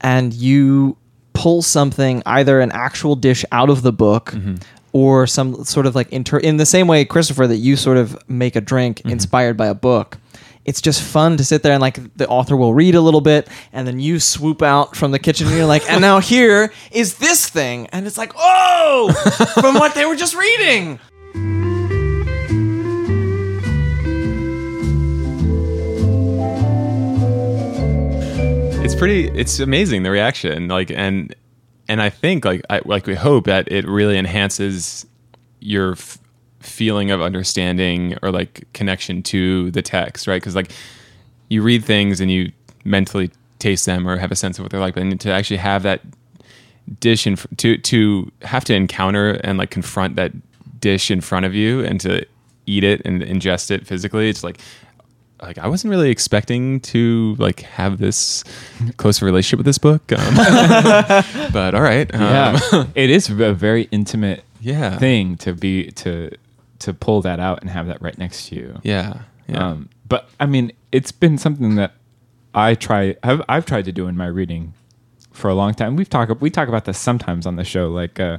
and 0.00 0.32
you 0.32 0.96
pull 1.32 1.62
something, 1.62 2.22
either 2.26 2.60
an 2.60 2.72
actual 2.72 3.16
dish 3.16 3.44
out 3.52 3.70
of 3.70 3.82
the 3.82 3.92
book. 3.92 4.32
Mm-hmm. 4.32 4.56
Or 4.92 5.26
some 5.26 5.62
sort 5.64 5.84
of 5.84 5.94
like 5.94 6.10
inter 6.10 6.38
in 6.38 6.56
the 6.56 6.64
same 6.64 6.86
way, 6.86 7.04
Christopher, 7.04 7.46
that 7.46 7.58
you 7.58 7.76
sort 7.76 7.98
of 7.98 8.16
make 8.30 8.56
a 8.56 8.62
drink 8.62 9.00
mm-hmm. 9.00 9.10
inspired 9.10 9.54
by 9.54 9.66
a 9.66 9.74
book 9.74 10.16
it's 10.66 10.80
just 10.82 11.00
fun 11.00 11.36
to 11.36 11.44
sit 11.44 11.62
there 11.62 11.72
and 11.72 11.80
like 11.80 12.14
the 12.16 12.28
author 12.28 12.56
will 12.56 12.74
read 12.74 12.96
a 12.96 13.00
little 13.00 13.20
bit 13.20 13.48
and 13.72 13.86
then 13.86 14.00
you 14.00 14.18
swoop 14.18 14.62
out 14.62 14.96
from 14.96 15.12
the 15.12 15.18
kitchen 15.18 15.46
and 15.46 15.56
you're 15.56 15.64
like 15.64 15.88
and 15.88 16.00
now 16.00 16.18
here 16.18 16.72
is 16.90 17.18
this 17.18 17.48
thing. 17.48 17.86
And 17.92 18.06
it's 18.06 18.18
like 18.18 18.32
oh 18.36 19.12
from 19.60 19.76
what 19.76 19.94
they 19.94 20.04
were 20.04 20.16
just 20.16 20.34
reading. 20.34 20.98
It's 28.84 28.94
pretty 28.94 29.28
it's 29.28 29.60
amazing 29.60 30.02
the 30.02 30.10
reaction 30.10 30.68
like 30.68 30.90
and 30.90 31.34
and 31.88 32.00
i 32.00 32.08
think 32.08 32.44
like 32.44 32.62
I, 32.70 32.80
like 32.84 33.06
we 33.06 33.16
hope 33.16 33.46
that 33.46 33.70
it 33.70 33.86
really 33.86 34.16
enhances 34.16 35.04
your 35.58 35.92
f- 35.92 36.18
feeling 36.66 37.10
of 37.10 37.20
understanding 37.20 38.16
or 38.22 38.30
like 38.30 38.66
connection 38.72 39.22
to 39.24 39.70
the 39.70 39.82
text, 39.82 40.26
right? 40.26 40.40
Because 40.40 40.54
like 40.54 40.70
you 41.48 41.62
read 41.62 41.84
things 41.84 42.20
and 42.20 42.30
you 42.30 42.52
mentally 42.84 43.30
taste 43.58 43.86
them 43.86 44.06
or 44.08 44.16
have 44.16 44.32
a 44.32 44.36
sense 44.36 44.58
of 44.58 44.64
what 44.64 44.70
they're 44.70 44.80
like, 44.80 44.94
but 44.94 45.20
to 45.20 45.30
actually 45.32 45.56
have 45.58 45.82
that 45.84 46.00
dish 47.00 47.26
and 47.26 47.44
to 47.58 47.76
to 47.78 48.30
have 48.42 48.64
to 48.64 48.74
encounter 48.74 49.32
and 49.42 49.58
like 49.58 49.70
confront 49.70 50.16
that 50.16 50.32
dish 50.80 51.10
in 51.10 51.20
front 51.20 51.46
of 51.46 51.54
you 51.54 51.84
and 51.84 52.00
to 52.00 52.24
eat 52.66 52.84
it 52.84 53.02
and 53.04 53.22
ingest 53.22 53.70
it 53.70 53.86
physically, 53.86 54.28
it's 54.28 54.44
like 54.44 54.58
like 55.42 55.58
I 55.58 55.68
wasn't 55.68 55.90
really 55.90 56.10
expecting 56.10 56.80
to 56.80 57.36
like 57.38 57.60
have 57.60 57.98
this 57.98 58.44
close 58.96 59.20
relationship 59.22 59.58
with 59.58 59.66
this 59.66 59.78
book, 59.78 60.12
um, 60.12 60.34
but 61.52 61.74
all 61.74 61.82
right, 61.82 62.12
um, 62.14 62.20
yeah, 62.20 62.84
it 62.94 63.10
is 63.10 63.28
a 63.28 63.52
very 63.52 63.88
intimate 63.90 64.44
yeah 64.60 64.98
thing 64.98 65.36
to 65.36 65.52
be 65.52 65.90
to 65.92 66.30
to 66.80 66.92
pull 66.94 67.22
that 67.22 67.40
out 67.40 67.60
and 67.62 67.70
have 67.70 67.86
that 67.86 68.00
right 68.02 68.16
next 68.18 68.48
to 68.48 68.56
you. 68.56 68.80
Yeah. 68.82 69.20
Yeah. 69.48 69.68
Um, 69.70 69.88
but 70.08 70.28
I 70.40 70.46
mean, 70.46 70.72
it's 70.92 71.12
been 71.12 71.38
something 71.38 71.76
that 71.76 71.92
I 72.54 72.74
try. 72.74 73.16
I've, 73.22 73.42
I've 73.48 73.66
tried 73.66 73.84
to 73.86 73.92
do 73.92 74.06
in 74.08 74.16
my 74.16 74.26
reading 74.26 74.74
for 75.32 75.48
a 75.48 75.54
long 75.54 75.74
time. 75.74 75.96
We've 75.96 76.08
talked. 76.08 76.40
We 76.40 76.50
talk 76.50 76.68
about 76.68 76.84
this 76.84 76.98
sometimes 76.98 77.46
on 77.46 77.56
the 77.56 77.64
show, 77.64 77.88
like 77.90 78.18
uh, 78.18 78.38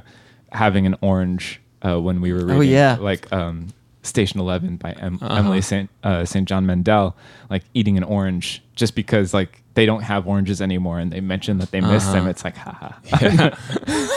having 0.52 0.86
an 0.86 0.96
orange 1.00 1.60
uh, 1.82 2.00
when 2.00 2.20
we 2.20 2.32
were 2.32 2.40
reading. 2.40 2.56
Oh, 2.56 2.60
yeah. 2.60 2.96
like 3.00 3.32
um, 3.32 3.68
Station 4.02 4.40
Eleven 4.40 4.76
by 4.76 4.92
em- 4.92 5.18
Uh-huh. 5.22 5.34
Emily 5.34 5.60
Saint 5.60 5.88
uh, 6.02 6.24
Saint 6.24 6.48
John 6.48 6.66
Mandel, 6.66 7.16
like 7.50 7.64
eating 7.74 7.96
an 7.96 8.04
orange 8.04 8.62
just 8.74 8.94
because 8.94 9.32
like 9.32 9.62
they 9.78 9.86
don't 9.86 10.02
have 10.02 10.26
oranges 10.26 10.60
anymore, 10.60 10.98
and 10.98 11.12
they 11.12 11.20
mention 11.20 11.58
that 11.58 11.70
they 11.70 11.80
miss 11.80 12.02
Uh-huh. 12.04 12.12
them. 12.14 12.26
It's 12.26 12.42
like, 12.44 12.56
haha. 12.56 12.90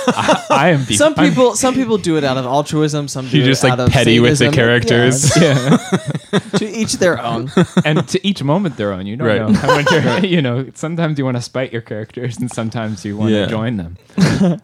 I, 0.08 0.46
I 0.50 0.70
am. 0.70 0.86
be- 0.86 0.96
Some 0.96 1.14
I'm- 1.18 1.30
people, 1.30 1.56
some 1.56 1.74
people 1.76 1.98
do 1.98 2.18
it 2.18 2.24
out 2.24 2.38
of 2.38 2.46
altruism. 2.46 3.08
Some 3.08 3.28
do 3.28 3.38
You're 3.38 3.46
it 3.46 3.50
just 3.50 3.64
like 3.64 3.74
out 3.74 3.80
of 3.80 3.90
petty 3.90 4.20
with 4.20 4.40
the 4.40 4.50
characters. 4.52 5.32
yeah. 5.40 5.78
Yeah, 6.32 6.40
to 6.60 6.66
each 6.66 6.94
their 6.94 7.22
own. 7.22 7.52
and 7.84 8.08
to 8.08 8.26
each 8.26 8.42
moment 8.44 8.78
their 8.78 8.94
own. 8.94 9.06
You 9.06 9.18
don't 9.18 9.28
Right. 9.28 9.42
know. 9.42 9.54
how 9.54 9.68
much 9.76 9.92
you're- 9.92 10.28
you 10.36 10.42
know, 10.42 10.66
sometimes 10.74 11.18
you 11.20 11.26
want 11.26 11.38
to 11.38 11.42
spite 11.44 11.72
your 11.74 11.82
characters, 11.82 12.38
and 12.38 12.50
sometimes 12.52 13.04
you 13.06 13.18
want 13.18 13.32
Yeah. 13.34 13.46
to 13.46 13.50
join 13.50 13.78
them. 13.78 13.98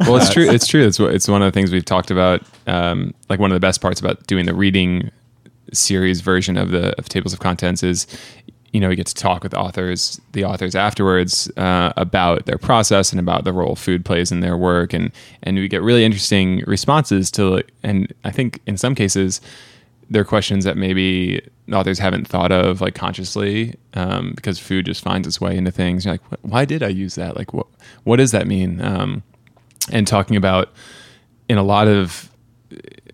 well, 0.01 0.15
it's 0.17 0.31
true. 0.33 0.49
It's 0.49 0.65
true. 0.67 0.85
It's 0.87 0.99
it's 0.99 1.27
one 1.27 1.41
of 1.41 1.47
the 1.47 1.51
things 1.57 1.71
we've 1.71 1.85
talked 1.85 2.09
about. 2.11 2.41
Um, 2.65 3.13
like 3.29 3.39
one 3.39 3.51
of 3.51 3.55
the 3.55 3.59
best 3.67 3.81
parts 3.81 3.99
about 3.99 4.25
doing 4.27 4.45
the 4.45 4.55
reading 4.55 5.11
series 5.73 6.21
version 6.21 6.55
of 6.57 6.71
the 6.71 6.97
of 6.97 7.09
tables 7.09 7.33
of 7.33 7.39
contents 7.39 7.83
is, 7.83 8.07
you 8.73 8.79
know, 8.79 8.89
you 8.89 8.95
get 8.95 9.07
to 9.07 9.15
talk 9.15 9.43
with 9.43 9.53
authors, 9.53 10.19
the 10.33 10.43
authors 10.43 10.75
afterwards 10.75 11.49
uh, 11.57 11.93
about 11.95 12.45
their 12.45 12.57
process 12.57 13.11
and 13.11 13.19
about 13.19 13.43
the 13.43 13.53
role 13.53 13.75
food 13.75 14.03
plays 14.03 14.31
in 14.31 14.41
their 14.41 14.57
work, 14.57 14.93
and 14.93 15.11
and 15.43 15.57
we 15.57 15.67
get 15.67 15.81
really 15.81 16.03
interesting 16.03 16.63
responses 16.67 17.31
to. 17.31 17.63
And 17.83 18.13
I 18.23 18.31
think 18.31 18.59
in 18.67 18.77
some 18.77 18.93
cases, 18.93 19.41
there 20.09 20.21
are 20.21 20.25
questions 20.25 20.65
that 20.65 20.77
maybe 20.77 21.41
authors 21.71 21.99
haven't 21.99 22.27
thought 22.27 22.51
of 22.51 22.81
like 22.81 22.95
consciously 22.95 23.75
um, 23.93 24.33
because 24.35 24.59
food 24.59 24.85
just 24.85 25.03
finds 25.03 25.27
its 25.27 25.41
way 25.41 25.57
into 25.57 25.71
things. 25.71 26.05
You're 26.05 26.15
like, 26.15 26.21
why 26.41 26.65
did 26.65 26.83
I 26.83 26.89
use 26.89 27.15
that? 27.15 27.35
Like, 27.35 27.53
what 27.53 27.67
what 28.03 28.17
does 28.17 28.31
that 28.31 28.47
mean? 28.47 28.81
Um, 28.81 29.23
and 29.91 30.05
talking 30.05 30.35
about 30.35 30.73
in 31.47 31.57
a 31.57 31.63
lot 31.63 31.87
of 31.87 32.29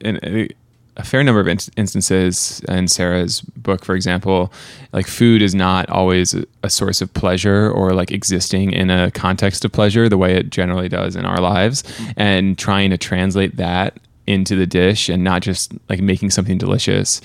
in 0.01 0.49
a, 0.97 1.03
fair 1.03 1.23
number 1.23 1.39
of 1.39 1.47
in- 1.47 1.59
instances 1.77 2.61
in 2.67 2.87
Sarah's 2.87 3.41
book, 3.41 3.85
for 3.85 3.95
example, 3.95 4.51
like 4.91 5.07
food 5.07 5.41
is 5.41 5.55
not 5.55 5.89
always 5.89 6.33
a, 6.33 6.45
a 6.63 6.69
source 6.69 7.01
of 7.01 7.13
pleasure 7.13 7.69
or 7.69 7.93
like 7.93 8.11
existing 8.11 8.71
in 8.71 8.89
a 8.89 9.11
context 9.11 9.65
of 9.65 9.71
pleasure 9.71 10.09
the 10.09 10.17
way 10.17 10.35
it 10.35 10.49
generally 10.49 10.89
does 10.89 11.15
in 11.15 11.25
our 11.25 11.39
lives, 11.39 11.83
mm-hmm. 11.83 12.11
and 12.17 12.57
trying 12.57 12.89
to 12.89 12.97
translate 12.97 13.55
that 13.57 13.99
into 14.25 14.55
the 14.55 14.67
dish 14.67 15.09
and 15.09 15.23
not 15.23 15.41
just 15.41 15.73
like 15.89 16.01
making 16.01 16.29
something 16.29 16.57
delicious 16.57 17.21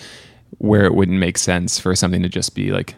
where 0.58 0.84
it 0.84 0.94
wouldn't 0.94 1.18
make 1.18 1.38
sense 1.38 1.78
for 1.78 1.94
something 1.94 2.22
to 2.22 2.28
just 2.28 2.54
be 2.54 2.72
like 2.72 2.94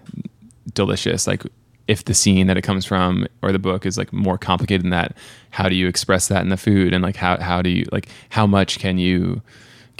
delicious. 0.74 1.26
Like 1.26 1.42
if 1.86 2.04
the 2.04 2.14
scene 2.14 2.46
that 2.46 2.56
it 2.56 2.62
comes 2.62 2.86
from 2.86 3.26
or 3.42 3.52
the 3.52 3.58
book 3.58 3.84
is 3.84 3.98
like 3.98 4.12
more 4.12 4.38
complicated 4.38 4.82
than 4.82 4.90
that 4.90 5.16
how 5.50 5.68
do 5.68 5.74
you 5.74 5.88
express 5.88 6.28
that 6.28 6.42
in 6.42 6.48
the 6.48 6.56
food? 6.56 6.94
And 6.94 7.02
like 7.02 7.16
how 7.16 7.38
how 7.38 7.60
do 7.60 7.70
you 7.70 7.86
like 7.92 8.08
how 8.30 8.46
much 8.46 8.78
can 8.78 8.98
you 8.98 9.42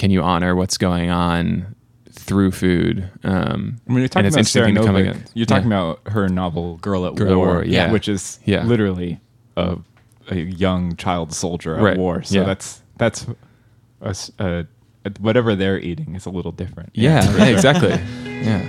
can 0.01 0.11
you 0.11 0.23
honor 0.23 0.57
what's 0.57 0.77
going 0.79 1.11
on 1.11 1.75
through 2.11 2.51
food 2.51 3.09
um 3.25 3.77
mean, 3.87 3.99
you're 3.99 4.09
talking 4.09 4.33
about 4.33 4.47
Sarah 4.47 4.69
interesting 4.69 4.75
to 4.75 4.83
come 4.85 4.97
again- 4.97 5.25
you're 5.35 5.47
talking 5.47 5.71
yeah. 5.71 5.77
about 5.91 6.01
her 6.15 6.29
novel 6.29 6.77
"Girl 6.79 7.07
at 7.07 7.15
Girl 7.15 7.37
War,", 7.37 7.47
War, 7.47 7.65
yeah. 7.65 7.93
which 7.93 8.09
is 8.09 8.41
Yeah. 8.45 8.65
literally 8.65 9.21
a, 9.57 9.77
a 10.31 10.37
young 10.37 10.97
child 10.97 11.33
soldier 11.33 11.77
at 11.77 11.83
Right, 11.83 11.99
war. 11.99 12.23
So 12.23 12.45
that's 12.45 12.83
that's 12.99 13.27
a 14.01 14.67
a- 15.05 15.11
whatever 15.21 15.55
they're 15.55 15.79
eating 15.91 16.15
is 16.15 16.27
a 16.27 16.31
little 16.31 16.53
different. 16.53 16.91
yeah 16.95 17.21
yeah 17.37 17.47
exactly 17.57 17.91
yeah 18.49 18.63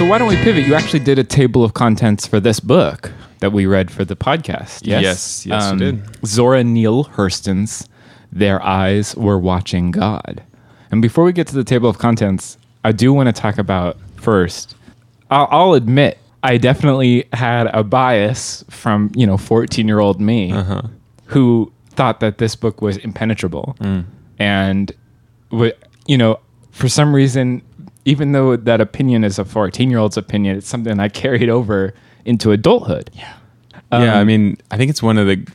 So 0.00 0.06
why 0.06 0.16
don't 0.16 0.28
we 0.28 0.36
pivot? 0.36 0.64
You 0.66 0.74
actually 0.74 1.00
did 1.00 1.18
a 1.18 1.24
table 1.24 1.62
of 1.62 1.74
contents 1.74 2.26
for 2.26 2.40
this 2.40 2.58
book 2.58 3.12
that 3.40 3.52
we 3.52 3.66
read 3.66 3.90
for 3.90 4.02
the 4.02 4.16
podcast. 4.16 4.80
Yes, 4.86 4.96
Um, 4.96 5.02
Yes, 5.02 5.46
yes, 5.46 5.72
we 5.72 5.78
did. 5.78 6.02
Zora 6.26 6.64
Neale 6.64 7.04
Hurston's 7.04 7.86
"Their 8.32 8.64
Eyes 8.64 9.14
Were 9.14 9.38
Watching 9.38 9.90
God." 9.90 10.42
And 10.90 11.02
before 11.02 11.22
we 11.24 11.34
get 11.34 11.48
to 11.48 11.54
the 11.54 11.64
table 11.64 11.86
of 11.90 11.98
contents, 11.98 12.56
I 12.82 12.92
do 12.92 13.12
want 13.12 13.26
to 13.26 13.32
talk 13.34 13.58
about 13.58 13.98
first. 14.16 14.74
I'll, 15.30 15.48
I'll 15.50 15.74
admit 15.74 16.16
I 16.42 16.56
definitely 16.56 17.26
had 17.34 17.66
a 17.66 17.84
bias 17.84 18.64
from 18.70 19.10
you 19.14 19.26
know 19.26 19.36
fourteen 19.36 19.86
year 19.86 20.00
old 20.00 20.18
me 20.18 20.50
Uh-huh. 20.50 20.80
who 21.26 21.70
thought 21.90 22.20
that 22.20 22.38
this 22.38 22.56
book 22.56 22.80
was 22.80 22.96
impenetrable, 22.96 23.76
Mm. 23.80 24.04
and 24.38 24.92
w- 25.50 25.74
you 26.06 26.16
know 26.16 26.38
for 26.70 26.88
some 26.88 27.14
reason, 27.14 27.60
even 28.04 28.32
though 28.32 28.56
that 28.56 28.80
opinion 28.80 29.24
is 29.24 29.38
a 29.38 29.44
fourteen 29.44 29.90
year 29.90 29.98
old's 29.98 30.16
opinion, 30.16 30.56
it's 30.56 30.68
something 30.68 30.98
I 30.98 31.08
carried 31.08 31.48
over 31.48 31.94
into 32.24 32.52
adulthood. 32.52 33.10
Yeah, 33.12 33.34
yeah, 33.92 34.18
I 34.18 34.24
mean, 34.24 34.56
I 34.70 34.76
think 34.76 34.90
it's 34.90 35.02
one 35.02 35.18
of 35.18 35.26
the, 35.26 35.46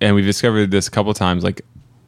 and 0.00 0.14
we've 0.14 0.24
discovered 0.24 0.70
this 0.70 0.88
a 0.88 0.90
couple 0.90 1.12
times, 1.14 1.44
like 1.44 1.62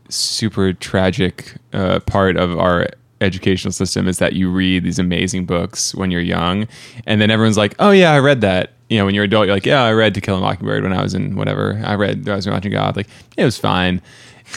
super 0.09 0.73
tragic 0.73 1.55
uh, 1.73 2.01
part 2.01 2.37
of 2.37 2.59
our 2.59 2.87
educational 3.21 3.73
system 3.73 4.07
is 4.07 4.19
that 4.19 4.35
you 4.35 4.51
read 4.51 4.85
these 4.85 4.99
amazing 4.99 5.45
books 5.45 5.95
when 5.95 6.11
you're 6.11 6.21
young, 6.21 6.67
and 7.07 7.21
then 7.21 7.31
everyone's 7.31 7.59
like, 7.59 7.75
"Oh 7.79 7.91
yeah, 7.91 8.13
I 8.13 8.19
read 8.19 8.41
that." 8.43 8.73
You 8.89 8.99
know, 8.99 9.05
when 9.05 9.15
you're 9.15 9.25
adult, 9.25 9.47
you're 9.47 9.57
like, 9.57 9.67
"Yeah, 9.67 9.83
I 9.83 9.93
read 9.93 10.15
To 10.15 10.21
Kill 10.21 10.37
a 10.37 10.41
Mockingbird 10.41 10.83
when 10.83 10.93
I 10.93 11.03
was 11.03 11.15
in 11.15 11.37
whatever. 11.37 11.81
I 11.85 11.95
read 11.95 12.29
I 12.29 12.37
was 12.37 12.49
watching 12.49 12.73
God. 12.73 12.97
Like, 12.97 13.09
it 13.37 13.45
was 13.45 13.59
fine," 13.59 14.01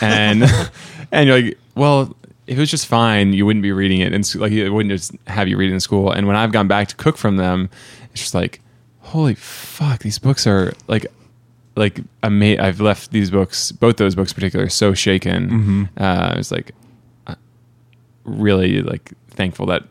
and 0.02 0.44
and 1.12 1.28
you're 1.28 1.42
like, 1.42 1.58
"Well." 1.76 2.16
If 2.48 2.58
it 2.58 2.60
was 2.60 2.72
just 2.72 2.88
fine, 2.88 3.34
you 3.34 3.46
wouldn't 3.46 3.64
be 3.64 3.72
reading 3.72 4.02
it, 4.02 4.14
and 4.14 4.36
like 4.36 4.52
it 4.52 4.70
wouldn't 4.70 4.92
just 4.92 5.12
have 5.28 5.48
you 5.48 5.58
read 5.58 5.70
it 5.70 5.74
in 5.74 5.80
school. 5.80 6.12
And 6.12 6.28
when 6.28 6.36
I've 6.36 6.52
gone 6.52 6.68
back 6.68 6.88
to 6.90 6.96
cook 6.96 7.18
from 7.18 7.38
them, 7.38 7.70
it's 8.12 8.22
just 8.22 8.34
like, 8.34 8.60
holy 9.00 9.36
fuck, 9.36 10.00
these 10.02 10.20
books 10.20 10.46
are 10.48 10.74
like 10.88 11.06
like 11.76 12.02
ama- 12.24 12.62
I've 12.62 12.82
left 12.82 13.12
these 13.12 13.32
books, 13.32 13.72
both 13.72 13.98
those 13.98 14.16
books 14.16 14.32
in 14.32 14.36
particular, 14.36 14.68
so 14.70 14.94
shaken. 14.94 15.50
Mm-hmm. 15.50 15.84
Uh, 15.98 16.32
I 16.34 16.38
was 16.38 16.52
like, 16.52 16.72
uh, 17.28 17.36
really 18.26 18.82
like 18.82 19.14
thankful 19.30 19.66
that 19.68 19.84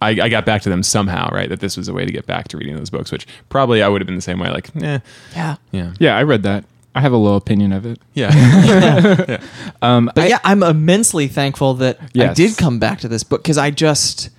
I, 0.00 0.10
I 0.10 0.28
got 0.28 0.46
back 0.46 0.62
to 0.62 0.68
them 0.70 0.82
somehow, 0.82 1.28
right? 1.30 1.48
That 1.48 1.60
this 1.60 1.76
was 1.76 1.88
a 1.88 1.92
way 1.92 2.04
to 2.06 2.12
get 2.12 2.26
back 2.26 2.48
to 2.48 2.56
reading 2.56 2.76
those 2.76 2.90
books, 2.90 3.10
which 3.10 3.26
probably 3.48 3.82
I 3.82 3.88
would 3.88 4.00
have 4.00 4.06
been 4.06 4.14
the 4.16 4.22
same 4.22 4.38
way. 4.38 4.50
Like, 4.50 4.70
eh, 4.82 5.00
Yeah. 5.34 5.56
yeah, 5.72 5.94
yeah, 5.98 6.16
I 6.16 6.22
read 6.22 6.42
that. 6.44 6.64
I 6.98 7.00
have 7.00 7.12
a 7.12 7.16
low 7.16 7.36
opinion 7.36 7.72
of 7.72 7.86
it. 7.86 7.98
yeah, 8.14 8.30
Um, 9.82 10.10
But 10.14 10.24
I- 10.24 10.28
yeah, 10.28 10.38
I'm 10.44 10.62
immensely 10.62 11.28
thankful 11.28 11.74
that 11.74 11.98
I 12.30 12.34
did 12.34 12.56
come 12.56 12.78
back 12.78 13.00
to 13.00 13.08
this 13.08 13.22
book 13.24 13.42
because 13.42 13.56
I 13.58 13.70
just 13.70 14.30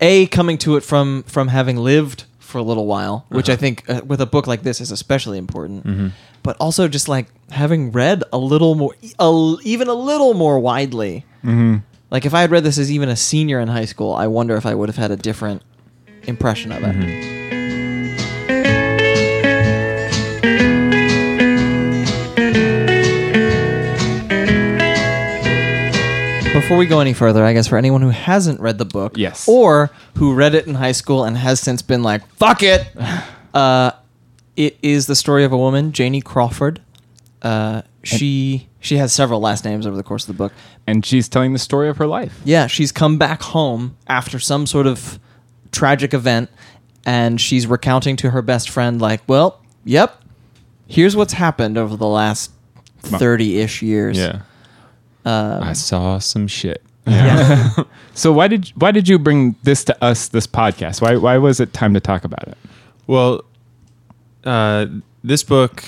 a 0.00 0.26
coming 0.26 0.58
to 0.58 0.76
it 0.76 0.82
from 0.84 1.22
from 1.26 1.48
having 1.48 1.76
lived 1.78 2.24
for 2.38 2.58
a 2.58 2.62
little 2.62 2.86
while, 2.86 3.24
which 3.30 3.48
I 3.48 3.56
think 3.56 3.82
uh, 3.88 4.02
with 4.06 4.20
a 4.20 4.26
book 4.26 4.46
like 4.46 4.62
this 4.62 4.80
is 4.80 4.90
especially 4.92 5.38
important. 5.38 6.12
But 6.42 6.56
also 6.60 6.86
just 6.86 7.08
like 7.08 7.26
having 7.50 7.90
read 7.92 8.22
a 8.32 8.38
little 8.38 8.74
more, 8.76 8.94
a, 9.18 9.56
even 9.64 9.88
a 9.88 9.94
little 9.94 10.34
more 10.34 10.58
widely. 10.60 11.24
Like 12.10 12.24
if 12.26 12.34
I 12.34 12.40
had 12.42 12.50
read 12.52 12.62
this 12.62 12.78
as 12.78 12.90
even 12.92 13.08
a 13.08 13.16
senior 13.16 13.58
in 13.58 13.68
high 13.68 13.86
school, 13.86 14.12
I 14.14 14.26
wonder 14.28 14.54
if 14.56 14.64
I 14.66 14.74
would 14.74 14.88
have 14.88 14.96
had 14.96 15.10
a 15.10 15.16
different 15.16 15.62
impression 16.24 16.70
of 16.72 16.82
it. 16.84 17.55
Before 26.56 26.78
we 26.78 26.86
go 26.86 27.00
any 27.00 27.12
further, 27.12 27.44
I 27.44 27.52
guess 27.52 27.68
for 27.68 27.76
anyone 27.76 28.00
who 28.00 28.08
hasn't 28.08 28.60
read 28.60 28.78
the 28.78 28.86
book, 28.86 29.16
Yes. 29.18 29.46
or 29.46 29.90
who 30.16 30.34
read 30.34 30.54
it 30.54 30.66
in 30.66 30.74
high 30.74 30.92
school 30.92 31.22
and 31.22 31.36
has 31.36 31.60
since 31.60 31.82
been 31.82 32.02
like, 32.02 32.26
"Fuck 32.36 32.62
it," 32.62 32.86
uh, 33.54 33.90
it 34.56 34.78
is 34.82 35.06
the 35.06 35.14
story 35.14 35.44
of 35.44 35.52
a 35.52 35.56
woman, 35.58 35.92
Janie 35.92 36.22
Crawford. 36.22 36.80
Uh, 37.42 37.82
she 38.02 38.68
she 38.80 38.96
has 38.96 39.12
several 39.12 39.38
last 39.38 39.64
names 39.66 39.86
over 39.86 39.96
the 39.96 40.02
course 40.02 40.24
of 40.26 40.28
the 40.28 40.42
book. 40.42 40.52
and 40.86 41.04
she's 41.04 41.28
telling 41.28 41.52
the 41.52 41.58
story 41.58 41.88
of 41.90 41.98
her 41.98 42.06
life. 42.06 42.40
Yeah, 42.44 42.66
she's 42.68 42.90
come 42.90 43.18
back 43.18 43.42
home 43.42 43.96
after 44.08 44.38
some 44.38 44.66
sort 44.66 44.86
of 44.86 45.20
tragic 45.72 46.14
event, 46.14 46.48
and 47.04 47.38
she's 47.40 47.66
recounting 47.66 48.16
to 48.16 48.30
her 48.30 48.40
best 48.40 48.70
friend, 48.70 49.00
like, 49.00 49.20
"Well, 49.28 49.60
yep, 49.84 50.20
here's 50.88 51.14
what's 51.14 51.34
happened 51.34 51.76
over 51.76 51.96
the 51.96 52.08
last 52.08 52.50
thirty-ish 53.02 53.82
years." 53.82 54.16
yeah. 54.16 54.40
Um, 55.26 55.62
I 55.62 55.72
saw 55.74 56.18
some 56.18 56.46
shit. 56.46 56.82
yeah. 57.06 57.70
So 58.14 58.32
why 58.32 58.48
did 58.48 58.68
why 58.76 58.92
did 58.92 59.08
you 59.10 59.18
bring 59.18 59.56
this 59.62 59.84
to 59.84 60.04
us 60.04 60.28
this 60.28 60.46
podcast? 60.46 61.02
Why 61.02 61.16
why 61.16 61.36
was 61.36 61.60
it 61.60 61.74
time 61.74 61.92
to 61.92 62.00
talk 62.00 62.24
about 62.24 62.48
it? 62.48 62.56
Well, 63.06 63.44
uh, 64.44 64.86
this 65.22 65.42
book, 65.42 65.84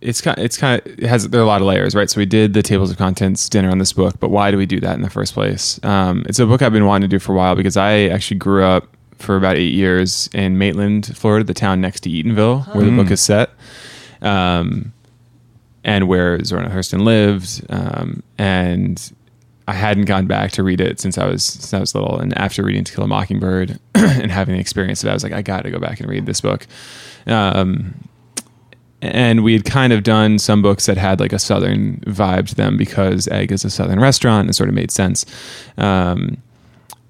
it's 0.00 0.20
kind, 0.20 0.36
it's 0.38 0.56
kind 0.58 0.80
of 0.84 0.98
it 0.98 1.04
has 1.06 1.28
there 1.28 1.40
are 1.40 1.44
a 1.44 1.46
lot 1.46 1.60
of 1.62 1.66
layers, 1.66 1.94
right? 1.94 2.10
So 2.10 2.18
we 2.20 2.26
did 2.26 2.52
the 2.54 2.62
tables 2.62 2.90
of 2.90 2.98
contents 2.98 3.48
dinner 3.48 3.70
on 3.70 3.78
this 3.78 3.92
book, 3.92 4.20
but 4.20 4.28
why 4.30 4.50
do 4.50 4.58
we 4.58 4.66
do 4.66 4.80
that 4.80 4.94
in 4.94 5.02
the 5.02 5.10
first 5.10 5.32
place? 5.34 5.80
Um, 5.84 6.24
it's 6.28 6.38
a 6.38 6.44
book 6.46 6.60
I've 6.60 6.72
been 6.72 6.86
wanting 6.86 7.08
to 7.08 7.14
do 7.16 7.18
for 7.18 7.32
a 7.32 7.36
while 7.36 7.54
because 7.54 7.76
I 7.76 8.08
actually 8.08 8.38
grew 8.38 8.64
up 8.64 8.88
for 9.16 9.36
about 9.36 9.56
eight 9.56 9.72
years 9.72 10.28
in 10.34 10.58
Maitland, 10.58 11.16
Florida, 11.16 11.44
the 11.44 11.54
town 11.54 11.80
next 11.80 12.00
to 12.00 12.10
Eatonville, 12.10 12.74
where 12.74 12.84
the 12.84 12.90
book 12.90 13.10
is 13.10 13.20
set, 13.20 13.50
um, 14.20 14.92
and 15.84 16.08
where 16.08 16.42
Zora 16.44 16.62
Neale 16.62 16.76
Hurston 16.76 17.02
lived. 17.02 17.64
Um, 17.68 18.22
and 18.38 19.12
I 19.68 19.72
hadn't 19.72 20.04
gone 20.04 20.26
back 20.26 20.52
to 20.52 20.62
read 20.62 20.80
it 20.80 21.00
since 21.00 21.18
I 21.18 21.26
was 21.26 21.44
since 21.44 21.74
I 21.74 21.80
was 21.80 21.94
little. 21.94 22.18
And 22.18 22.36
after 22.38 22.62
reading 22.62 22.84
To 22.84 22.92
Kill 22.92 23.04
a 23.04 23.08
Mockingbird 23.08 23.78
and 23.94 24.30
having 24.30 24.54
the 24.54 24.60
experience 24.60 25.02
of 25.02 25.06
that, 25.06 25.12
I 25.12 25.14
was 25.14 25.22
like, 25.22 25.32
I 25.32 25.42
got 25.42 25.62
to 25.62 25.70
go 25.70 25.78
back 25.78 26.00
and 26.00 26.08
read 26.08 26.26
this 26.26 26.40
book. 26.40 26.66
Um, 27.26 27.94
and 29.00 29.42
we 29.42 29.52
had 29.52 29.64
kind 29.64 29.92
of 29.92 30.04
done 30.04 30.38
some 30.38 30.62
books 30.62 30.86
that 30.86 30.96
had 30.96 31.18
like 31.18 31.32
a 31.32 31.38
southern 31.38 31.98
vibe 32.06 32.48
to 32.48 32.54
them 32.54 32.76
because 32.76 33.26
Egg 33.28 33.50
is 33.50 33.64
a 33.64 33.70
southern 33.70 33.98
restaurant 33.98 34.42
and 34.42 34.50
it 34.50 34.52
sort 34.52 34.68
of 34.68 34.76
made 34.76 34.92
sense. 34.92 35.26
Um, 35.76 36.40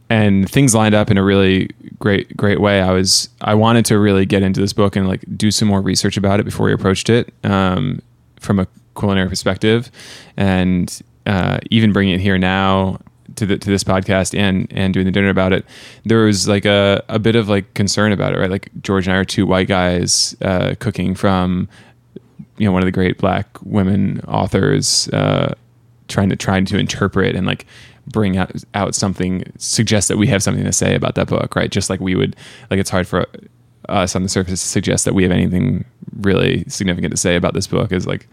and 0.08 0.50
things 0.50 0.74
lined 0.74 0.94
up 0.94 1.10
in 1.10 1.16
a 1.16 1.22
really 1.22 1.70
great 1.98 2.36
great 2.36 2.60
way. 2.60 2.82
I 2.82 2.92
was 2.92 3.28
I 3.40 3.54
wanted 3.54 3.86
to 3.86 3.98
really 3.98 4.26
get 4.26 4.42
into 4.42 4.60
this 4.60 4.72
book 4.72 4.96
and 4.96 5.08
like 5.08 5.24
do 5.36 5.50
some 5.50 5.68
more 5.68 5.80
research 5.80 6.16
about 6.16 6.40
it 6.40 6.44
before 6.44 6.66
we 6.66 6.72
approached 6.72 7.08
it 7.08 7.32
um, 7.44 8.02
from 8.42 8.58
a 8.58 8.66
culinary 8.96 9.28
perspective, 9.28 9.90
and 10.36 11.00
uh, 11.26 11.58
even 11.70 11.92
bringing 11.92 12.14
it 12.14 12.20
here 12.20 12.38
now 12.38 12.98
to 13.36 13.46
the 13.46 13.58
to 13.58 13.70
this 13.70 13.84
podcast 13.84 14.38
and 14.38 14.66
and 14.70 14.92
doing 14.94 15.06
the 15.06 15.12
dinner 15.12 15.28
about 15.28 15.52
it. 15.52 15.64
There 16.04 16.24
was 16.24 16.48
like 16.48 16.64
a 16.64 17.02
a 17.08 17.18
bit 17.18 17.36
of 17.36 17.48
like 17.48 17.72
concern 17.74 18.12
about 18.12 18.34
it, 18.34 18.38
right? 18.38 18.50
Like 18.50 18.70
George 18.82 19.06
and 19.06 19.14
I 19.14 19.18
are 19.18 19.24
two 19.24 19.46
white 19.46 19.68
guys 19.68 20.36
uh, 20.42 20.74
cooking 20.78 21.14
from 21.14 21.68
you 22.58 22.66
know 22.66 22.72
one 22.72 22.82
of 22.82 22.86
the 22.86 22.92
great 22.92 23.18
black 23.18 23.46
women 23.62 24.20
authors 24.28 25.08
uh, 25.08 25.54
trying 26.08 26.28
to 26.30 26.36
trying 26.36 26.64
to 26.66 26.78
interpret 26.78 27.34
and 27.34 27.46
like 27.46 27.66
bring 28.06 28.36
out 28.36 28.52
out 28.74 28.94
something 28.94 29.44
suggest 29.58 30.08
that 30.08 30.18
we 30.18 30.26
have 30.26 30.42
something 30.42 30.64
to 30.64 30.72
say 30.72 30.94
about 30.94 31.14
that 31.14 31.28
book 31.28 31.54
right 31.54 31.70
just 31.70 31.88
like 31.88 32.00
we 32.00 32.16
would 32.16 32.34
like 32.70 32.80
it's 32.80 32.90
hard 32.90 33.06
for 33.06 33.26
us 33.88 34.16
on 34.16 34.22
the 34.22 34.28
surface 34.28 34.60
to 34.60 34.68
suggest 34.68 35.04
that 35.04 35.14
we 35.14 35.22
have 35.22 35.32
anything 35.32 35.84
really 36.20 36.64
significant 36.68 37.10
to 37.12 37.16
say 37.16 37.36
about 37.36 37.54
this 37.54 37.66
book 37.66 37.92
is 37.92 38.06
like 38.06 38.28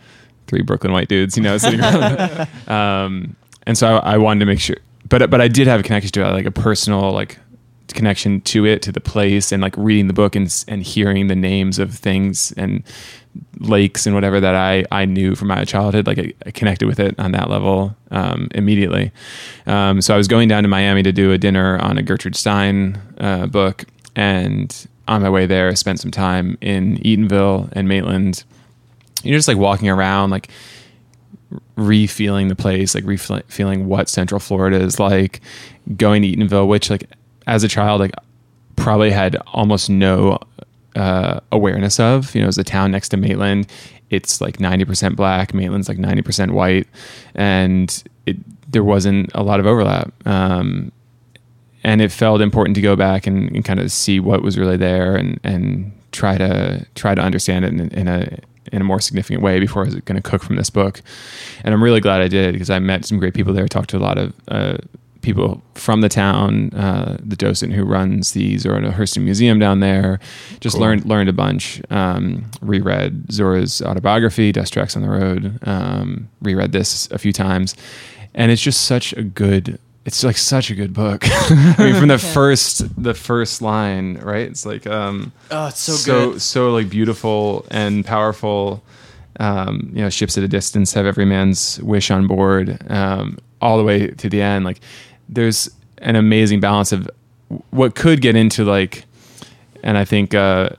three 0.48 0.62
brooklyn 0.62 0.92
white 0.92 1.08
dudes 1.08 1.38
you 1.38 1.44
know 1.44 1.58
sitting 1.58 1.80
around 1.80 2.48
um, 2.68 3.36
and 3.66 3.78
so 3.78 3.98
I, 3.98 4.14
I 4.14 4.18
wanted 4.18 4.40
to 4.42 4.46
make 4.46 4.60
sure 4.60 4.78
but 5.08 5.30
but 5.30 5.42
i 5.42 5.48
did 5.48 5.68
have 5.68 5.80
a 5.80 5.84
connection 5.84 6.12
to 6.12 6.26
it 6.26 6.32
like 6.32 6.46
a 6.46 6.52
personal 6.52 7.12
like 7.12 7.40
connection 7.94 8.42
to 8.42 8.66
it 8.66 8.82
to 8.84 8.92
the 8.92 9.02
place 9.02 9.52
and 9.52 9.62
like 9.62 9.76
reading 9.78 10.08
the 10.08 10.14
book 10.14 10.36
and 10.36 10.64
and 10.68 10.84
hearing 10.84 11.28
the 11.28 11.36
names 11.36 11.80
of 11.80 11.94
things 11.94 12.52
and 12.54 12.84
lakes 13.60 14.06
and 14.06 14.16
whatever 14.16 14.40
that 14.40 14.56
I 14.56 14.86
I 14.92 15.06
knew 15.06 15.36
from 15.36 15.50
my 15.50 15.64
childhood 15.66 16.08
like 16.08 16.20
I, 16.20 16.34
I 16.46 16.52
connected 16.52 16.88
with 16.88 17.00
it 17.00 17.20
on 17.20 17.32
that 17.34 17.50
level 17.50 17.96
um, 18.12 18.50
immediately. 18.54 19.12
Um, 19.66 20.02
so 20.02 20.14
I 20.14 20.18
was 20.18 20.28
going 20.28 20.48
down 20.48 20.64
to 20.64 20.70
Miami 20.70 21.04
to 21.04 21.12
do 21.12 21.32
a 21.32 21.38
dinner 21.38 21.78
on 21.80 21.98
a 21.98 22.04
Gertrude 22.04 22.36
Stein 22.36 23.00
uh, 23.20 23.48
book 23.48 23.86
and 24.16 24.88
on 25.10 25.22
my 25.22 25.30
way 25.30 25.46
there 25.46 25.68
I 25.68 25.74
spent 25.74 26.00
some 26.00 26.12
time 26.12 26.58
in 26.62 26.98
Eatonville 26.98 27.70
and 27.74 27.88
Maitland 27.88 28.44
you're 29.24 29.38
just 29.38 29.48
like 29.48 29.58
walking 29.58 29.90
around 29.90 30.30
like 30.30 30.50
re-feeling 31.76 32.48
the 32.48 32.56
place, 32.56 32.94
like 32.94 33.06
re-feeling 33.06 33.88
what 33.88 34.10
Central 34.10 34.40
Florida 34.40 34.78
is 34.78 35.00
like, 35.00 35.42
going 35.98 36.22
to 36.22 36.28
Eatonville, 36.28 36.68
which 36.68 36.90
like 36.90 37.10
as 37.48 37.64
a 37.64 37.68
child, 37.68 38.00
like 38.00 38.14
probably 38.76 39.12
had 39.12 39.36
almost 39.54 39.90
no 39.90 40.38
uh, 40.96 41.40
awareness 41.52 42.00
of. 42.00 42.34
You 42.36 42.42
know, 42.42 42.48
as 42.48 42.58
a 42.58 42.64
town 42.64 42.92
next 42.92 43.10
to 43.10 43.18
Maitland, 43.18 43.68
it's 44.10 44.42
like 44.42 44.60
ninety 44.60 44.86
percent 44.86 45.16
black. 45.16 45.54
Maitland's 45.54 45.90
like 45.90 45.98
ninety 45.98 46.22
percent 46.22 46.52
white, 46.52 46.88
and 47.36 48.04
it 48.26 48.38
there 48.72 48.84
wasn't 48.84 49.32
a 49.34 49.44
lot 49.44 49.60
of 49.60 49.66
overlap. 49.66 50.14
Um, 50.28 50.92
and 51.84 52.02
it 52.02 52.12
felt 52.12 52.42
important 52.42 52.76
to 52.76 52.82
go 52.82 52.96
back 52.96 53.28
and, 53.28 53.50
and 53.56 53.64
kind 53.66 53.80
of 53.80 53.92
see 53.92 54.20
what 54.20 54.42
was 54.42 54.58
really 54.58 54.78
there 54.78 55.16
and, 55.16 55.40
and 55.44 55.92
try 56.12 56.38
to 56.38 56.86
try 56.96 57.16
to 57.16 57.22
understand 57.22 57.66
it 57.66 57.74
in, 57.74 57.90
in 57.92 58.08
a 58.08 58.40
in 58.72 58.82
a 58.82 58.86
more 58.86 59.00
significant 59.00 59.42
way 59.42 59.60
before 59.60 59.84
I 59.84 59.86
was 59.86 59.96
going 59.96 60.22
to 60.22 60.30
cook 60.30 60.44
from 60.44 60.56
this 60.56 60.70
book. 60.70 61.02
And 61.64 61.74
I'm 61.74 61.84
really 61.84 62.02
glad 62.02 62.22
I 62.22 62.28
did 62.28 62.54
because 62.54 62.70
I 62.70 62.80
met 62.80 63.06
some 63.06 63.20
great 63.20 63.34
people 63.34 63.54
there. 63.54 63.68
Talked 63.68 63.90
to 63.92 63.98
a 63.98 64.00
lot 64.00 64.18
of 64.18 64.34
uh, 64.48 64.78
people 65.22 65.62
from 65.76 66.02
the 66.02 66.10
town, 66.10 66.72
uh, 66.74 67.18
the 67.20 67.36
docent 67.36 67.74
who 67.74 67.84
runs 67.84 68.32
the 68.32 68.58
Zora 68.58 68.82
Hurston 68.92 69.24
Museum 69.24 69.60
down 69.60 69.80
there. 69.80 70.20
Just 70.60 70.78
learned 70.78 71.06
learned 71.06 71.30
a 71.30 71.34
bunch. 71.34 71.82
Um, 71.90 72.50
reread 72.62 73.32
Zora's 73.32 73.82
autobiography, 73.82 74.52
Dust 74.52 74.74
Tracks 74.74 74.96
on 74.96 75.02
the 75.02 75.10
Road. 75.10 75.60
Um, 75.64 76.30
reread 76.42 76.72
this 76.72 77.10
a 77.12 77.18
few 77.18 77.34
times, 77.34 77.76
and 78.34 78.52
it's 78.52 78.62
just 78.62 78.84
such 78.84 79.14
a 79.14 79.24
good. 79.24 79.80
It's 80.10 80.24
like 80.24 80.38
such 80.38 80.72
a 80.72 80.76
good 80.76 80.92
book. 80.92 81.22
I 81.28 81.76
mean, 81.78 81.94
from 81.94 82.08
the 82.08 82.18
first 82.34 82.82
the 83.02 83.14
first 83.14 83.62
line, 83.62 84.18
right? 84.18 84.48
It's 84.48 84.66
like 84.66 84.88
um, 84.88 85.32
Oh, 85.52 85.68
it's 85.68 85.80
so, 85.80 85.92
so 85.94 86.32
good. 86.32 86.42
so 86.42 86.72
like 86.72 86.90
beautiful 86.90 87.64
and 87.70 88.04
powerful. 88.04 88.82
Um, 89.40 89.92
you 89.94 90.02
know, 90.02 90.10
ships 90.10 90.36
at 90.36 90.44
a 90.44 90.48
distance 90.48 90.94
have 90.96 91.06
every 91.06 91.26
man's 91.26 91.80
wish 91.84 92.10
on 92.10 92.26
board. 92.26 92.80
Um, 92.92 93.38
all 93.62 93.78
the 93.78 93.84
way 93.84 94.08
to 94.08 94.30
the 94.30 94.42
end, 94.42 94.66
like 94.66 94.80
there's 95.30 95.70
an 96.00 96.16
amazing 96.16 96.60
balance 96.60 96.92
of 96.92 97.08
what 97.70 97.94
could 97.94 98.20
get 98.20 98.36
into 98.36 98.66
like, 98.66 99.06
and 99.84 99.96
I 99.96 100.06
think 100.06 100.34
uh, 100.34 100.70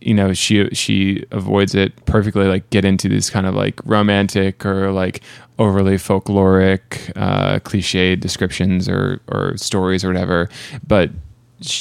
you 0.00 0.14
know 0.14 0.32
she 0.32 0.68
she 0.72 1.24
avoids 1.32 1.74
it 1.74 2.04
perfectly. 2.06 2.44
Like 2.46 2.70
get 2.70 2.84
into 2.84 3.08
these 3.08 3.30
kind 3.30 3.46
of 3.46 3.54
like 3.56 3.80
romantic 3.84 4.64
or 4.64 4.92
like 4.92 5.22
overly 5.58 5.96
folkloric, 5.96 7.12
uh, 7.16 7.58
cliched 7.60 8.20
descriptions 8.20 8.88
or 8.88 9.20
or 9.28 9.56
stories 9.56 10.04
or 10.04 10.08
whatever, 10.08 10.48
but 10.86 11.10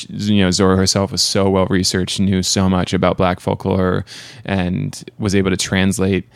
you 0.10 0.44
know 0.44 0.52
Zora 0.52 0.78
herself 0.78 1.12
was 1.12 1.22
so 1.22 1.50
well 1.50 1.66
researched, 1.68 2.20
knew 2.20 2.44
so 2.44 2.70
much 2.70 2.94
about 2.94 3.18
Black 3.18 3.40
folklore, 3.40 4.06
and 4.46 5.04
was 5.18 5.36
able 5.36 5.50
to 5.50 5.58
translate 5.58 6.28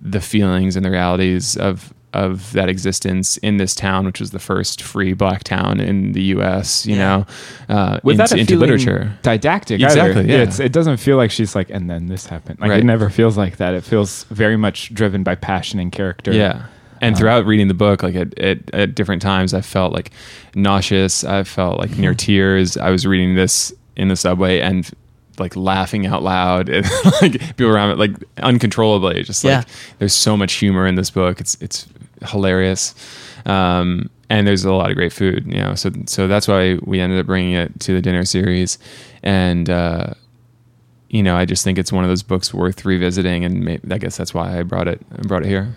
the 0.00 0.20
feelings 0.20 0.76
and 0.76 0.84
the 0.84 0.90
realities 0.90 1.56
of 1.56 1.92
of 2.12 2.52
that 2.52 2.68
existence 2.68 3.36
in 3.38 3.58
this 3.58 3.74
town, 3.74 4.06
which 4.06 4.20
was 4.20 4.30
the 4.30 4.38
first 4.38 4.80
free 4.82 5.12
Black 5.12 5.44
town 5.44 5.80
in 5.80 6.12
the 6.12 6.22
U.S. 6.22 6.86
You 6.86 6.96
know, 6.96 7.26
uh, 7.68 8.00
Without 8.02 8.30
into, 8.32 8.40
into 8.40 8.56
literature. 8.58 9.12
didactic. 9.22 9.80
Exactly, 9.82 10.22
Either. 10.22 10.32
yeah. 10.32 10.42
It's, 10.44 10.58
it 10.58 10.72
doesn't 10.72 10.96
feel 10.96 11.16
like 11.18 11.30
she's 11.30 11.54
like, 11.54 11.68
and 11.68 11.90
then 11.90 12.06
this 12.06 12.26
happened. 12.26 12.58
Like 12.60 12.70
Right. 12.70 12.80
it 12.80 12.84
never 12.84 13.10
feels 13.10 13.36
like 13.36 13.58
that. 13.58 13.74
It 13.74 13.84
feels 13.84 14.24
very 14.24 14.56
much 14.56 14.94
driven 14.94 15.22
by 15.22 15.34
passion 15.34 15.78
and 15.78 15.92
character. 15.92 16.32
Yeah. 16.32 16.66
And 17.02 17.14
throughout 17.18 17.44
reading 17.44 17.68
the 17.68 17.74
book, 17.74 18.02
like 18.02 18.14
at, 18.14 18.38
at, 18.38 18.72
at 18.74 18.94
different 18.94 19.20
times, 19.20 19.52
I 19.52 19.60
felt 19.60 19.92
like 19.92 20.10
nauseous. 20.54 21.24
I 21.24 21.44
felt 21.44 21.78
like 21.78 21.98
near 21.98 22.14
tears. 22.14 22.78
I 22.78 22.90
was 22.90 23.06
reading 23.06 23.34
this 23.34 23.74
in 23.96 24.08
the 24.08 24.16
subway 24.16 24.60
and 24.60 24.90
like 25.38 25.54
laughing 25.54 26.06
out 26.06 26.22
loud 26.22 26.68
and 26.70 26.86
like 27.20 27.32
people 27.56 27.66
around 27.66 27.90
it, 27.90 27.98
like 27.98 28.12
uncontrollably. 28.38 29.22
Just 29.22 29.44
like 29.44 29.50
Yeah. 29.50 29.62
there's 29.98 30.14
so 30.14 30.36
much 30.38 30.54
humor 30.54 30.86
in 30.86 30.94
this 30.94 31.10
book. 31.10 31.38
It's 31.40 31.56
it's 31.60 31.86
hilarious. 32.28 32.94
Um, 33.44 34.10
and 34.28 34.46
there's 34.46 34.64
a 34.64 34.72
lot 34.72 34.90
of 34.90 34.96
great 34.96 35.12
food, 35.12 35.46
you 35.46 35.60
know. 35.62 35.74
So 35.74 35.90
so 36.06 36.26
that's 36.26 36.48
why 36.48 36.78
we 36.82 37.00
ended 37.00 37.20
up 37.20 37.26
bringing 37.26 37.54
it 37.54 37.78
to 37.80 37.92
the 37.94 38.02
dinner 38.02 38.24
series, 38.24 38.78
and 39.22 39.70
uh, 39.70 40.14
you 41.08 41.22
know, 41.22 41.36
I 41.36 41.44
just 41.44 41.62
think 41.62 41.78
it's 41.78 41.92
one 41.92 42.04
of 42.04 42.10
those 42.10 42.22
books 42.22 42.52
worth 42.52 42.84
revisiting, 42.84 43.44
and 43.44 43.64
may, 43.64 43.78
I 43.90 43.98
guess 43.98 44.16
that's 44.16 44.34
why 44.34 44.58
I 44.58 44.62
brought 44.62 44.88
it 44.88 45.00
I 45.12 45.22
brought 45.22 45.44
it 45.44 45.48
here. 45.48 45.74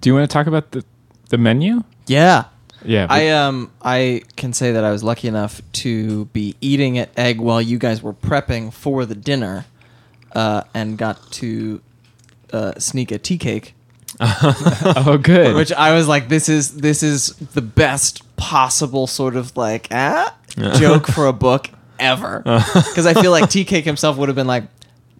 Do 0.00 0.10
you 0.10 0.14
want 0.14 0.30
to 0.30 0.32
talk 0.32 0.46
about 0.46 0.70
the 0.72 0.84
the 1.28 1.38
menu? 1.38 1.82
Yeah. 2.06 2.44
Yeah. 2.84 3.06
I 3.10 3.28
um 3.30 3.70
I 3.82 4.22
can 4.36 4.52
say 4.52 4.72
that 4.72 4.84
I 4.84 4.90
was 4.92 5.02
lucky 5.02 5.28
enough 5.28 5.60
to 5.72 6.26
be 6.26 6.56
eating 6.60 6.98
at 6.98 7.10
Egg 7.18 7.40
while 7.40 7.60
you 7.60 7.78
guys 7.78 8.02
were 8.02 8.14
prepping 8.14 8.72
for 8.72 9.04
the 9.04 9.16
dinner, 9.16 9.66
uh, 10.32 10.62
and 10.74 10.96
got 10.98 11.30
to 11.32 11.80
uh, 12.52 12.72
sneak 12.78 13.10
a 13.12 13.18
tea 13.18 13.38
cake, 13.38 13.74
oh, 14.20 15.18
good. 15.22 15.54
which 15.56 15.72
I 15.72 15.94
was 15.94 16.08
like, 16.08 16.28
this 16.28 16.48
is 16.48 16.76
this 16.78 17.02
is 17.02 17.28
the 17.54 17.62
best 17.62 18.22
possible 18.36 19.06
sort 19.06 19.36
of 19.36 19.56
like 19.56 19.88
ah 19.90 20.34
joke 20.78 21.06
for 21.06 21.26
a 21.26 21.32
book 21.46 21.68
ever, 21.98 22.40
because 22.44 23.06
I 23.06 23.14
feel 23.14 23.30
like 23.30 23.50
tea 23.50 23.64
cake 23.64 23.84
himself 23.84 24.16
would 24.16 24.28
have 24.28 24.36
been 24.36 24.46
like, 24.46 24.64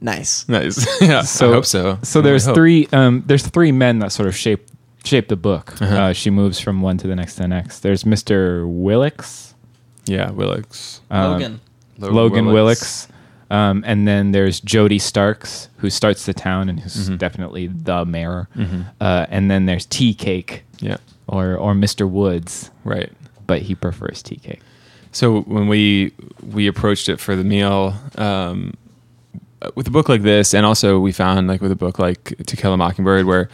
nice. 0.01 0.49
Nice. 0.49 0.87
yeah, 1.01 1.23
So- 1.23 1.51
I 1.51 1.55
hope 1.55 1.67
so. 1.67 1.99
So 2.03 2.21
I 2.21 2.23
there's 2.23 2.45
hope. 2.47 2.55
three. 2.55 2.89
Um, 2.93 3.25
there's 3.27 3.47
three 3.47 3.73
men 3.73 3.99
that 4.01 4.13
sort 4.13 4.29
of 4.29 4.37
shape 4.37 4.67
shape 5.05 5.29
the 5.29 5.37
book. 5.37 5.81
Uh-huh. 5.81 5.95
Uh, 5.97 6.13
she 6.13 6.31
moves 6.31 6.59
from 6.61 6.81
one 6.83 6.99
to 6.99 7.07
the 7.07 7.17
next 7.17 7.35
to 7.37 7.43
the 7.43 7.49
next. 7.49 7.81
There's 7.81 8.05
Mr. 8.05 8.63
Killicks, 8.67 9.55
Yeah, 10.07 10.29
Killicks. 10.31 11.01
um, 11.11 11.33
Logan. 11.33 11.61
Logan 11.99 12.45
Killicks, 12.47 13.09
um, 13.51 13.83
and 13.87 14.07
then 14.07 14.33
there's 14.33 14.61
Jody 14.61 14.99
Starks, 14.99 15.69
who 15.79 15.91
starts 15.91 16.27
the 16.27 16.35
town 16.35 16.69
and 16.69 16.81
who's 16.81 16.97
Mm-hmm. 16.97 17.17
definitely 17.17 17.67
the 17.69 18.05
mayor. 18.05 18.49
Uh, 19.01 19.27
and 19.31 19.51
then 19.51 19.67
there's 19.67 19.87
Tea 19.87 20.15
Cake, 20.15 20.65
Yeah, 20.81 20.99
or 21.27 21.55
or 21.57 21.75
Mr. 21.75 22.09
Woods, 22.09 22.71
right. 22.85 23.11
but 23.47 23.63
he 23.63 23.75
prefers 23.75 24.23
tea 24.23 24.37
cake. 24.37 24.61
So 25.13 25.41
when 25.43 25.69
we 25.69 26.13
we 26.53 26.67
approached 26.67 27.09
it 27.09 27.19
for 27.19 27.35
the 27.37 27.45
meal, 27.45 27.95
um, 28.17 28.75
with 29.75 29.89
a 29.89 29.91
book 29.91 30.09
like 30.09 30.23
this, 30.23 30.55
and 30.55 30.65
also 30.67 31.01
we 31.01 31.13
found 31.13 31.49
like 31.49 31.61
with 31.63 31.73
a 31.73 31.77
book 31.77 31.99
like 31.99 32.35
To 32.47 32.57
Kill 32.57 32.73
a 32.75 32.77
Mockingbird, 32.77 33.25
where 33.27 33.49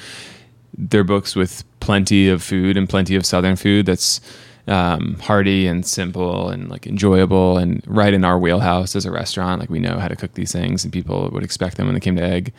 they're 0.76 1.04
books 1.04 1.36
with 1.36 1.62
plenty 1.80 2.28
of 2.28 2.42
food 2.42 2.76
and 2.76 2.88
plenty 2.88 3.14
of 3.14 3.24
southern 3.24 3.54
food 3.56 3.86
that's 3.86 4.20
um, 4.66 5.18
hearty 5.20 5.66
and 5.66 5.84
simple 5.84 6.48
and 6.48 6.70
like 6.70 6.86
enjoyable 6.86 7.58
and 7.58 7.82
right 7.86 8.14
in 8.14 8.24
our 8.24 8.38
wheelhouse 8.38 8.96
as 8.96 9.04
a 9.04 9.10
restaurant. 9.10 9.60
Like 9.60 9.70
we 9.70 9.78
know 9.78 9.98
how 9.98 10.08
to 10.08 10.16
cook 10.16 10.34
these 10.34 10.52
things 10.52 10.84
and 10.84 10.92
people 10.92 11.28
would 11.32 11.42
expect 11.42 11.76
them 11.76 11.86
when 11.86 11.94
they 11.94 12.00
came 12.00 12.16
to 12.16 12.22
Egg. 12.22 12.52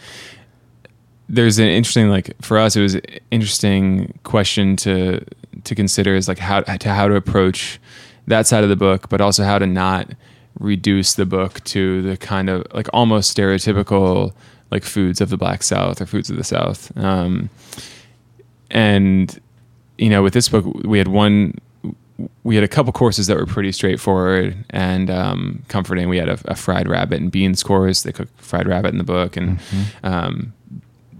There's 1.28 1.58
an 1.58 1.68
interesting 1.68 2.10
like 2.10 2.36
for 2.42 2.60
us 2.60 2.76
it 2.76 2.82
was 2.82 2.98
interesting 3.32 4.18
question 4.24 4.76
to 4.78 5.26
to 5.64 5.76
consider 5.76 6.16
is 6.16 6.28
like 6.28 6.38
how 6.38 6.62
to 6.62 6.94
how 6.94 7.08
to 7.08 7.16
approach 7.16 7.80
that 8.28 8.48
side 8.48 8.64
of 8.64 8.70
the 8.70 8.76
book, 8.76 9.10
but 9.10 9.22
also 9.22 9.44
how 9.44 9.58
to 9.58 9.68
not 9.68 10.12
reduce 10.60 11.16
the 11.16 11.26
book 11.26 11.64
to 11.66 12.02
the 12.02 12.18
kind 12.18 12.50
of 12.50 12.66
like 12.74 12.88
almost 12.94 13.36
stereotypical 13.36 14.34
like 14.72 14.84
foods 14.84 15.22
of 15.22 15.30
the 15.30 15.38
Black 15.38 15.64
South 15.64 16.02
or 16.02 16.06
foods 16.06 16.30
of 16.30 16.38
the 16.38 16.44
South. 16.44 16.96
Um, 16.98 17.50
and 18.72 19.40
you 19.98 20.10
know, 20.10 20.24
with 20.24 20.34
this 20.34 20.50
book, 20.50 20.66
we 20.84 20.98
had 20.98 21.08
one, 21.08 21.58
we 22.44 22.56
had 22.56 22.64
a 22.64 22.68
couple 22.68 22.94
courses 22.94 23.28
that 23.28 23.38
were 23.38 23.46
pretty 23.46 23.72
straightforward 23.72 24.56
and 24.70 25.10
um, 25.10 25.64
comforting. 25.68 26.08
We 26.08 26.18
had 26.18 26.30
a, 26.30 26.40
a, 26.46 26.56
fried 26.56 26.88
rabbit 26.88 27.20
and 27.20 27.32
beans 27.32 27.62
course. 27.62 28.04
They 28.04 28.14
cook 28.14 28.30
fried 28.38 28.68
rabbit 28.68 28.90
in 28.90 28.98
the 28.98 29.04
book, 29.04 29.36
and 29.36 29.60
mm-hmm. 29.60 30.06
um, 30.06 30.54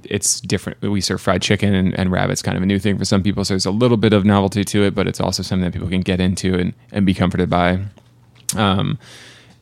it's 0.06 0.40
different. 0.40 0.82
We 0.82 1.02
serve 1.02 1.22
fried 1.22 1.42
chicken 1.42 1.74
and, 1.74 1.94
and 2.00 2.12
rabbit's 2.12 2.42
kind 2.42 2.56
of 2.56 2.64
a 2.64 2.66
new 2.66 2.80
thing 2.80 2.98
for 2.98 3.06
some 3.06 3.24
people, 3.24 3.44
so 3.44 3.54
there's 3.54 3.66
a 3.66 3.72
little 3.72 3.98
bit 3.98 4.14
of 4.14 4.24
novelty 4.24 4.64
to 4.64 4.84
it, 4.84 4.96
but 4.96 5.08
it's 5.08 5.20
also 5.20 5.44
something 5.44 5.66
that 5.66 5.74
people 5.74 5.90
can 5.90 6.02
get 6.02 6.20
into 6.20 6.56
and, 6.58 6.74
and 6.92 7.06
be 7.06 7.14
comforted 7.14 7.50
by. 7.50 7.80
Um, 8.56 8.98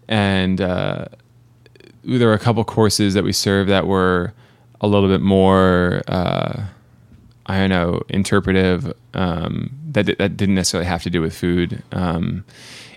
and 0.07 0.61
uh, 0.61 1.05
there 2.03 2.27
were 2.27 2.33
a 2.33 2.39
couple 2.39 2.63
courses 2.63 3.13
that 3.13 3.23
we 3.23 3.31
served 3.31 3.69
that 3.69 3.87
were 3.87 4.33
a 4.81 4.87
little 4.87 5.09
bit 5.09 5.21
more, 5.21 6.01
uh, 6.07 6.65
I 7.45 7.57
don't 7.59 7.69
know, 7.69 8.01
interpretive. 8.09 8.93
Um, 9.13 9.71
that 9.91 10.05
that 10.17 10.37
didn't 10.37 10.55
necessarily 10.55 10.87
have 10.87 11.03
to 11.03 11.09
do 11.09 11.21
with 11.21 11.35
food. 11.35 11.83
Um, 11.91 12.45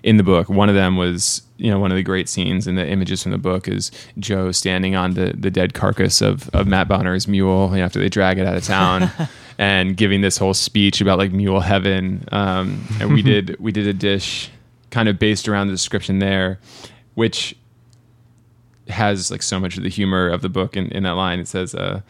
in 0.02 0.18
the 0.18 0.22
book, 0.22 0.48
one 0.48 0.68
of 0.68 0.74
them 0.74 0.96
was 0.96 1.42
you 1.56 1.70
know 1.70 1.78
one 1.78 1.90
of 1.90 1.96
the 1.96 2.02
great 2.02 2.28
scenes 2.28 2.66
in 2.66 2.76
the 2.76 2.87
images 2.87 3.22
from 3.22 3.32
the 3.32 3.38
book 3.38 3.66
is 3.66 3.90
Joe 4.18 4.52
standing 4.52 4.94
on 4.94 5.14
the 5.14 5.35
the 5.37 5.50
dead 5.50 5.74
carcass 5.74 6.20
of 6.20 6.48
of 6.50 6.66
Matt 6.66 6.88
Bonner's 6.88 7.26
mule 7.26 7.70
you 7.72 7.78
know, 7.78 7.85
after 7.85 7.98
they 7.98 8.09
drag 8.09 8.38
it 8.38 8.46
out 8.46 8.56
of 8.56 8.64
town. 8.64 9.11
and 9.59 9.96
giving 9.96 10.20
this 10.20 10.37
whole 10.37 10.52
speech 10.52 11.00
about 11.00 11.16
like 11.16 11.32
mule 11.32 11.61
heaven, 11.61 12.28
um, 12.30 12.87
and 13.00 13.12
we 13.12 13.22
did 13.30 13.56
we 13.59 13.72
did 13.72 13.87
a 13.87 13.92
dish 13.94 14.50
kind 14.90 15.09
of 15.09 15.18
based 15.18 15.48
around 15.48 15.68
the 15.68 15.72
description 15.72 16.18
there, 16.18 16.61
which 17.14 17.56
has 18.88 19.30
like 19.30 19.42
so 19.42 19.59
much 19.59 19.76
of 19.76 19.82
the 19.82 19.88
humor 19.88 20.28
of 20.28 20.42
the 20.42 20.48
book 20.48 20.76
in, 20.76 20.88
in 20.88 21.02
that 21.02 21.12
line. 21.12 21.40
It 21.40 21.48
says, 21.48 21.74
uh, 21.74 22.02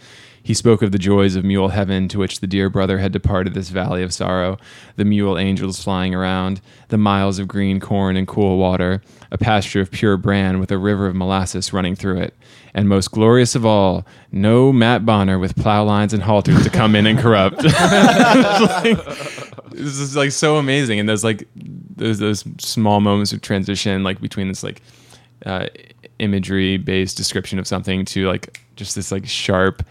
he 0.46 0.54
spoke 0.54 0.80
of 0.80 0.92
the 0.92 0.98
joys 0.98 1.34
of 1.34 1.44
mule 1.44 1.70
heaven 1.70 2.06
to 2.06 2.20
which 2.20 2.38
the 2.38 2.46
dear 2.46 2.70
brother 2.70 2.98
had 2.98 3.10
departed 3.10 3.52
this 3.52 3.68
valley 3.68 4.04
of 4.04 4.14
sorrow, 4.14 4.58
the 4.94 5.04
mule 5.04 5.36
angels 5.36 5.82
flying 5.82 6.14
around, 6.14 6.60
the 6.86 6.96
miles 6.96 7.40
of 7.40 7.48
green 7.48 7.80
corn 7.80 8.16
and 8.16 8.28
cool 8.28 8.56
water, 8.56 9.02
a 9.32 9.38
pasture 9.38 9.80
of 9.80 9.90
pure 9.90 10.16
bran 10.16 10.60
with 10.60 10.70
a 10.70 10.78
river 10.78 11.08
of 11.08 11.16
molasses 11.16 11.72
running 11.72 11.96
through 11.96 12.20
it. 12.20 12.32
And 12.74 12.88
most 12.88 13.10
glorious 13.10 13.56
of 13.56 13.66
all, 13.66 14.06
no 14.30 14.72
Matt 14.72 15.04
Bonner 15.04 15.36
with 15.36 15.56
plow 15.56 15.82
lines 15.82 16.14
and 16.14 16.22
halters 16.22 16.62
to 16.62 16.70
come 16.70 16.94
in 16.94 17.08
and 17.08 17.18
corrupt. 17.18 17.64
like, 17.64 19.04
this 19.72 19.98
is 19.98 20.14
like 20.14 20.30
so 20.30 20.58
amazing. 20.58 21.00
And 21.00 21.08
there's 21.08 21.24
like 21.24 21.48
those 21.56 22.20
those 22.20 22.44
small 22.58 23.00
moments 23.00 23.32
of 23.32 23.42
transition, 23.42 24.04
like 24.04 24.20
between 24.20 24.46
this 24.46 24.62
like 24.62 24.80
uh, 25.44 25.66
imagery 26.20 26.76
based 26.76 27.16
description 27.16 27.58
of 27.58 27.66
something 27.66 28.04
to 28.04 28.28
like 28.28 28.60
just 28.76 28.94
this 28.94 29.10
like 29.10 29.26
sharp 29.26 29.82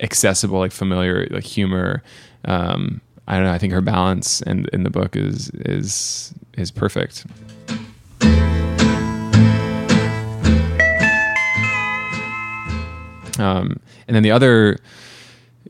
accessible 0.00 0.58
like 0.58 0.72
familiar 0.72 1.26
like 1.30 1.44
humor 1.44 2.02
um 2.46 3.00
i 3.28 3.34
don't 3.34 3.44
know 3.44 3.52
i 3.52 3.58
think 3.58 3.72
her 3.72 3.80
balance 3.80 4.40
in 4.42 4.66
in 4.72 4.82
the 4.84 4.90
book 4.90 5.16
is 5.16 5.50
is 5.50 6.32
is 6.56 6.70
perfect 6.70 7.26
um 13.38 13.78
and 14.06 14.16
then 14.16 14.22
the 14.22 14.30
other 14.30 14.78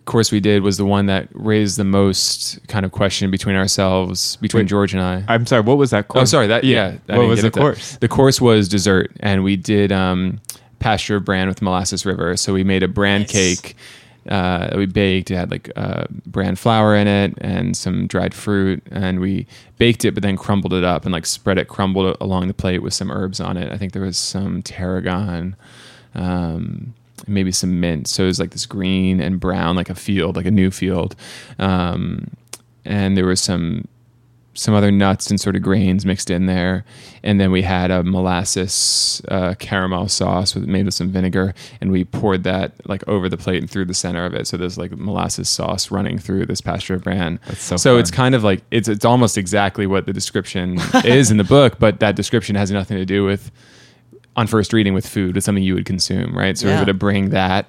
course 0.04 0.32
we 0.32 0.40
did 0.40 0.62
was 0.62 0.76
the 0.76 0.84
one 0.84 1.06
that 1.06 1.28
raised 1.32 1.76
the 1.76 1.84
most 1.84 2.58
kind 2.68 2.84
of 2.84 2.92
question 2.92 3.30
between 3.30 3.56
ourselves, 3.56 4.36
between 4.36 4.64
Wait, 4.64 4.68
George 4.68 4.92
and 4.94 5.02
I. 5.02 5.24
I'm 5.28 5.46
sorry, 5.46 5.62
what 5.62 5.78
was 5.78 5.90
that 5.90 6.08
course? 6.08 6.22
Oh, 6.22 6.24
sorry, 6.24 6.46
that 6.48 6.64
yeah. 6.64 6.96
yeah 7.08 7.16
what 7.16 7.28
was 7.28 7.42
the 7.42 7.50
course? 7.50 7.92
That. 7.92 8.00
The 8.00 8.08
course 8.08 8.40
was 8.40 8.68
dessert, 8.68 9.12
and 9.20 9.44
we 9.44 9.56
did 9.56 9.92
um, 9.92 10.40
pasture 10.78 11.20
bran 11.20 11.48
with 11.48 11.62
molasses 11.62 12.04
river. 12.04 12.36
So 12.36 12.52
we 12.52 12.64
made 12.64 12.82
a 12.82 12.88
bran 12.88 13.22
nice. 13.22 13.32
cake. 13.32 13.76
Uh, 14.28 14.70
we 14.76 14.86
baked. 14.86 15.30
It 15.30 15.36
had 15.36 15.50
like 15.50 15.70
uh, 15.76 16.06
bran 16.26 16.56
flour 16.56 16.94
in 16.94 17.08
it 17.08 17.34
and 17.38 17.76
some 17.76 18.06
dried 18.06 18.34
fruit, 18.34 18.82
and 18.90 19.20
we 19.20 19.46
baked 19.78 20.04
it, 20.04 20.14
but 20.14 20.22
then 20.22 20.36
crumbled 20.36 20.72
it 20.72 20.84
up 20.84 21.04
and 21.04 21.12
like 21.12 21.26
spread 21.26 21.58
it 21.58 21.68
crumbled 21.68 22.16
along 22.20 22.48
the 22.48 22.54
plate 22.54 22.82
with 22.82 22.94
some 22.94 23.10
herbs 23.10 23.40
on 23.40 23.56
it. 23.56 23.72
I 23.72 23.78
think 23.78 23.92
there 23.92 24.02
was 24.02 24.18
some 24.18 24.62
tarragon. 24.62 25.56
Um, 26.14 26.94
maybe 27.26 27.52
some 27.52 27.80
mint. 27.80 28.08
So 28.08 28.24
it 28.24 28.26
was 28.26 28.40
like 28.40 28.50
this 28.50 28.66
green 28.66 29.20
and 29.20 29.38
brown, 29.38 29.76
like 29.76 29.90
a 29.90 29.94
field, 29.94 30.36
like 30.36 30.46
a 30.46 30.50
new 30.50 30.70
field. 30.70 31.14
Um, 31.58 32.28
and 32.84 33.16
there 33.16 33.26
was 33.26 33.40
some 33.40 33.86
some 34.54 34.74
other 34.74 34.90
nuts 34.90 35.30
and 35.30 35.40
sort 35.40 35.56
of 35.56 35.62
grains 35.62 36.04
mixed 36.04 36.30
in 36.30 36.46
there, 36.46 36.84
and 37.22 37.40
then 37.40 37.50
we 37.50 37.62
had 37.62 37.90
a 37.90 38.02
molasses 38.02 39.22
uh, 39.28 39.54
caramel 39.58 40.08
sauce 40.08 40.54
with 40.54 40.66
made 40.66 40.84
with 40.84 40.94
some 40.94 41.10
vinegar, 41.10 41.54
and 41.80 41.90
we 41.90 42.04
poured 42.04 42.44
that 42.44 42.72
like 42.88 43.06
over 43.08 43.28
the 43.28 43.36
plate 43.36 43.62
and 43.62 43.70
through 43.70 43.86
the 43.86 43.94
center 43.94 44.24
of 44.24 44.34
it. 44.34 44.46
So 44.46 44.56
there's 44.56 44.76
like 44.76 44.92
molasses 44.92 45.48
sauce 45.48 45.90
running 45.90 46.18
through 46.18 46.46
this 46.46 46.60
pasture 46.60 46.94
of 46.94 47.04
bran. 47.04 47.40
That's 47.46 47.62
so. 47.62 47.76
So 47.76 47.94
fun. 47.94 48.00
it's 48.00 48.10
kind 48.10 48.34
of 48.34 48.44
like 48.44 48.62
it's 48.70 48.88
it's 48.88 49.04
almost 49.04 49.38
exactly 49.38 49.86
what 49.86 50.06
the 50.06 50.12
description 50.12 50.78
is 51.04 51.30
in 51.30 51.38
the 51.38 51.44
book, 51.44 51.78
but 51.78 52.00
that 52.00 52.16
description 52.16 52.54
has 52.56 52.70
nothing 52.70 52.98
to 52.98 53.06
do 53.06 53.24
with 53.24 53.50
on 54.36 54.46
first 54.46 54.72
reading 54.72 54.94
with 54.94 55.06
food 55.06 55.34
with 55.34 55.44
something 55.44 55.62
you 55.62 55.74
would 55.74 55.84
consume, 55.84 56.36
right? 56.36 56.56
So 56.56 56.66
yeah. 56.66 56.74
we're 56.74 56.78
going 56.78 56.86
to 56.86 56.94
bring 56.94 57.30
that 57.30 57.66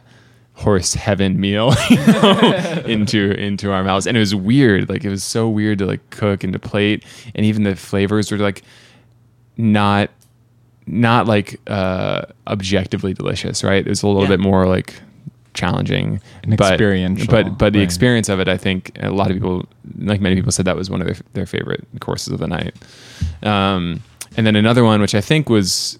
horse 0.55 0.93
heaven 0.93 1.39
meal 1.39 1.73
you 1.89 1.97
know, 1.97 2.83
into 2.85 3.31
into 3.31 3.71
our 3.71 3.83
mouths, 3.83 4.07
and 4.07 4.15
it 4.15 4.19
was 4.19 4.35
weird. 4.35 4.89
Like 4.89 5.03
it 5.03 5.09
was 5.09 5.23
so 5.23 5.49
weird 5.49 5.79
to 5.79 5.85
like 5.85 6.09
cook 6.09 6.43
and 6.43 6.53
to 6.53 6.59
plate, 6.59 7.03
and 7.35 7.45
even 7.45 7.63
the 7.63 7.75
flavors 7.75 8.31
were 8.31 8.37
like 8.37 8.63
not 9.57 10.09
not 10.85 11.27
like 11.27 11.59
uh, 11.67 12.23
objectively 12.47 13.13
delicious, 13.13 13.63
right? 13.63 13.85
It 13.85 13.89
was 13.89 14.03
a 14.03 14.07
little 14.07 14.23
yeah. 14.23 14.29
bit 14.29 14.39
more 14.39 14.67
like 14.67 14.93
challenging, 15.53 16.19
An 16.43 16.55
but, 16.55 16.73
experiential, 16.73 17.27
but 17.27 17.57
but 17.57 17.73
the 17.73 17.79
right. 17.79 17.85
experience 17.85 18.29
of 18.29 18.39
it, 18.39 18.47
I 18.47 18.57
think 18.57 18.97
a 19.01 19.11
lot 19.11 19.29
of 19.29 19.35
people, 19.35 19.65
like 19.97 20.21
many 20.21 20.35
people, 20.35 20.51
said 20.51 20.65
that 20.65 20.75
was 20.75 20.89
one 20.89 21.01
of 21.01 21.07
their, 21.07 21.17
their 21.33 21.45
favorite 21.45 21.85
courses 21.99 22.33
of 22.33 22.39
the 22.39 22.47
night. 22.47 22.75
Um, 23.43 24.01
and 24.35 24.47
then 24.47 24.55
another 24.55 24.83
one, 24.83 24.99
which 24.99 25.15
I 25.15 25.21
think 25.21 25.49
was 25.49 25.99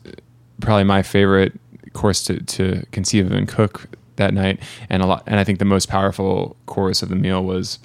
probably 0.60 0.84
my 0.84 1.04
favorite 1.04 1.54
course 1.94 2.24
to, 2.24 2.42
to 2.42 2.84
conceive 2.92 3.28
of 3.28 3.32
and 3.32 3.48
cook 3.48 3.88
that 4.18 4.34
night. 4.34 4.60
And 4.90 5.02
a 5.02 5.06
lot, 5.06 5.24
and 5.28 5.40
I 5.40 5.44
think 5.44 5.60
the 5.60 5.66
most 5.66 5.90
powerful 5.90 6.56
chorus 6.66 7.02
of 7.02 7.10
the 7.10 7.16
meal 7.16 7.44
was 7.44 7.80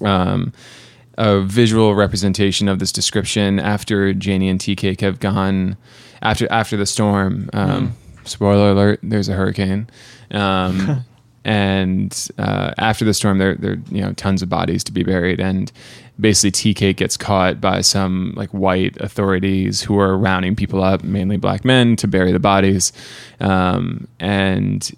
um, 0.00 0.52
a 1.18 1.40
visual 1.42 1.94
representation 1.94 2.68
of 2.68 2.78
this 2.78 2.92
description 2.92 3.58
after 3.58 4.12
Janie 4.12 4.48
and 4.48 4.60
Tea 4.60 4.76
Cake 4.76 5.00
have 5.00 5.20
gone 5.20 5.76
after 6.22 6.50
after 6.50 6.76
the 6.76 6.86
storm. 6.86 7.50
Um, 7.52 7.88
mm. 7.88 8.28
Spoiler 8.28 8.70
alert: 8.70 9.00
there's 9.02 9.28
a 9.28 9.34
hurricane. 9.34 9.88
Um, 10.30 11.04
and 11.44 12.28
uh, 12.38 12.72
after 12.78 13.04
the 13.04 13.14
storm, 13.14 13.38
there 13.38 13.54
there 13.56 13.78
you 13.90 14.02
know 14.02 14.12
tons 14.14 14.42
of 14.42 14.48
bodies 14.48 14.84
to 14.84 14.92
be 14.92 15.02
buried, 15.02 15.40
and 15.40 15.72
basically 16.18 16.50
Tea 16.50 16.74
Cake 16.74 16.98
gets 16.98 17.16
caught 17.16 17.60
by 17.60 17.80
some 17.80 18.34
like 18.36 18.50
white 18.50 18.96
authorities 19.00 19.82
who 19.82 19.98
are 19.98 20.16
rounding 20.16 20.54
people 20.54 20.82
up, 20.82 21.02
mainly 21.02 21.36
black 21.36 21.64
men, 21.64 21.96
to 21.96 22.06
bury 22.06 22.32
the 22.32 22.38
bodies, 22.40 22.92
um, 23.40 24.06
and 24.18 24.90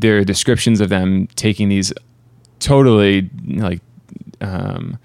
there 0.00 0.18
are 0.18 0.24
descriptions 0.24 0.80
of 0.80 0.88
them 0.88 1.28
taking 1.36 1.68
these 1.68 1.92
totally 2.58 3.30
like. 3.46 3.80
Um, 4.40 4.98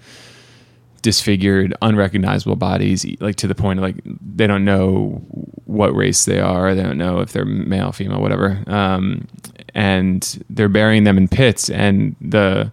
disfigured, 1.02 1.74
unrecognizable 1.80 2.56
bodies, 2.56 3.06
like 3.20 3.36
to 3.36 3.46
the 3.46 3.54
point 3.54 3.78
of 3.78 3.82
like 3.82 3.96
they 4.04 4.46
don't 4.46 4.64
know 4.64 5.22
what 5.64 5.94
race 5.94 6.24
they 6.24 6.40
are, 6.40 6.74
they 6.74 6.82
don't 6.82 6.98
know 6.98 7.20
if 7.20 7.32
they're 7.32 7.44
male, 7.44 7.92
female, 7.92 8.20
whatever, 8.20 8.62
um, 8.66 9.26
and 9.74 10.44
they're 10.50 10.68
burying 10.68 11.04
them 11.04 11.16
in 11.16 11.28
pits, 11.28 11.70
and 11.70 12.16
the 12.20 12.70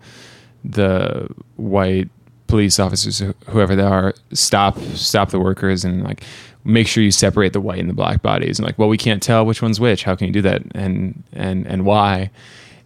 the 0.64 1.30
white 1.56 2.10
police 2.48 2.80
officers, 2.80 3.22
whoever 3.50 3.76
they 3.76 3.84
are, 3.84 4.14
stop 4.34 4.80
stop 4.96 5.30
the 5.30 5.40
workers 5.40 5.86
and 5.86 6.04
like 6.04 6.24
make 6.66 6.88
sure 6.88 7.04
you 7.04 7.12
separate 7.12 7.54
the 7.54 7.62
white 7.62 7.80
and 7.80 7.90
the 7.90 7.94
black 7.94 8.22
bodies. 8.22 8.60
And 8.60 8.66
like, 8.66 8.78
well, 8.78 8.90
we 8.90 8.98
can't 8.98 9.24
tell 9.24 9.46
which 9.46 9.62
one's 9.62 9.80
which. 9.80 10.04
How 10.04 10.16
can 10.16 10.28
you 10.28 10.34
do 10.34 10.42
that? 10.42 10.64
And 10.74 11.24
and 11.32 11.66
and 11.68 11.86
why? 11.86 12.32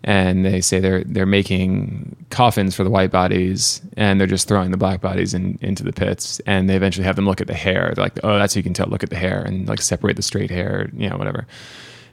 And 0.04 0.46
they 0.46 0.62
say 0.62 0.80
they're 0.80 1.04
they're 1.04 1.26
making 1.26 2.16
coffins 2.30 2.76
for 2.76 2.84
the 2.84 2.90
white 2.90 3.12
bodies, 3.12 3.82
and 3.98 4.20
they're 4.20 4.28
just 4.28 4.48
throwing 4.48 4.72
the 4.72 4.78
black 4.78 5.02
bodies 5.02 5.34
in, 5.34 5.58
into 5.62 5.84
the 5.84 5.92
pits. 5.94 6.40
And 6.46 6.70
they 6.70 6.76
eventually 6.76 7.06
have 7.06 7.16
them 7.16 7.26
look 7.26 7.42
at 7.42 7.48
the 7.48 7.54
hair. 7.54 7.92
They're 7.96 8.04
like, 8.04 8.20
oh, 8.24 8.38
that's 8.38 8.54
how 8.54 8.60
you 8.60 8.64
can 8.64 8.74
tell. 8.74 8.88
Look 8.88 9.04
at 9.04 9.10
the 9.10 9.18
hair 9.18 9.42
and 9.42 9.68
like 9.68 9.82
separate 9.82 10.16
the 10.16 10.22
straight 10.22 10.52
hair, 10.52 10.90
you 10.94 11.10
know, 11.10 11.18
whatever. 11.18 11.48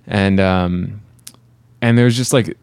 And 0.06 0.40
um, 0.40 1.00
and 1.82 1.98
there's 1.98 2.16
just 2.16 2.32
like 2.32 2.56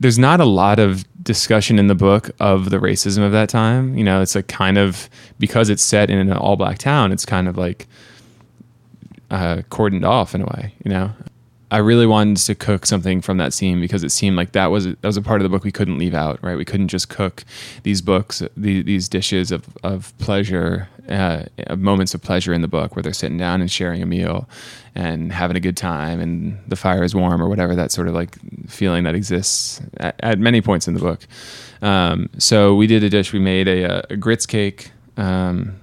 there's 0.00 0.18
not 0.18 0.40
a 0.40 0.44
lot 0.44 0.78
of 0.78 1.04
discussion 1.22 1.78
in 1.78 1.86
the 1.86 1.94
book 1.94 2.30
of 2.40 2.70
the 2.70 2.78
racism 2.78 3.24
of 3.24 3.32
that 3.32 3.48
time. 3.48 3.96
You 3.96 4.04
know, 4.04 4.20
it's 4.20 4.34
like 4.34 4.48
kind 4.48 4.78
of 4.78 5.08
because 5.38 5.70
it's 5.70 5.82
set 5.82 6.10
in 6.10 6.18
an 6.18 6.32
all 6.32 6.56
black 6.56 6.78
town, 6.78 7.12
it's 7.12 7.24
kind 7.24 7.46
of 7.46 7.56
like 7.56 7.86
uh, 9.32 9.62
cordoned 9.70 10.06
off 10.06 10.34
in 10.34 10.42
a 10.42 10.44
way. 10.44 10.74
You 10.84 10.90
know, 10.90 11.10
I 11.70 11.78
really 11.78 12.06
wanted 12.06 12.36
to 12.36 12.54
cook 12.54 12.84
something 12.84 13.22
from 13.22 13.38
that 13.38 13.54
scene 13.54 13.80
because 13.80 14.04
it 14.04 14.10
seemed 14.10 14.36
like 14.36 14.52
that 14.52 14.66
was 14.66 14.84
that 14.84 15.02
was 15.02 15.16
a 15.16 15.22
part 15.22 15.40
of 15.40 15.44
the 15.44 15.48
book 15.48 15.64
we 15.64 15.72
couldn't 15.72 15.98
leave 15.98 16.12
out. 16.12 16.38
Right, 16.42 16.56
we 16.56 16.66
couldn't 16.66 16.88
just 16.88 17.08
cook 17.08 17.44
these 17.82 18.02
books, 18.02 18.42
these, 18.56 18.84
these 18.84 19.08
dishes 19.08 19.50
of 19.50 19.64
of 19.82 20.16
pleasure, 20.18 20.90
uh, 21.08 21.44
moments 21.76 22.12
of 22.12 22.20
pleasure 22.20 22.52
in 22.52 22.60
the 22.60 22.68
book 22.68 22.94
where 22.94 23.02
they're 23.02 23.14
sitting 23.14 23.38
down 23.38 23.62
and 23.62 23.70
sharing 23.70 24.02
a 24.02 24.06
meal 24.06 24.46
and 24.94 25.32
having 25.32 25.56
a 25.56 25.60
good 25.60 25.78
time 25.78 26.20
and 26.20 26.58
the 26.68 26.76
fire 26.76 27.02
is 27.02 27.14
warm 27.14 27.40
or 27.42 27.48
whatever 27.48 27.74
that 27.74 27.90
sort 27.90 28.06
of 28.06 28.12
like 28.12 28.36
feeling 28.68 29.04
that 29.04 29.14
exists 29.14 29.80
at, 29.96 30.14
at 30.20 30.38
many 30.38 30.60
points 30.60 30.86
in 30.86 30.92
the 30.92 31.00
book. 31.00 31.26
Um, 31.80 32.28
so 32.36 32.74
we 32.74 32.86
did 32.86 33.02
a 33.02 33.08
dish. 33.08 33.32
We 33.32 33.38
made 33.38 33.66
a, 33.66 34.12
a 34.12 34.16
grits 34.18 34.44
cake. 34.44 34.92
Um, 35.16 35.80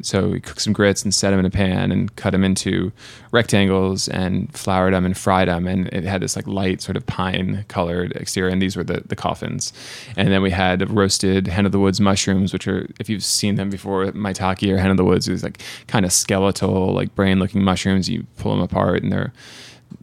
so 0.00 0.28
we 0.28 0.40
cooked 0.40 0.60
some 0.60 0.72
grits 0.72 1.02
and 1.02 1.12
set 1.12 1.30
them 1.30 1.40
in 1.40 1.46
a 1.46 1.50
pan 1.50 1.90
and 1.90 2.14
cut 2.16 2.30
them 2.30 2.44
into 2.44 2.92
rectangles 3.32 4.08
and 4.08 4.52
floured 4.56 4.94
them 4.94 5.04
and 5.04 5.16
fried 5.16 5.48
them. 5.48 5.66
And 5.66 5.88
it 5.88 6.04
had 6.04 6.22
this 6.22 6.36
like 6.36 6.46
light 6.46 6.80
sort 6.80 6.96
of 6.96 7.04
pine 7.06 7.64
colored 7.68 8.12
exterior. 8.12 8.50
And 8.52 8.62
these 8.62 8.76
were 8.76 8.84
the, 8.84 9.02
the 9.06 9.16
coffins. 9.16 9.72
And 10.16 10.28
then 10.28 10.40
we 10.42 10.50
had 10.50 10.88
roasted 10.90 11.48
hen 11.48 11.66
of 11.66 11.72
the 11.72 11.80
woods 11.80 12.00
mushrooms, 12.00 12.52
which 12.52 12.68
are, 12.68 12.88
if 13.00 13.08
you've 13.08 13.24
seen 13.24 13.56
them 13.56 13.70
before, 13.70 14.06
maitake 14.12 14.72
or 14.72 14.78
hen 14.78 14.90
of 14.90 14.96
the 14.96 15.04
woods 15.04 15.28
is 15.28 15.42
like 15.42 15.60
kind 15.88 16.04
of 16.04 16.12
skeletal, 16.12 16.92
like 16.92 17.14
brain 17.14 17.40
looking 17.40 17.64
mushrooms. 17.64 18.08
You 18.08 18.24
pull 18.36 18.52
them 18.52 18.62
apart 18.62 19.02
and 19.02 19.10
they're 19.10 19.32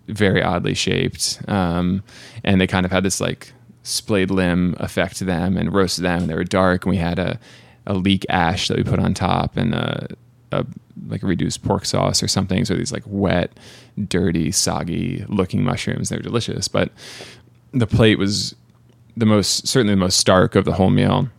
very 0.08 0.44
oddly 0.44 0.74
shaped. 0.74 1.40
Um, 1.48 2.04
and 2.44 2.60
they 2.60 2.68
kind 2.68 2.86
of 2.86 2.92
had 2.92 3.04
this 3.04 3.22
like 3.22 3.54
splayed 3.84 4.30
limb 4.30 4.76
effect 4.80 5.16
to 5.18 5.26
them 5.26 5.56
and 5.56 5.74
roasted 5.74 6.04
them. 6.04 6.24
And 6.24 6.30
they 6.30 6.36
were 6.36 6.44
dark. 6.44 6.86
And 6.86 6.92
we 6.92 6.98
had 6.98 7.18
a, 7.18 7.40
a 7.88 7.93
leek 7.93 8.26
ash 8.30 8.67
that 8.67 8.78
we 8.78 8.84
put 8.84 9.00
on 9.00 9.13
top 9.13 9.58
and 9.58 9.74
a, 9.74 10.08
a 10.52 10.65
like 11.08 11.24
a 11.24 11.28
reduced 11.28 11.63
pork 11.63 11.86
sauce 11.86 12.24
or 12.24 12.28
something. 12.28 12.65
So 12.65 12.76
these 12.76 12.91
like 12.91 13.04
wet, 13.06 13.52
dirty, 14.08 14.52
soggy 14.52 15.26
looking 15.28 15.63
mushrooms. 15.63 16.10
They're 16.10 16.19
delicious, 16.19 16.67
but 16.67 16.91
the 17.74 17.88
plate 17.88 18.17
was 18.17 18.56
the 19.17 19.26
most 19.26 19.67
certainly 19.67 19.93
the 19.93 20.00
most 20.00 20.17
stark 20.17 20.56
of 20.56 20.65
the 20.65 20.74
whole 20.74 20.89
meal. 20.89 21.30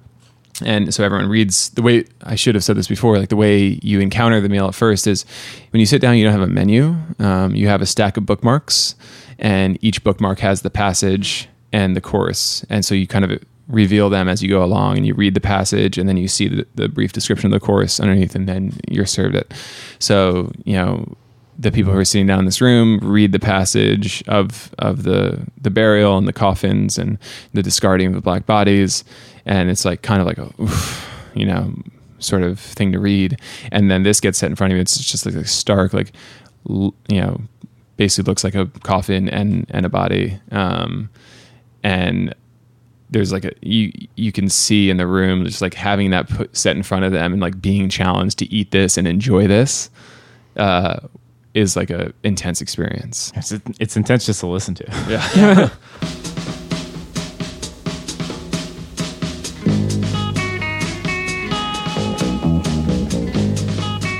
And 0.65 0.95
so 0.95 1.05
everyone 1.05 1.29
reads 1.29 1.71
the 1.71 1.83
way 1.83 2.05
I 2.23 2.35
should 2.35 2.55
have 2.55 2.65
said 2.65 2.77
this 2.77 2.89
before. 2.89 3.19
Like 3.19 3.29
the 3.29 3.37
way 3.37 3.79
you 3.83 4.01
encounter 4.01 4.41
the 4.41 4.49
meal 4.49 4.67
at 4.69 4.75
first 4.75 5.07
is 5.07 5.27
when 5.71 5.81
you 5.81 5.87
sit 5.87 6.01
down, 6.01 6.17
you 6.17 6.25
don't 6.25 6.33
have 6.33 6.41
a 6.41 6.47
menu. 6.47 6.97
Um, 7.19 7.55
you 7.55 7.69
have 7.69 7.83
a 7.83 7.87
stack 7.87 8.17
of 8.17 8.25
bookmarks, 8.25 8.95
and 9.39 9.79
each 9.83 10.03
bookmark 10.03 10.39
has 10.39 10.63
the 10.63 10.71
passage 10.71 11.49
and 11.73 11.95
the 11.95 12.01
course. 12.01 12.65
And 12.71 12.85
so 12.87 12.95
you 12.95 13.07
kind 13.07 13.25
of 13.25 13.43
reveal 13.69 14.09
them 14.09 14.29
as 14.29 14.43
you 14.43 14.49
go 14.49 14.63
along 14.63 14.97
and 14.97 15.07
you 15.07 15.15
read 15.15 15.35
the 15.35 15.41
passage 15.41 15.99
and 15.99 16.09
then 16.09 16.17
you 16.17 16.29
see 16.29 16.49
the, 16.49 16.67
the 16.77 16.89
brief 16.89 17.13
description 17.13 17.53
of 17.53 17.61
the 17.61 17.65
course 17.65 17.99
underneath 17.99 18.35
and 18.35 18.49
then 18.49 18.73
you're 18.89 19.07
served 19.07 19.35
it. 19.35 19.53
So, 19.99 20.53
you 20.65 20.75
know, 20.75 21.17
the 21.59 21.73
people 21.73 21.93
who 21.93 21.99
are 21.99 22.05
sitting 22.05 22.27
down 22.27 22.41
in 22.41 22.45
this 22.45 22.61
room 22.61 22.99
read 23.03 23.33
the 23.33 23.39
passage 23.39 24.23
of 24.29 24.75
of 24.79 25.05
the 25.05 25.47
the 25.61 25.71
burial 25.71 26.19
and 26.19 26.29
the 26.29 26.33
coffins 26.33 26.99
and 26.99 27.19
the 27.55 27.63
discarding 27.63 28.09
of 28.09 28.15
the 28.15 28.21
black 28.21 28.47
bodies. 28.47 29.05
And 29.47 29.71
it's 29.71 29.85
like 29.85 30.03
kind 30.03 30.21
of 30.21 30.27
like 30.27 30.39
a 30.39 30.51
oof, 30.61 31.11
you 31.35 31.47
know 31.47 31.75
sort 32.19 32.43
of 32.43 32.59
thing 32.59 32.93
to 32.93 32.99
read. 32.99 33.39
And 33.71 33.91
then 33.91 34.03
this 34.03 34.21
gets 34.21 34.39
set 34.39 34.51
in 34.51 34.57
front 34.57 34.73
of 34.73 34.77
you. 34.77 34.81
It's 34.81 34.99
just 34.99 35.27
like 35.27 35.35
a 35.35 35.47
stark 35.47 35.93
like 35.93 36.13
you 36.69 36.93
know 37.09 37.41
basically 37.97 38.29
looks 38.29 38.45
like 38.45 38.55
a 38.55 38.67
coffin 38.83 39.29
and 39.29 39.67
and 39.71 39.87
a 39.87 39.89
body. 39.89 40.39
Um 40.51 41.09
and 41.83 42.35
there's 43.11 43.33
like 43.33 43.45
a 43.45 43.53
you 43.63 43.93
you 44.17 44.33
can 44.33 44.49
see 44.49 44.91
in 44.91 44.97
the 44.97 45.07
room 45.07 45.45
just 45.45 45.63
like 45.63 45.75
having 45.75 46.11
that 46.11 46.29
put 46.29 46.57
set 46.57 46.77
in 46.77 46.83
front 46.83 47.05
of 47.05 47.13
them 47.13 47.33
and 47.33 47.41
like 47.41 47.61
being 47.61 47.89
challenged 47.89 48.39
to 48.39 48.53
eat 48.53 48.71
this 48.73 48.97
and 48.99 49.07
enjoy 49.07 49.47
this 49.47 49.91
uh 50.57 50.99
is 51.55 51.77
like 51.77 51.91
a 51.91 52.13
intense 52.23 52.61
experience 52.61 53.33
It's, 53.37 53.53
it's 53.81 53.97
intense 53.97 54.27
just 54.27 54.41
to 54.41 54.47
listen 54.47 54.75
to. 54.75 54.85
yeah 55.09 55.71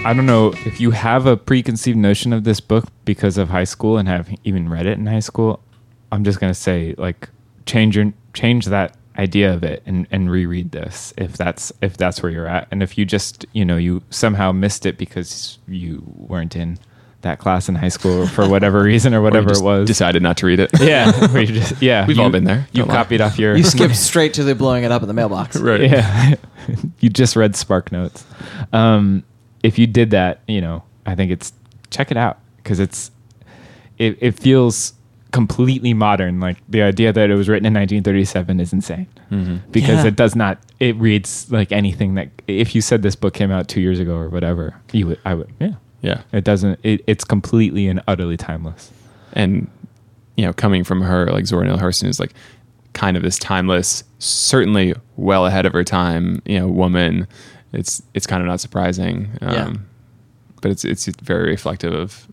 I 0.05 0.13
don't 0.15 0.27
know 0.27 0.53
if 0.65 0.79
you 0.81 0.93
have 0.93 1.27
a 1.27 1.37
preconceived 1.37 1.99
notion 1.99 2.33
of 2.33 2.45
this 2.45 2.61
book 2.61 2.85
because 3.05 3.37
of 3.39 3.49
high 3.49 3.65
school 3.65 3.99
and 3.99 4.07
have 4.07 4.33
even 4.45 4.69
read 4.69 4.87
it 4.87 4.99
in 4.99 5.07
high 5.07 5.19
school. 5.19 5.59
I'm 6.13 6.23
just 6.23 6.39
gonna 6.39 6.55
say 6.55 6.95
like 6.97 7.29
change 7.67 7.97
your 7.97 8.13
change 8.37 8.67
that 8.67 8.97
idea 9.19 9.53
of 9.55 9.65
it 9.65 9.83
and, 9.87 10.07
and 10.11 10.31
reread 10.31 10.71
this 10.73 11.15
if 11.17 11.37
that's 11.39 11.73
if 11.81 11.97
that's 11.97 12.23
where 12.23 12.31
you're 12.31 12.47
at 12.47 12.69
and 12.71 12.83
if 12.83 12.99
you 12.99 13.05
just 13.07 13.47
you 13.55 13.65
know 13.65 13.79
you 13.79 14.03
somehow 14.11 14.53
missed 14.53 14.85
it 14.85 14.99
because 14.99 15.59
you 15.67 16.03
weren't 16.15 16.55
in 16.55 16.79
that 17.23 17.39
class 17.39 17.67
in 17.67 17.75
high 17.75 17.89
school 17.89 18.27
for 18.27 18.47
whatever 18.47 18.83
reason 18.93 19.15
or 19.15 19.17
Or 19.17 19.21
you 19.21 19.25
whatever 19.25 19.49
just 19.49 19.63
it 19.63 19.65
was 19.65 19.87
decided 19.87 20.23
not 20.23 20.37
to 20.37 20.47
read 20.47 20.61
it 20.61 20.71
yeah 20.79 21.11
where 21.33 21.43
you 21.43 21.55
just, 21.61 21.81
yeah 21.81 22.07
We've 22.07 22.19
you- 22.19 22.23
all 22.23 22.29
been 22.31 22.45
there. 22.45 22.69
you 22.73 22.81
Don't 22.83 22.89
lie. 22.89 22.95
copied 22.97 23.23
off 23.23 23.39
your 23.39 23.57
You 23.57 23.65
skipped 23.65 23.97
straight 24.11 24.35
to 24.35 24.45
the 24.45 24.55
blowing 24.55 24.85
it 24.85 24.93
up 24.93 25.01
in 25.01 25.09
the 25.09 25.15
mailbox. 25.15 25.57
right 25.57 25.81
yeah 25.81 26.35
you 27.01 27.09
just 27.09 27.37
read 27.37 27.55
SparkNotes 27.55 28.23
um, 28.75 29.25
if 29.63 29.79
you 29.79 29.87
did 29.87 30.11
that 30.11 30.43
you 30.47 30.61
know 30.61 30.83
i 31.07 31.15
think 31.15 31.33
it's 31.33 31.55
check 31.91 32.11
it 32.11 32.19
out 32.19 32.39
because 32.59 32.81
it's 32.81 33.11
it, 33.99 34.19
it 34.21 34.39
feels 34.39 34.93
completely 35.37 35.93
modern. 35.93 36.41
Like 36.41 36.57
the 36.67 36.81
idea 36.83 37.13
that 37.13 37.29
it 37.31 37.35
was 37.35 37.47
written 37.49 37.67
in 37.67 37.75
1937 37.75 38.59
is 38.59 38.73
insane. 38.73 39.07
Because 39.71 40.03
Yeah. 40.03 40.07
it 40.07 40.17
does 40.17 40.35
not 40.35 40.59
it 40.81 40.97
reads 40.97 41.53
like 41.53 41.73
anything 41.73 42.15
that 42.15 42.29
if 42.47 42.75
you 42.75 42.81
said 42.81 43.03
this 43.03 43.15
book 43.17 43.35
came 43.35 43.51
out 43.51 43.69
two 43.69 43.81
years 43.83 44.01
ago 44.01 44.17
or 44.17 44.29
whatever 44.31 44.75
you 44.93 45.07
would 45.09 45.19
i 45.27 45.35
would 45.35 45.51
yeah. 45.61 45.75
Yeah. 46.01 46.23
It 46.33 46.45
doesn't 46.45 46.79
it, 46.83 47.03
it's 47.07 47.25
completely 47.25 47.87
and 47.89 48.01
utterly 48.09 48.37
timeless. 48.39 48.91
And 49.35 49.69
you 50.37 50.45
know 50.47 50.53
coming 50.55 50.85
from 50.85 51.01
her 51.03 51.27
like 51.31 51.45
Zora 51.47 51.65
Neale 51.67 51.79
Hurston 51.79 52.09
is 52.09 52.19
like 52.19 52.33
kind 52.95 53.17
of 53.17 53.23
this 53.23 53.39
timeless 53.39 54.05
certainly 54.19 54.95
well 55.17 55.45
ahead 55.45 55.67
of 55.67 55.73
her 55.75 55.85
time 55.85 56.41
you 56.47 56.59
know 56.59 56.67
woman. 56.69 57.27
It's 57.75 58.03
it's 58.15 58.27
kind 58.27 58.41
of 58.43 58.47
not 58.49 58.61
surprising 58.61 59.29
um, 59.43 59.53
Yeah. 59.55 59.73
but 60.63 60.71
it's 60.71 60.85
it's 60.85 61.05
very 61.23 61.51
reflective 61.51 61.93
of 61.93 62.27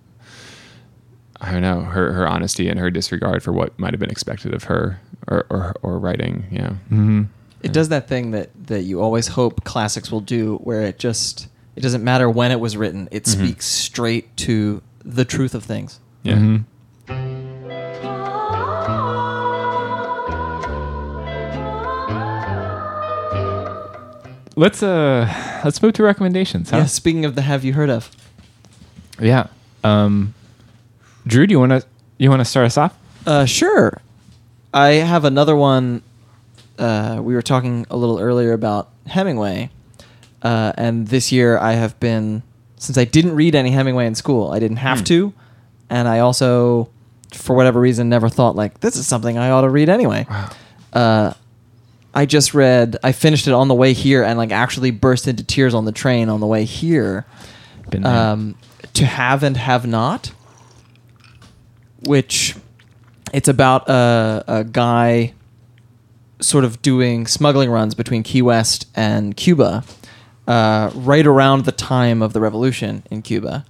I 1.44 1.52
don't 1.52 1.62
know 1.62 1.82
her 1.82 2.14
her 2.14 2.28
honesty 2.28 2.70
and 2.70 2.80
her 2.80 2.90
disregard 2.90 3.44
for 3.44 3.52
what 3.52 3.78
might 3.78 3.94
have 3.94 4.00
been 4.00 4.10
expected 4.10 4.54
of 4.54 4.64
her 4.66 5.00
or 5.28 5.46
or, 5.50 5.76
or 5.82 6.00
writing 6.00 6.46
yeah 6.52 6.70
mm-hmm. 6.90 7.24
It 7.62 7.72
does 7.72 7.90
that 7.90 8.08
thing 8.10 8.32
that 8.32 8.50
that 8.68 8.82
you 8.84 9.00
always 9.02 9.28
hope 9.28 9.64
classics 9.64 10.12
will 10.12 10.20
do, 10.20 10.58
where 10.64 10.82
it 10.82 11.00
just 11.00 11.48
it 11.78 11.82
doesn't 11.82 12.04
matter 12.04 12.30
when 12.30 12.52
it 12.52 12.60
was 12.60 12.76
written; 12.76 13.08
it 13.12 13.24
Mhm. 13.24 13.28
speaks 13.28 13.66
straight 13.68 14.36
to 14.38 14.82
the 15.06 15.24
truth 15.26 15.54
of 15.56 15.64
things. 15.64 16.00
yeah 16.24 16.36
Mm-hmm. 16.36 17.64
let's 24.56 24.84
uh 24.84 25.62
let's 25.66 25.82
move 25.82 25.94
to 25.94 26.04
recommendations 26.04 26.70
huh? 26.70 26.78
Yeah. 26.78 26.86
Speaking 26.86 27.26
of 27.26 27.36
the 27.36 27.42
have 27.42 27.64
you 27.64 27.74
heard 27.74 27.90
of? 27.90 28.12
Yeah. 29.20 29.48
Um, 29.84 30.34
Drew, 31.28 31.48
do 31.48 31.52
you 31.54 31.60
want 31.60 31.72
to 31.72 31.84
you 32.18 32.30
want 32.30 32.42
to 32.42 32.46
start 32.46 32.66
us 32.66 32.78
off? 32.78 32.98
Uh, 33.26 33.46
sure. 33.46 34.02
I 34.74 34.90
have 34.94 35.26
another 35.26 35.56
one. 35.56 36.02
Uh, 36.78 37.20
we 37.22 37.34
were 37.36 37.42
talking 37.42 37.86
a 37.90 37.98
little 37.98 38.20
earlier 38.20 38.54
about 38.54 38.90
Hemingway, 39.08 39.70
uh, 40.42 40.74
and 40.78 41.08
this 41.08 41.32
year 41.32 41.58
I 41.58 41.74
have 41.74 42.00
been 42.00 42.42
since 42.78 42.98
I 42.98 43.06
didn't 43.06 43.36
read 43.36 43.56
any 43.56 43.72
Hemingway 43.72 44.06
in 44.08 44.16
school. 44.16 44.52
I 44.52 44.60
didn't 44.60 44.78
have 44.78 45.00
Hmm. 45.00 45.04
to, 45.06 45.34
and 45.90 46.08
I 46.08 46.20
also, 46.20 46.90
for 47.34 47.56
whatever 47.56 47.80
reason, 47.80 48.10
never 48.10 48.28
thought 48.30 48.56
like 48.56 48.80
this 48.82 48.96
is 48.96 49.08
something 49.08 49.38
I 49.38 49.52
ought 49.52 49.62
to 49.62 49.70
read 49.70 49.90
anyway. 49.90 50.26
Uh, 50.92 51.34
I 52.16 52.26
just 52.26 52.54
read. 52.54 52.98
I 53.04 53.12
finished 53.12 53.48
it 53.48 53.54
on 53.54 53.68
the 53.68 53.74
way 53.76 53.94
here, 53.94 54.24
and 54.24 54.38
like 54.38 54.52
actually 54.52 54.92
burst 54.92 55.28
into 55.28 55.44
tears 55.44 55.74
on 55.74 55.86
the 55.86 55.92
train 55.92 56.30
on 56.30 56.40
the 56.40 56.48
way 56.48 56.66
here. 56.66 57.26
Um, 58.04 58.56
to 58.96 59.06
have 59.06 59.44
and 59.44 59.56
have 59.58 59.86
not, 59.86 60.32
which 62.08 62.56
it's 63.34 63.48
about 63.48 63.90
a, 63.90 64.44
a 64.48 64.64
guy 64.64 65.34
sort 66.40 66.64
of 66.66 66.82
doing 66.82 67.26
smuggling 67.26 67.70
runs 67.70 67.96
between 67.96 68.24
Key 68.24 68.42
West 68.42 68.88
and 68.96 69.36
Cuba, 69.36 69.84
uh, 70.48 70.92
right 70.94 71.26
around 71.26 71.66
the 71.66 71.72
time 71.72 72.22
of 72.22 72.34
the 72.34 72.40
revolution 72.42 73.04
in 73.10 73.22
Cuba, 73.22 73.66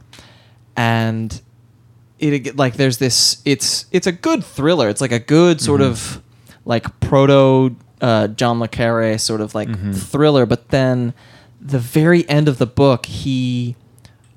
and 0.75 1.41
it 2.19 2.55
like 2.57 2.75
there's 2.75 2.97
this. 2.97 3.41
It's 3.45 3.85
it's 3.91 4.07
a 4.07 4.11
good 4.11 4.43
thriller. 4.43 4.89
It's 4.89 5.01
like 5.01 5.11
a 5.11 5.19
good 5.19 5.61
sort 5.61 5.81
of 5.81 6.21
like 6.65 6.99
proto 6.99 7.75
uh, 8.01 8.27
John 8.29 8.59
le 8.59 8.67
Carre 8.67 9.17
sort 9.17 9.41
of 9.41 9.53
like 9.55 9.69
thriller, 9.93 10.45
but 10.45 10.69
then 10.69 11.13
the 11.61 11.79
very 11.79 12.27
end 12.27 12.47
of 12.47 12.57
the 12.57 12.65
book, 12.65 13.05
he 13.05 13.75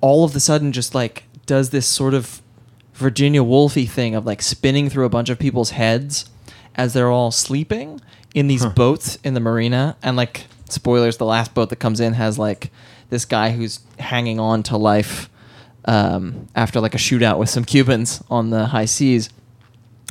all 0.00 0.24
of 0.24 0.32
the 0.32 0.40
sudden 0.40 0.72
just 0.72 0.94
like 0.94 1.24
does 1.46 1.70
this 1.70 1.86
sort 1.86 2.14
of 2.14 2.42
Virginia 2.96 3.42
Woolfy 3.42 3.86
thing 3.86 4.14
of 4.14 4.24
like 4.24 4.42
spinning 4.42 4.88
through 4.88 5.04
a 5.04 5.10
bunch 5.10 5.28
of 5.28 5.38
people's 5.38 5.70
heads 5.70 6.28
as 6.74 6.92
they're 6.92 7.10
all 7.10 7.30
sleeping 7.30 8.00
in 8.34 8.48
these 8.48 8.66
boats 8.66 9.16
in 9.24 9.34
the 9.34 9.40
marina, 9.40 9.96
and 10.02 10.16
like 10.16 10.44
spoilers, 10.68 11.16
the 11.16 11.24
last 11.24 11.54
boat 11.54 11.70
that 11.70 11.76
comes 11.76 12.00
in 12.00 12.14
has 12.14 12.38
like 12.38 12.70
this 13.08 13.24
guy 13.24 13.50
who's 13.50 13.80
hanging 13.98 14.38
on 14.40 14.62
to 14.64 14.76
life 14.76 15.30
um, 15.86 16.48
after 16.54 16.80
like 16.80 16.94
a 16.94 16.98
shootout 16.98 17.38
with 17.38 17.48
some 17.48 17.64
Cubans 17.64 18.22
on 18.28 18.50
the 18.50 18.66
high 18.66 18.84
seas. 18.84 19.30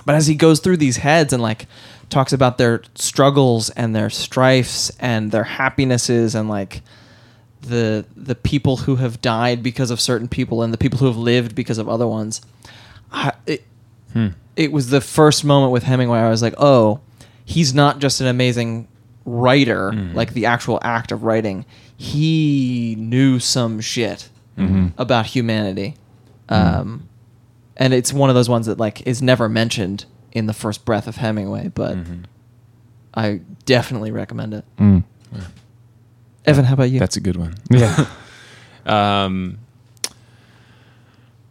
But 0.06 0.16
as 0.16 0.28
he 0.28 0.36
goes 0.36 0.60
through 0.60 0.78
these 0.78 0.98
heads 0.98 1.34
and 1.34 1.42
like 1.42 1.68
talks 2.10 2.34
about 2.34 2.58
their 2.58 2.82
struggles 2.96 3.70
and 3.72 3.96
their 3.96 4.10
strifes 4.10 4.92
and 5.00 5.32
their 5.32 5.44
happinesses 5.44 6.36
and 6.36 6.50
like 6.50 6.82
the 7.70 8.05
the 8.16 8.36
people 8.36 8.78
who 8.78 8.97
have 8.97 9.22
died 9.22 9.63
because 9.63 9.91
of 9.91 9.99
certain 9.99 10.28
people 10.28 10.61
and 10.61 10.74
the 10.74 10.78
people 10.78 10.99
who 10.99 11.05
have 11.05 11.18
lived 11.18 11.55
because 11.55 11.78
of 11.78 11.89
other 11.89 12.07
ones. 12.07 12.41
I, 13.11 13.34
it, 13.45 13.63
hmm. 14.13 14.30
it 14.55 14.72
was 14.72 14.89
the 14.89 15.01
first 15.01 15.45
moment 15.45 15.72
with 15.72 15.84
Hemingway 15.84 16.20
I 16.20 16.30
was 16.30 16.41
like, 16.41 16.55
oh, 16.57 17.01
he's 17.43 17.74
not 17.74 17.99
just 17.99 18.22
an 18.22 18.28
amazing 18.28 18.88
writer, 19.26 19.91
mm-hmm. 19.91 20.16
like 20.16 20.34
the 20.34 20.45
actual 20.45 20.80
act 20.82 21.11
of 21.11 21.24
writing. 21.24 21.66
He 21.97 22.95
knew 22.97 23.39
some 23.39 23.80
shit 23.80 24.30
mm-hmm. 24.57 24.88
about 24.97 25.28
humanity. 25.28 25.95
Hmm. 26.49 26.55
Um, 26.55 27.09
and 27.78 27.93
it's 27.93 28.13
one 28.13 28.30
of 28.30 28.36
those 28.36 28.49
ones 28.49 28.68
that 28.68 28.78
like 28.78 29.05
is 29.05 29.22
never 29.22 29.49
mentioned 29.49 30.05
in 30.32 30.45
the 30.45 30.53
first 30.53 30.86
breath 30.86 31.07
of 31.07 31.18
Hemingway, 31.18 31.70
but 31.70 31.97
mm-hmm. 31.97 32.24
I 33.13 33.41
definitely 33.66 34.11
recommend 34.11 34.53
it. 34.53 34.66
Mm. 34.78 35.03
Evan, 36.46 36.66
how 36.66 36.74
about 36.74 36.89
you? 36.91 37.00
That's 37.00 37.18
a 37.18 37.22
good 37.22 37.38
one. 37.38 37.56
Yeah. 37.70 38.06
Um, 38.86 39.58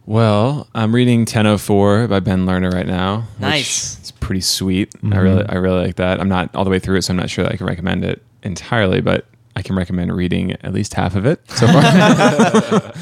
well, 0.05 0.67
I'm 0.73 0.95
reading 0.95 1.21
1004 1.21 2.07
by 2.07 2.21
Ben 2.21 2.45
Lerner 2.45 2.71
right 2.71 2.87
now. 2.87 3.25
Nice. 3.41 3.99
It's 3.99 4.11
pretty 4.11 4.39
sweet. 4.39 4.93
I 5.03 5.07
Mhm. 5.07 5.21
really, 5.21 5.45
I 5.49 5.55
really 5.55 5.85
like 5.87 5.95
that. 5.95 6.21
I'm 6.21 6.29
not 6.29 6.55
all 6.55 6.63
the 6.63 6.69
way 6.69 6.79
through 6.79 6.95
it, 6.97 7.01
so 7.01 7.11
I'm 7.11 7.17
not 7.17 7.29
sure 7.29 7.43
that 7.43 7.51
I 7.51 7.57
can 7.57 7.65
recommend 7.65 8.05
it 8.05 8.21
entirely, 8.43 9.01
but 9.01 9.25
I 9.57 9.63
can 9.63 9.75
recommend 9.75 10.15
reading 10.15 10.53
at 10.63 10.73
least 10.73 10.93
half 10.93 11.15
of 11.17 11.25
it 11.25 11.41
so 11.51 11.67
far. 11.67 12.93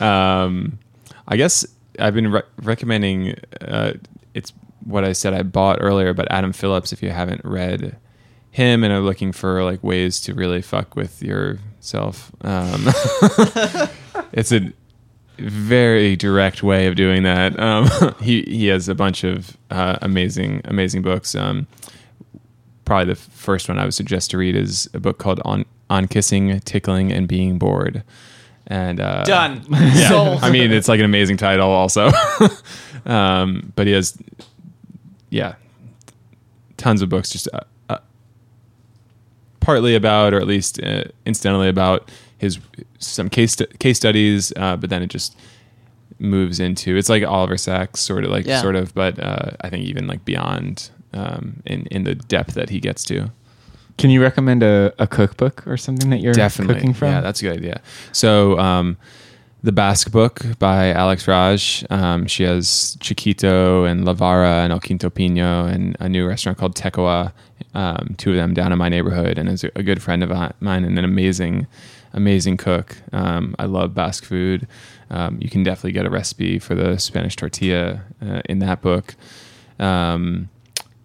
um, 0.44 0.78
I 1.28 1.36
guess 1.36 1.64
I've 2.00 2.14
been 2.14 2.32
re- 2.32 2.42
recommending. 2.62 3.36
Uh, 3.60 3.92
it's 4.34 4.52
what 4.84 5.04
I 5.04 5.12
said 5.12 5.34
I 5.34 5.42
bought 5.44 5.78
earlier, 5.80 6.14
but 6.14 6.26
Adam 6.32 6.52
Phillips. 6.52 6.92
If 6.92 7.00
you 7.00 7.10
haven't 7.10 7.42
read 7.44 7.96
him 8.50 8.82
and 8.84 8.92
are 8.92 9.00
looking 9.00 9.32
for 9.32 9.62
like 9.64 9.82
ways 9.82 10.20
to 10.22 10.34
really 10.34 10.62
fuck 10.62 10.96
with 10.96 11.22
yourself, 11.22 12.32
um, 12.42 12.86
it's 14.32 14.52
a 14.52 14.72
very 15.38 16.16
direct 16.16 16.62
way 16.62 16.86
of 16.86 16.96
doing 16.96 17.22
that. 17.22 17.58
Um, 17.58 17.88
he 18.20 18.42
he 18.42 18.66
has 18.66 18.88
a 18.88 18.94
bunch 18.94 19.24
of 19.24 19.56
uh, 19.70 19.98
amazing 20.02 20.62
amazing 20.64 21.02
books. 21.02 21.34
Um, 21.34 21.66
probably 22.84 23.12
the 23.12 23.16
first 23.16 23.68
one 23.68 23.78
I 23.78 23.84
would 23.84 23.94
suggest 23.94 24.30
to 24.32 24.38
read 24.38 24.56
is 24.56 24.88
a 24.94 25.00
book 25.00 25.18
called 25.18 25.40
On 25.44 25.64
On 25.90 26.08
Kissing, 26.08 26.58
Tickling, 26.60 27.12
and 27.12 27.28
Being 27.28 27.58
Bored. 27.58 28.02
And 28.66 29.00
uh, 29.00 29.24
Done. 29.24 29.64
Yeah. 29.70 30.08
Sold. 30.08 30.42
I 30.42 30.50
mean, 30.50 30.72
it's 30.72 30.88
like 30.88 30.98
an 30.98 31.06
amazing 31.06 31.38
title, 31.38 31.70
also. 31.70 32.10
um, 33.06 33.72
but 33.76 33.86
he 33.86 33.94
has, 33.94 34.18
yeah, 35.30 35.54
tons 36.76 37.00
of 37.00 37.08
books 37.08 37.30
just 37.30 37.48
uh, 37.54 37.58
uh, 37.58 37.64
partly 39.68 39.94
about, 39.94 40.32
or 40.32 40.40
at 40.40 40.46
least 40.46 40.82
uh, 40.82 41.04
incidentally 41.26 41.68
about 41.68 42.10
his 42.38 42.58
some 42.98 43.28
case 43.28 43.54
case 43.78 43.98
studies. 43.98 44.50
Uh, 44.56 44.76
but 44.78 44.88
then 44.88 45.02
it 45.02 45.08
just 45.10 45.36
moves 46.18 46.58
into 46.58 46.96
it's 46.96 47.10
like 47.10 47.22
Oliver 47.22 47.58
Sacks, 47.58 48.00
sort 48.00 48.24
of 48.24 48.30
like 48.30 48.46
Yeah. 48.46 48.62
sort 48.62 48.76
of, 48.76 48.94
but 48.94 49.18
uh, 49.18 49.50
I 49.60 49.68
think 49.68 49.84
even 49.84 50.06
like 50.06 50.24
beyond 50.24 50.88
um, 51.12 51.62
in 51.66 51.84
in 51.90 52.04
the 52.04 52.14
depth 52.14 52.54
that 52.54 52.70
he 52.70 52.80
gets 52.80 53.04
to. 53.04 53.30
Can 53.98 54.08
you 54.10 54.22
recommend 54.22 54.62
a, 54.62 54.94
a 54.98 55.06
cookbook 55.06 55.66
or 55.66 55.76
something 55.76 56.08
that 56.10 56.20
you're 56.20 56.32
Definitely. 56.32 56.74
cooking 56.74 56.94
from? 56.94 57.08
Yeah, 57.08 57.20
that's 57.20 57.42
a 57.42 57.44
good 57.44 57.56
idea. 57.58 57.80
So, 58.12 58.58
um, 58.58 58.96
the 59.62 59.72
Basque 59.72 60.12
book 60.12 60.40
by 60.58 60.92
Alex 60.92 61.26
Raij. 61.26 61.90
Um, 61.90 62.26
she 62.26 62.44
has 62.44 62.96
Txikito 63.00 63.90
and 63.90 64.04
La 64.04 64.12
Vara 64.12 64.62
and 64.62 64.72
El 64.72 64.80
Quinto 64.80 65.10
Pino 65.10 65.66
and 65.66 65.96
a 65.98 66.08
new 66.08 66.26
restaurant 66.26 66.58
called 66.58 66.76
Tekoá. 66.76 67.32
Um, 67.74 68.14
two 68.18 68.30
of 68.30 68.36
them 68.36 68.54
down 68.54 68.72
in 68.72 68.78
my 68.78 68.88
neighborhood, 68.88 69.36
and 69.38 69.48
is 69.48 69.64
a 69.64 69.82
good 69.82 70.02
friend 70.02 70.22
of 70.22 70.30
mine 70.60 70.84
and 70.84 70.98
an 70.98 71.04
amazing, 71.04 71.66
amazing 72.12 72.56
cook. 72.56 72.96
Um, 73.12 73.54
I 73.58 73.66
love 73.66 73.94
Basque 73.94 74.24
food. 74.24 74.66
Um, 75.10 75.38
you 75.40 75.50
can 75.50 75.62
definitely 75.62 75.92
get 75.92 76.06
a 76.06 76.10
recipe 76.10 76.58
for 76.58 76.74
the 76.74 76.98
Spanish 76.98 77.36
tortilla 77.36 78.02
uh, 78.22 78.40
in 78.46 78.60
that 78.60 78.80
book. 78.80 79.16
Um, 79.78 80.48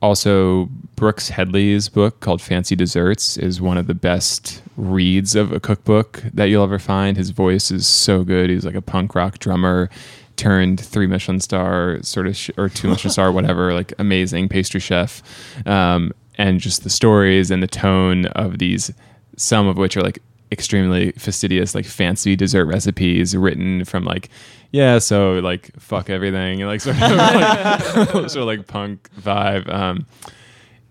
also, 0.04 0.66
Brooks 0.98 1.30
Headley's 1.30 1.88
book 1.88 2.20
called 2.20 2.42
Fancy 2.42 2.76
Desserts 2.76 3.38
is 3.38 3.62
one 3.62 3.78
of 3.78 3.88
the 3.88 3.94
best 3.94 4.62
reads 4.76 5.34
of 5.34 5.54
a 5.54 5.62
cookbook 5.62 6.22
that 6.34 6.46
you'll 6.50 6.66
ever 6.66 6.78
find. 6.78 7.16
His 7.16 7.30
voice 7.30 7.72
is 7.72 7.88
so 7.88 8.26
good. 8.26 8.50
He's 8.50 8.66
like 8.66 8.76
a 8.76 8.82
punk 8.82 9.16
rock 9.16 9.40
drummer 9.40 9.90
turned 10.36 10.82
three 10.82 11.08
Michelin 11.08 11.40
star 11.40 12.00
sort 12.04 12.28
of 12.28 12.36
sh- 12.36 12.50
or 12.58 12.68
two 12.68 12.90
Michelin 12.90 13.12
star 13.14 13.32
whatever 13.32 13.74
like 13.74 13.94
amazing 13.98 14.50
pastry 14.50 14.82
chef 14.82 15.24
um, 15.66 16.12
and 16.38 16.60
just 16.60 16.84
the 16.84 16.90
stories 16.90 17.50
and 17.50 17.64
the 17.64 17.68
tone 17.68 18.26
of 18.26 18.58
these 18.58 18.92
some 19.38 19.68
of 19.68 19.78
which 19.78 19.96
are 19.96 20.02
like 20.02 20.20
extremely 20.54 21.12
fastidious 21.14 21.76
like 21.76 21.86
fancy 21.86 22.36
dessert 22.36 22.66
recipes 22.66 23.36
written 23.36 23.84
from 23.84 24.06
like 24.06 24.30
yeah 24.72 25.00
so 25.00 25.40
like 25.40 25.72
fuck 25.80 26.10
everything 26.10 26.60
like 26.62 26.80
sort 26.86 26.96
of 26.96 27.02
like, 27.02 28.10
sort 28.10 28.36
of 28.36 28.46
like 28.46 28.68
punk 28.68 29.10
vibe 29.20 29.68
um, 29.74 30.06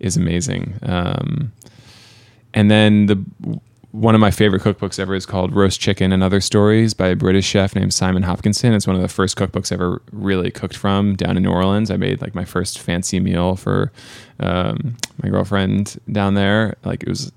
is 0.01 0.17
amazing 0.17 0.75
um, 0.83 1.53
and 2.53 2.71
then 2.71 3.07
the 3.07 3.61
one 3.93 4.15
of 4.15 4.23
my 4.23 4.31
favorite 4.31 4.63
cookbooks 4.63 4.99
ever 4.99 5.15
is 5.15 5.27
called 5.27 5.55
Roast 5.55 5.79
Chicken 5.79 6.13
and 6.13 6.23
Other 6.23 6.41
Stories 6.41 6.95
by 6.95 7.09
a 7.09 7.17
British 7.17 7.47
chef 7.47 7.75
named 7.75 7.93
Simon 7.93 8.23
Hopkinson. 8.23 8.73
It's 8.73 8.87
one 8.87 8.97
of 8.97 9.03
the 9.03 9.09
first 9.09 9.37
cookbooks 9.37 9.71
ever 9.71 10.01
really 10.13 10.51
cooked 10.51 10.79
from 10.79 11.15
down 11.15 11.37
in 11.37 11.43
New 11.43 11.51
Orleans. 11.51 11.91
I 11.91 11.99
made 11.99 12.23
like 12.23 12.35
my 12.35 12.47
first 12.47 12.79
fancy 12.79 13.21
meal 13.21 13.55
for 13.55 13.93
um, 14.41 14.97
my 15.23 15.29
girlfriend 15.29 16.01
down 16.11 16.35
there. 16.35 16.75
Like 16.85 17.03
it 17.03 17.09
was 17.09 17.33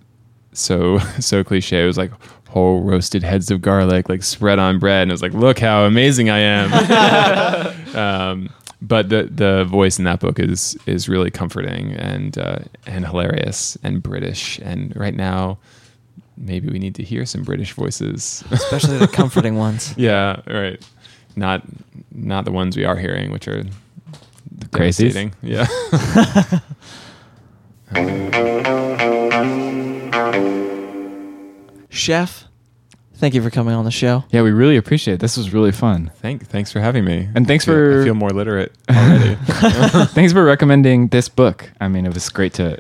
so 0.58 1.00
so 1.20 1.44
cliche. 1.44 1.84
It 1.84 1.88
was 1.88 1.98
like 1.98 2.12
whole 2.50 2.82
roasted 2.82 3.24
heads 3.24 3.52
of 3.52 3.62
garlic, 3.62 4.10
like 4.10 4.24
spread 4.24 4.60
on 4.60 4.80
bread, 4.80 5.04
and 5.04 5.12
it 5.12 5.14
was 5.14 5.22
like, 5.22 5.34
look 5.34 5.60
how 5.60 5.84
amazing 5.86 6.30
I 6.30 6.40
am. 6.40 7.96
um, 7.96 8.50
but 8.82 9.10
the 9.10 9.24
the 9.24 9.66
voice 9.66 9.98
in 10.00 10.06
that 10.06 10.20
book 10.20 10.40
is 10.40 10.78
is 10.86 11.10
really 11.10 11.32
comforting 11.32 11.94
and 11.94 12.38
uh, 12.38 12.60
and 12.86 13.06
hilarious 13.06 13.78
and 13.84 14.02
British. 14.02 14.60
And 14.60 14.96
right 14.96 15.16
now, 15.16 15.58
maybe 16.38 16.70
we 16.70 16.80
need 16.80 16.96
to 16.96 17.04
hear 17.04 17.26
some 17.26 17.44
British 17.44 17.74
voices. 17.74 18.44
Especially 18.52 18.98
the 18.98 19.08
comforting 19.08 19.56
ones. 19.66 19.94
yeah, 19.98 20.42
right. 20.48 20.84
Not 21.36 21.64
not 22.12 22.46
the 22.46 22.52
ones 22.52 22.78
we 22.78 22.86
are 22.86 22.96
hearing, 22.96 23.32
which 23.32 23.48
are 23.48 23.64
devastating. 24.72 25.34
Yeah. 25.42 25.68
Chef, 31.90 32.46
thank 33.16 33.34
you 33.34 33.42
for 33.42 33.50
coming 33.50 33.74
on 33.74 33.86
the 33.86 33.92
show. 33.92 34.26
Yeah, 34.32 34.42
we 34.42 34.52
really 34.52 34.76
appreciate 34.76 35.16
it. 35.16 35.20
This 35.22 35.38
was 35.38 35.54
really 35.54 35.72
fun. 35.72 36.12
Thank 36.18 36.46
thanks 36.48 36.72
for 36.72 36.80
having 36.82 37.06
me. 37.06 37.30
And 37.36 37.48
thanks 37.48 37.64
I 37.66 37.68
feel- 37.68 37.76
for- 37.76 38.02
I 38.02 38.04
feel 38.06 38.14
more 38.16 38.30
literate 38.32 38.74
already. 38.90 39.36
Thanks 40.14 40.34
for 40.34 40.44
recommending 40.44 41.08
this 41.08 41.30
book. 41.30 41.72
I 41.80 41.88
mean, 41.88 42.06
it 42.06 42.14
was 42.14 42.28
great 42.30 42.54
to 42.56 42.80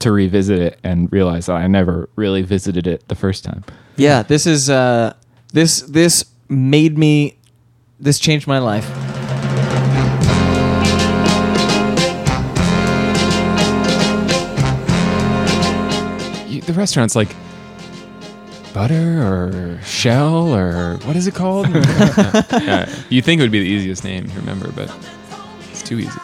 to 0.00 0.12
revisit 0.12 0.58
it 0.58 0.78
and 0.82 1.10
realize 1.12 1.46
that 1.46 1.56
I 1.56 1.66
never 1.68 2.08
really 2.16 2.42
visited 2.42 2.86
it 2.86 3.06
the 3.08 3.14
first 3.14 3.44
time. 3.44 3.64
Yeah, 3.96 4.22
this 4.22 4.46
is 4.46 4.68
uh 4.68 5.14
this 5.52 5.82
this 5.82 6.24
made 6.48 6.98
me 6.98 7.36
this 8.00 8.18
changed 8.18 8.46
my 8.48 8.58
life. 8.58 8.90
the 16.66 16.72
restaurant's 16.72 17.16
like 17.16 17.34
butter 18.74 19.22
or 19.22 19.80
shell 19.82 20.54
or 20.54 20.98
what 21.04 21.16
is 21.16 21.26
it 21.26 21.34
called? 21.34 21.68
yeah. 21.74 22.92
You 23.08 23.22
think 23.22 23.40
it 23.40 23.44
would 23.44 23.52
be 23.52 23.60
the 23.60 23.68
easiest 23.68 24.04
name 24.04 24.28
to 24.28 24.36
remember, 24.36 24.70
but 24.72 24.94
it's 25.70 25.82
too 25.82 25.98
easy. 25.98 26.20